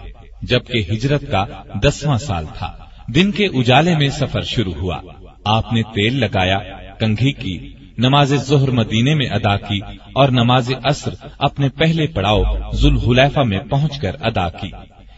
جبکہ 0.41 0.77
ہجرت 0.77 1.31
کا 1.31 1.45
دسواں 1.83 2.17
سال 2.17 2.45
تھا۔ 2.57 2.77
دن 3.15 3.31
کے 3.31 3.45
اجالے 3.45 3.95
میں 3.97 4.09
سفر 4.09 4.41
شروع 4.41 4.73
ہوا۔ 4.73 4.97
آپ 5.45 5.73
نے 5.73 5.83
تیل 5.83 6.19
لگایا، 6.19 6.59
کنگھی 6.99 7.31
کی، 7.31 7.73
نماز 7.97 8.33
ظہر 8.35 8.71
مدینے 8.71 9.15
میں 9.15 9.25
ادا 9.25 9.57
کی 9.57 9.79
اور 10.15 10.29
نماز 10.29 10.71
عصر 10.83 11.13
اپنے 11.39 11.69
پہلے 11.69 12.07
پڑاؤ 12.07 12.43
ذوالحلیفہ 12.73 13.39
میں 13.39 13.59
پہنچ 13.59 13.99
کر 13.99 14.11
ادا 14.21 14.49
کی۔ 14.49 14.71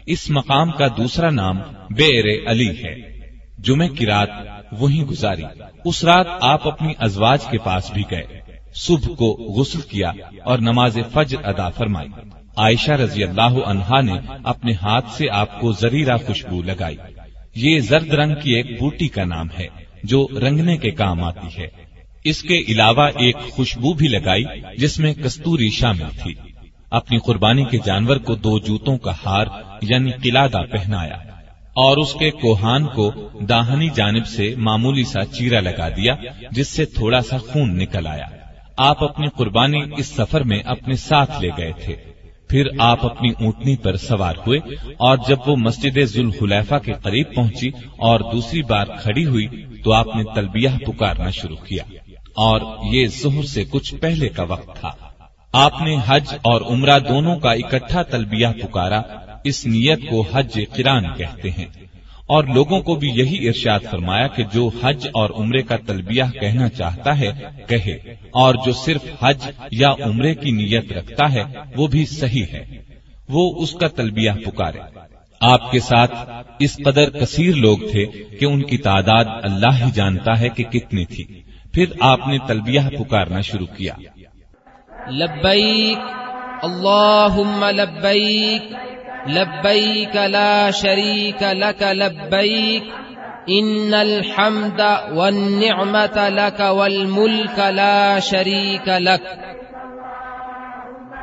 اس 0.06 0.30
مقام 0.30 0.72
کا 0.72 0.88
دوسرا 0.88 1.30
نام 1.30 1.58
بیر 1.90 2.26
علی 2.48 2.70
ہے۔ 2.70 3.13
جمعہ 3.64 3.88
کی 3.88 4.06
رات 4.06 4.30
وہیں 4.72 5.04
گزاری۔ 5.04 5.44
اس 5.86 6.04
رات 6.04 6.28
آپ 6.42 6.68
اپنی 6.68 6.94
ازواج 7.00 7.46
کے 7.52 7.58
پاس 7.58 7.92
بھی 7.92 8.04
گئے۔ 8.12 8.24
صبح 8.76 9.16
کو 9.16 9.54
غسل 9.58 9.82
کیا 9.82 10.12
اور 10.44 10.60
نماز 10.60 10.98
فجر 11.14 11.38
ادا 11.44 11.70
فرمائی۔ 11.70 12.10
عائشہ 12.58 12.92
رضی 12.92 13.24
اللہ 13.24 13.66
عنہا 13.66 14.02
نے 14.02 14.14
اپنے 14.44 14.74
ہاتھ 14.74 15.10
سے 15.10 15.30
آپ 15.32 15.60
کو 15.60 15.72
زریرہ 15.72 16.18
خوشبو 16.18 16.62
لگائی۔ 16.62 16.98
یہ 17.56 17.80
زرد 17.80 18.14
رنگ 18.14 18.36
کی 18.44 18.52
ایک 18.52 18.80
بوٹی 18.80 19.08
کا 19.08 19.24
نام 19.24 19.48
ہے 19.60 19.68
جو 20.04 20.28
رنگنے 20.40 20.78
کے 20.78 20.92
کام 20.92 21.24
آتی 21.24 21.62
ہے۔ 21.62 21.68
اس 22.24 22.42
کے 22.42 22.64
علاوہ 22.68 23.10
ایک 23.18 23.38
خوشبو 23.52 23.94
بھی 23.94 24.08
لگائی 24.08 24.44
جس 24.78 25.00
میں 25.00 25.14
کستوری 25.14 25.70
شامل 25.70 26.06
تھی۔ 26.24 26.34
اپنی 26.92 27.18
قربانی 27.18 27.66
کے 27.66 27.78
جانور 27.86 28.18
کو 28.18 28.36
دو 28.36 28.60
جوتوں 28.60 28.98
کا 28.98 29.12
ہار 29.26 29.46
یعنی 29.82 30.12
قلادہ 30.24 30.58
پہنایا۔ 30.72 31.33
اور 31.76 31.98
اس 31.98 32.14
کے 32.14 32.32
کوہان 32.32 32.86
کو 32.86 33.12
داہنی 33.50 33.90
جانب 33.96 34.28
سے 34.28 34.56
معمولی 34.58 35.04
سا 35.04 35.26
چیرا 35.26 35.60
لگا 35.60 35.90
دیا، 35.90 36.16
جس 36.52 36.68
سے 36.68 36.86
تھوڑا 36.86 37.22
سا 37.22 37.38
خون 37.38 37.78
نکل 37.78 38.08
آیا۔ 38.08 38.26
آپ 38.78 39.04
اپنی 39.04 39.28
قربانی 39.38 39.80
اس 39.98 40.08
سفر 40.08 40.42
میں 40.42 40.60
اپنے 40.66 40.96
ساتھ 40.96 41.42
لے 41.42 41.50
گئے 41.58 41.72
تھے۔ 41.84 41.96
پھر 42.50 42.68
آپ 42.80 43.06
اپنی 43.06 43.30
اونٹنی 43.30 43.76
پر 43.76 43.96
سوار 43.96 44.36
ہوئے 44.48 44.60
اور 44.98 45.18
جب 45.28 45.38
وہ 45.48 45.56
مسجد 45.56 45.98
ذوالحلیفہ 46.04 46.76
کے 46.86 46.94
قریب 46.94 47.36
پہنچی 47.36 47.70
اور 47.98 48.20
دوسری 48.20 48.62
بار 48.62 48.86
کھڑی 49.02 49.26
ہوئی، 49.26 49.48
تو 49.84 49.94
آپ 49.94 50.08
نے 50.16 50.24
تلبیہ 50.36 50.70
پکارنا 50.88 51.30
شروع 51.30 51.58
کیا۔ 51.58 51.84
اور 52.36 52.62
یہ 52.92 53.08
ظہر 53.08 53.44
سے 53.44 53.64
کچھ 53.70 53.96
پہلے 53.96 54.30
کا 54.30 54.44
وقت 54.44 54.80
تھا۔ 54.80 54.92
آپ 55.52 55.82
نے 55.82 55.98
حج 56.06 56.24
اور 56.32 56.62
عمرہ 56.62 57.00
دونوں 57.00 57.36
کا 57.36 57.52
اکٹھا 57.52 58.04
تلبیہ 58.04 58.48
پکارا۔ 58.62 59.02
اس 59.44 59.66
نیت 59.66 60.10
کو 60.10 60.26
حج 60.34 60.60
کران 60.78 61.04
کہتے 61.18 61.52
ہیں۔ 61.52 61.66
اور 62.26 62.44
لوگوں 62.44 62.80
کو 62.82 62.96
بھی 62.96 63.10
یہی 63.16 63.48
ارشاد 63.48 63.80
فرمایا 63.92 64.28
کہ 64.28 64.44
جو 64.54 64.70
حج 64.84 65.08
اور 65.14 65.30
عمرے 65.30 65.62
کا 65.62 65.76
تلبیہ 65.78 66.24
کہنا 66.42 66.70
چاہتا 66.70 67.20
ہے، 67.20 67.32
کہے۔ 67.68 67.98
اور 68.32 68.56
جو 68.66 68.72
صرف 68.72 69.02
حج 69.20 69.50
یا 69.72 69.92
عمرے 70.04 70.36
کی 70.36 70.52
نیت 70.52 70.94
رکھتا 70.94 71.34
ہے، 71.34 71.44
وہ 71.78 71.88
بھی 71.88 72.06
صحیح 72.06 72.46
ہے۔ 72.54 72.66
وہ 73.30 73.64
اس 73.64 73.74
کا 73.74 73.88
تلبیہ 73.88 74.32
پکارے۔ 74.46 74.80
آپ 75.40 75.72
کے 75.72 75.80
ساتھ 75.80 76.16
اس 76.60 76.78
قدر 76.86 77.10
کثیر 77.10 77.56
لوگ 77.56 77.78
تھے 77.92 78.06
کہ 78.40 78.46
ان 78.46 78.62
کی 78.62 78.78
تعداد 78.78 79.26
اللہ 79.44 79.86
ہی 79.86 79.92
جانتا 79.94 80.40
ہے 80.40 80.50
کہ 80.50 80.64
کتنی 80.64 81.06
تھی۔ 81.06 81.24
پھر 81.74 81.86
آپ 82.00 82.28
نے 82.28 82.38
تلبیہ 82.48 82.80
پکارنا 83.00 83.42
شروع 83.42 83.68
کیا۔ 83.78 83.94
لبیک، 85.10 85.98
اللہم 86.64 87.66
لبیک۔ 87.70 88.93
لبيك 89.28 90.16
لا 90.16 90.72
شريك 90.72 91.44
لك 91.44 91.84
لبيك 91.84 92.84
إن 93.50 93.94
الحمد 93.94 94.82
والنعمة 95.12 96.30
لك 96.30 96.60
والملك 96.60 97.60
لا 97.60 98.20
شريك 98.20 98.90
لك 98.90 99.26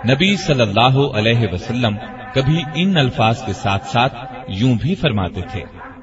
نبی 0.05 0.37
صلی 0.37 0.61
اللہ 0.61 0.99
علیہ 1.15 1.47
وسلم 1.53 1.97
کبھی 2.35 2.63
ان 2.75 2.97
الفاظ 2.97 3.45
کے 3.45 3.53
ساتھ 3.53 3.87
ساتھ 3.87 4.15
یوں 4.49 4.75
بھی 4.75 4.95
فرماتے 4.95 5.41
تھے۔ 5.51 5.63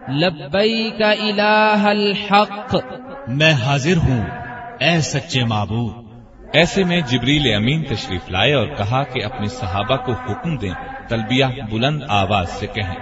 لبیک 0.10 1.02
الہ 1.02 1.86
الحق 1.88 2.76
میں 3.28 3.54
حاضر 3.54 3.98
ہوں 3.98 4.26
اے 4.80 5.00
سچے 5.02 5.44
معبود۔ 5.44 6.07
ایسے 6.58 6.84
میں 6.84 7.02
جبریل 7.02 7.54
امین 7.56 7.84
تشریف 7.84 8.30
لائے 8.30 8.54
اور 8.54 8.68
کہا 8.68 9.04
کہ 9.04 9.26
اپنے 9.26 9.48
صحابہ 9.48 9.96
کو 9.96 10.12
حکم 10.12 10.58
دیں 10.58 10.74
تلبیہ 11.10 11.46
بلند 11.72 12.04
آواز 12.10 12.50
سے 12.50 12.68
کہیں۔ 12.68 12.96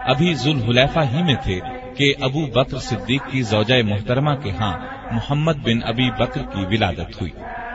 ابھی 0.00 0.34
ذوالحلیفہ 0.34 1.00
ہی 1.00 1.22
میں 1.22 1.34
تھے 1.34 1.60
کہ 1.96 2.14
ابو 2.20 2.46
بکر 2.46 2.76
صدیق 2.76 3.26
کی 3.30 3.42
زوجہ 3.42 3.82
محترمہ 3.84 4.34
کے 4.34 4.50
ہاں 4.50 4.78
محمد 5.10 5.54
بن 5.54 5.78
ابی 5.84 6.10
بکر 6.10 6.42
کی 6.42 6.64
ولادت 6.70 7.20
ہوئی۔ 7.20 7.32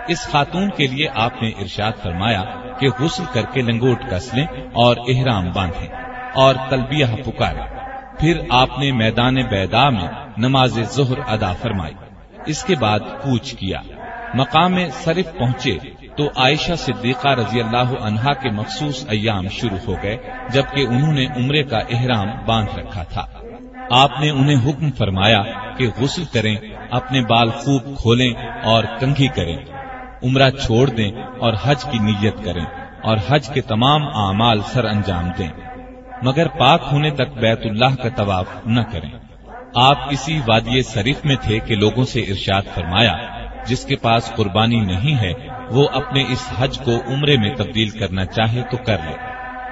اس 0.07 0.31
خاتون 0.31 0.69
کے 0.69 0.87
لیے 0.87 1.07
آپ 1.15 1.41
نے 1.41 1.49
ارشاد 1.49 1.91
فرمایا 2.03 2.43
کہ 2.81 2.89
غسل 2.99 3.23
کر 3.33 3.41
کے 3.41 3.61
لنگوٹ 3.61 4.01
کس 4.11 4.33
لیں 4.33 4.45
اور 4.73 4.95
احرام 5.07 5.51
باندھیں 5.55 5.87
اور 6.35 6.55
تلبیہ 6.69 7.05
پکارے 7.25 7.59
پھر 8.19 8.41
آپ 8.49 8.79
نے 8.79 8.91
میدان 8.91 9.35
بیدا 9.35 9.89
میں 9.89 10.07
نماز 10.37 10.79
ظہر 10.81 11.19
ادا 11.27 11.53
فرمائی۔ 11.53 11.93
اس 12.45 12.63
کے 12.63 12.75
بعد 12.75 12.99
کوچ 12.99 13.53
کیا۔ 13.53 13.81
مقام 14.33 14.75
صرف 15.03 15.37
پہنچے 15.39 15.77
تو 16.17 16.27
عائشہ 16.35 16.73
صدیقہ 16.77 17.27
رضی 17.27 17.61
اللہ 17.61 18.03
عنہا 18.03 18.33
کے 18.33 18.49
مخصوص 18.49 19.05
ایام 19.09 19.47
شروع 19.47 19.77
ہو 19.87 19.95
گئے، 20.03 20.17
جبکہ 20.49 20.85
انہوں 20.87 21.13
نے 21.13 21.25
عمرے 21.25 21.63
کا 21.63 21.77
احرام 21.77 22.27
باندھ 22.45 22.79
رکھا 22.79 23.03
تھا۔ 23.03 23.27
آپ 23.91 24.11
نے 24.19 24.29
انہیں 24.29 24.69
حکم 24.69 24.91
فرمایا 24.91 25.43
کہ 25.77 25.89
غسل 25.97 26.23
کریں، 26.33 26.55
اپنے 26.91 27.21
بال 27.21 27.49
خوب 27.49 27.97
کھولیں 27.97 28.33
اور 28.63 28.83
کنگھی 28.99 29.27
کریں۔ 29.27 29.57
عمرہ 30.23 30.49
چھوڑ 30.49 30.89
دیں 30.89 31.11
اور 31.39 31.53
حج 31.63 31.83
کی 31.91 31.99
نیت 31.99 32.45
کریں 32.45 32.65
اور 33.03 33.17
حج 33.27 33.49
کے 33.49 33.61
تمام 33.61 34.01
اعمال 34.03 34.61
سر 34.61 34.85
انجام 34.85 35.29
دیں۔ 35.37 35.47
مگر 36.21 36.47
پاک 36.47 36.81
ہونے 36.91 37.09
تک 37.09 37.37
بیت 37.41 37.59
اللہ 37.65 38.03
کا 38.03 38.09
طواف 38.09 38.45
نہ 38.65 38.81
کریں۔ 38.81 39.09
آپ 39.75 39.97
اسی 40.09 40.39
وادی 40.47 40.81
شریف 40.81 41.25
میں 41.25 41.35
تھے 41.41 41.59
کہ 41.59 41.75
لوگوں 41.75 42.05
سے 42.05 42.19
ارشاد 42.19 42.61
فرمایا، 42.75 43.17
جس 43.65 43.85
کے 43.85 43.95
پاس 43.95 44.31
قربانی 44.35 44.79
نہیں 44.79 45.21
ہے، 45.21 45.33
وہ 45.71 45.87
اپنے 45.93 46.23
اس 46.29 46.53
حج 46.59 46.79
کو 46.79 46.91
عمرے 47.07 47.37
میں 47.37 47.55
تبدیل 47.55 47.89
کرنا 47.89 48.25
چاہے 48.25 48.61
تو 48.71 48.77
کر 48.77 48.97
لے۔ 49.05 49.15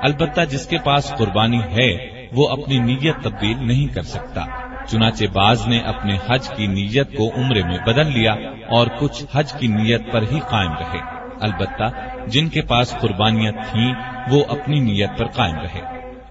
البتہ 0.02 0.42
جس 0.50 0.68
کے 0.68 0.78
پاس 0.78 1.14
قربانی 1.18 1.60
ہے، 1.60 1.98
وہ 2.32 2.50
اپنی 2.50 2.80
نیت 2.80 3.16
تبدیل 3.24 3.68
نہیں 3.68 3.88
کر 3.88 4.02
سکتا۔ 4.02 4.46
چنانچہ 4.92 5.26
باز 5.34 5.68
نے 5.68 5.80
اپنے 5.80 6.18
حج 6.30 6.50
کی 6.50 6.68
نیت 6.68 7.18
کو 7.18 7.30
عمرے 7.36 7.64
میں 7.64 7.78
بدل 7.86 8.12
لیا 8.12 8.34
اور 8.70 8.88
کچھ 9.00 9.24
حج 9.34 9.54
کی 9.54 9.68
نیت 9.68 10.12
پر 10.12 10.22
ہی 10.22 10.40
قائم 10.50 10.72
رہے۔ 10.72 11.00
البتہ 11.42 11.84
جن 12.28 12.50
کے 12.50 12.62
پاس 12.62 12.96
قربانیاں 13.02 13.52
تھیں، 13.52 13.94
وہ 14.32 14.44
اپنی 14.50 14.80
نیت 14.80 15.10
پر 15.18 15.28
قائم 15.28 15.56
رہے۔ 15.56 15.82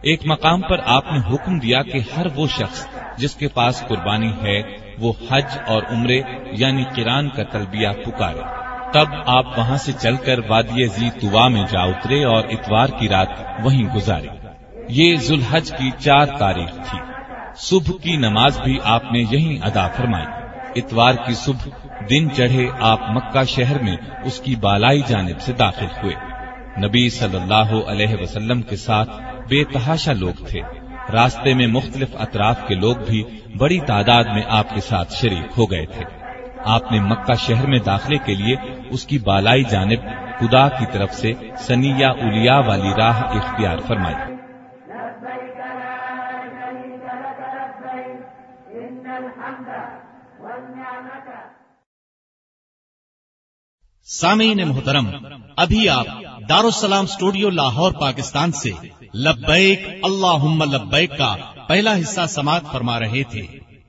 ایک 0.02 0.20
مقام 0.24 0.60
پر 0.60 0.78
آپ 0.86 1.12
نے 1.12 1.34
حکم 1.34 1.58
دیا 1.58 1.82
کہ 1.82 1.98
ہر 2.16 2.26
وہ 2.34 2.46
شخص 2.46 2.86
جس 3.16 3.34
کے 3.34 3.48
پاس 3.48 3.84
قربانی 3.88 4.32
ہے، 4.42 4.62
وہ 4.98 5.12
حج 5.30 5.58
اور 5.66 5.82
عمرے 5.90 6.20
یعنی 6.52 6.84
کران 6.84 7.28
کا 7.28 7.42
تلبیہ 7.42 7.88
پکارے۔ 8.04 8.40
تب 8.92 9.06
آپ 9.26 9.58
وہاں 9.58 9.76
سے 9.76 9.92
چل 9.92 10.16
کر 10.16 10.38
وادی 10.48 10.86
زی 10.86 11.10
توا 11.10 11.48
میں 11.48 11.64
جا 11.70 11.80
اترے 11.80 12.24
اور 12.24 12.44
اتوار 12.44 12.86
کی 12.86 13.08
رات 13.08 13.28
وہیں 13.64 13.94
گزاری 13.94 14.28
یہ 14.88 15.16
ذوالحج 15.16 15.72
کی 15.78 15.90
چار 15.98 16.26
تاریخ 16.26 16.74
تھی۔ 16.74 17.07
صبح 17.58 17.92
کی 18.02 18.16
نماز 18.16 18.60
بھی 18.60 18.78
آپ 18.84 19.02
نے 19.12 19.18
یہیں 19.18 19.66
ادا 19.66 19.88
فرمائی۔ 19.88 20.26
اتوار 20.80 21.14
کی 21.14 21.34
صبح 21.34 21.68
دن 22.10 22.30
چڑھے 22.30 22.68
آپ 22.80 23.00
مکہ 23.10 23.44
شہر 23.44 23.82
میں 23.82 23.96
اس 24.24 24.40
کی 24.40 24.56
بالائی 24.56 25.02
جانب 25.06 25.40
سے 25.40 25.52
داخل 25.52 25.86
ہوئے۔ 26.02 26.14
نبی 26.86 27.10
صلی 27.10 27.36
اللہ 27.36 27.88
علیہ 27.88 28.16
وسلم 28.20 28.62
کے 28.62 28.76
ساتھ 28.76 29.10
بے 29.48 29.64
تحاشا 29.64 30.12
لوگ 30.12 30.44
تھے۔ 30.46 30.60
راستے 31.12 31.54
میں 31.54 31.66
مختلف 31.66 32.16
اطراف 32.18 32.66
کے 32.68 32.74
لوگ 32.74 32.96
بھی 32.96 33.24
بڑی 33.58 33.80
تعداد 33.80 34.24
میں 34.24 34.42
آپ 34.48 34.74
کے 34.74 34.80
ساتھ 34.80 35.12
شریک 35.12 35.58
ہو 35.58 35.70
گئے 35.70 35.86
تھے۔ 35.86 36.04
آپ 36.64 36.92
نے 36.92 37.00
مکہ 37.00 37.34
شہر 37.34 37.66
میں 37.66 37.78
داخلے 37.78 38.18
کے 38.18 38.34
لیے 38.34 38.56
اس 38.90 39.06
کی 39.06 39.18
بالائی 39.18 39.64
جانب 39.64 40.00
خدا 40.40 40.68
کی 40.68 40.86
طرف 40.92 41.14
سے 41.14 41.32
سنیا 41.58 42.10
الیا 42.10 42.58
والی 42.58 42.90
راہ 42.98 43.22
اختیار 43.22 43.78
فرمائی 43.78 44.14
لبيك 44.14 45.56
لا 45.56 45.96
شريك 46.44 47.04
لك 47.22 47.40
لبيك 47.56 48.20
إن 48.74 49.06
الحمد 49.06 49.68
والنعمة 50.40 51.28
سامعین 54.10 54.68
محترم، 54.68 55.06
ابھی 55.56 55.88
آپ 55.88 56.06
دارالسلام 56.48 57.04
اسٹوڈیو 57.04 57.50
لاہور، 57.50 57.92
پاکستان 57.92 58.52
سے 58.52 58.70
لبیک 59.14 59.86
اللہ 60.02 60.64
لبیک 60.64 61.18
کا 61.18 61.36
پہلا 61.68 61.98
حصہ 62.00 62.20
سماعت 62.28 62.62
فرما 62.72 63.00
رہے 63.00 63.22
تھے۔ 63.22 63.42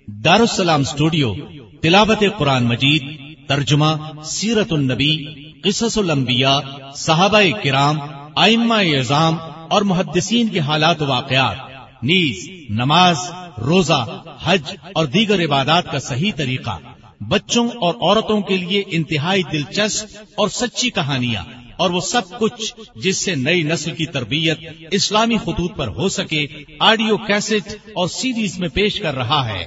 دارالسلام 0.07 0.81
اسٹوڈیو 0.81 1.33
تلاوت 1.81 2.23
قرآن 2.37 2.63
مجید، 2.63 3.03
ترجمہ 3.47 3.95
سیرت 4.23 4.73
النبی، 4.73 5.15
قصص 5.63 5.97
الانبیاء، 5.97 6.59
صحابہ 6.95 7.41
کرام 7.63 7.99
آئمہ 8.35 8.73
اعظام 8.73 9.37
اور 9.69 9.81
محدثین 9.81 10.47
کے 10.47 10.59
حالات 10.59 11.01
و 11.01 11.05
واقعات، 11.05 11.57
نیز 12.03 12.49
نماز، 12.69 13.17
روزہ، 13.57 14.05
حج 14.43 14.75
اور 14.93 15.05
دیگر 15.05 15.45
عبادات 15.45 15.91
کا 15.91 15.99
صحیح 15.99 16.31
طریقہ۔ 16.35 16.77
بچوں 17.21 17.67
اور 17.81 17.93
عورتوں 17.95 18.41
کے 18.41 18.57
لیے 18.57 18.83
انتہائی 18.87 19.43
دلچسپ 19.43 20.17
اور 20.37 20.49
سچی 20.49 20.89
کہانیاں، 20.89 21.43
اور 21.77 21.89
وہ 21.89 21.99
سب 22.01 22.37
کچھ 22.39 22.73
جس 22.95 23.17
سے 23.17 23.35
نئی 23.35 23.63
نسل 23.63 23.91
کی 23.95 24.05
تربیت 24.05 24.59
اسلامی 24.91 25.37
خطوط 25.37 25.75
پر 25.77 25.87
ہو 25.87 26.09
سکے، 26.09 26.45
آڈیو 26.79 27.17
کیسٹ 27.17 27.75
اور 27.93 28.07
سیریز 28.07 28.57
میں 28.59 28.69
پیش 28.69 28.99
کر 28.99 29.15
رہا 29.15 29.47
ہے۔ 29.47 29.65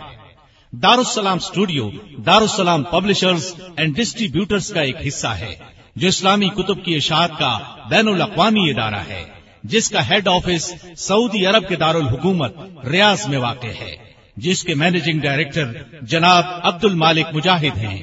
Darussalam 0.72 1.36
studio 1.36 1.88
Darussalam 2.26 2.82
publishers 2.82 3.52
and 3.76 3.96
distributors 3.96 4.68
کا 4.68 4.80
ایک 4.80 5.06
حصہ 5.08 5.32
ہے، 5.38 5.54
جو 5.96 6.08
اسلامی 6.08 6.48
کتب 6.48 6.84
کی 6.84 6.94
اشاعت 6.96 7.38
کا 7.38 7.56
بین 7.90 8.08
الاقوامی 8.08 8.68
ادارہ 8.70 9.02
ہے، 9.08 9.24
جس 9.64 9.90
کا 9.90 10.08
ہیڈ 10.08 10.28
آفس 10.28 10.72
سعودی 10.98 11.44
عرب 11.46 11.68
کے 11.68 11.76
دارالحکومت 11.76 12.56
ریاض 12.86 13.26
میں 13.28 13.38
واقع 13.38 13.74
ہے۔ 13.80 13.94
جس 14.36 14.62
کے 14.62 14.74
مینیجنگ 14.74 15.20
ڈائریکٹر 15.20 15.64
جناب 16.02 16.44
عبد 16.62 16.84
المالک 16.84 17.26
مجاہد 17.32 17.78
ہیں۔ 17.78 18.02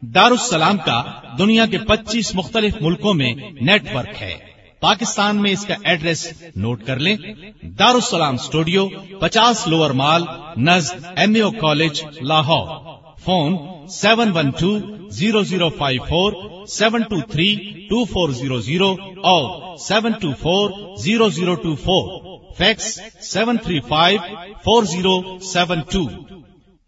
دارالسلام 0.00 0.76
کا 0.76 1.02
دنیا 1.38 1.66
کے 1.66 1.78
پچیس 1.78 2.34
مختلف 2.34 2.74
ملکوں 2.80 3.14
میں 3.14 3.32
نیٹ 3.60 3.94
ورک 3.94 4.22
ہے۔ 4.22 4.34
پاکستان 4.80 5.42
میں 5.42 5.50
اس 5.50 5.66
کا 5.66 5.74
ایڈریس 5.84 6.32
نوٹ 6.56 6.84
کر 6.84 6.98
لیں۔ 6.98 7.16
دارالسلام 7.62 8.34
اسٹوڈیو، 8.34 8.88
پچاس 9.20 9.68
لوور 9.68 9.90
مال، 9.90 10.22
نزد 10.56 11.04
M 11.16 11.44
O 11.44 11.50
college, 11.50 12.04
Lahore. 12.20 12.94
Phone 13.24 13.56
seven 13.88 14.30
one 14.30 14.50
two 14.50 14.78
zero 15.10 15.42
zero 15.42 15.68
five 15.68 16.02
four, 16.08 16.32
seven 16.66 17.02
two 17.02 17.20
three 17.20 17.56
two 17.90 18.04
four 18.04 18.30
zero 18.30 18.60
zero 18.60 18.96
اور 19.22 19.76
seven 19.76 20.12
two 20.12 20.30
four 20.40 20.96
zero 20.96 21.28
zero 21.28 21.54
two 21.54 21.74
four. 21.74 22.33
Fax 22.58 23.00
seven 23.20 23.56
three 23.56 23.80
five 23.80 24.20
four 24.64 24.82
zero 24.82 25.38
seven 25.38 25.80
two 25.80 26.08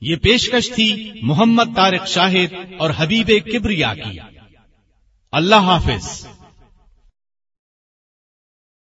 یہ 0.01 0.17
پیشکش 0.17 0.71
تھی 0.71 1.11
محمد 1.23 1.77
طارق 1.77 2.07
شاہد 2.09 2.55
اور 2.79 2.91
حبیب 2.97 3.31
کبریا 3.53 3.95
کی۔ 3.95 4.19
اللہ 5.33 5.55
حافظ۔ 5.55 6.27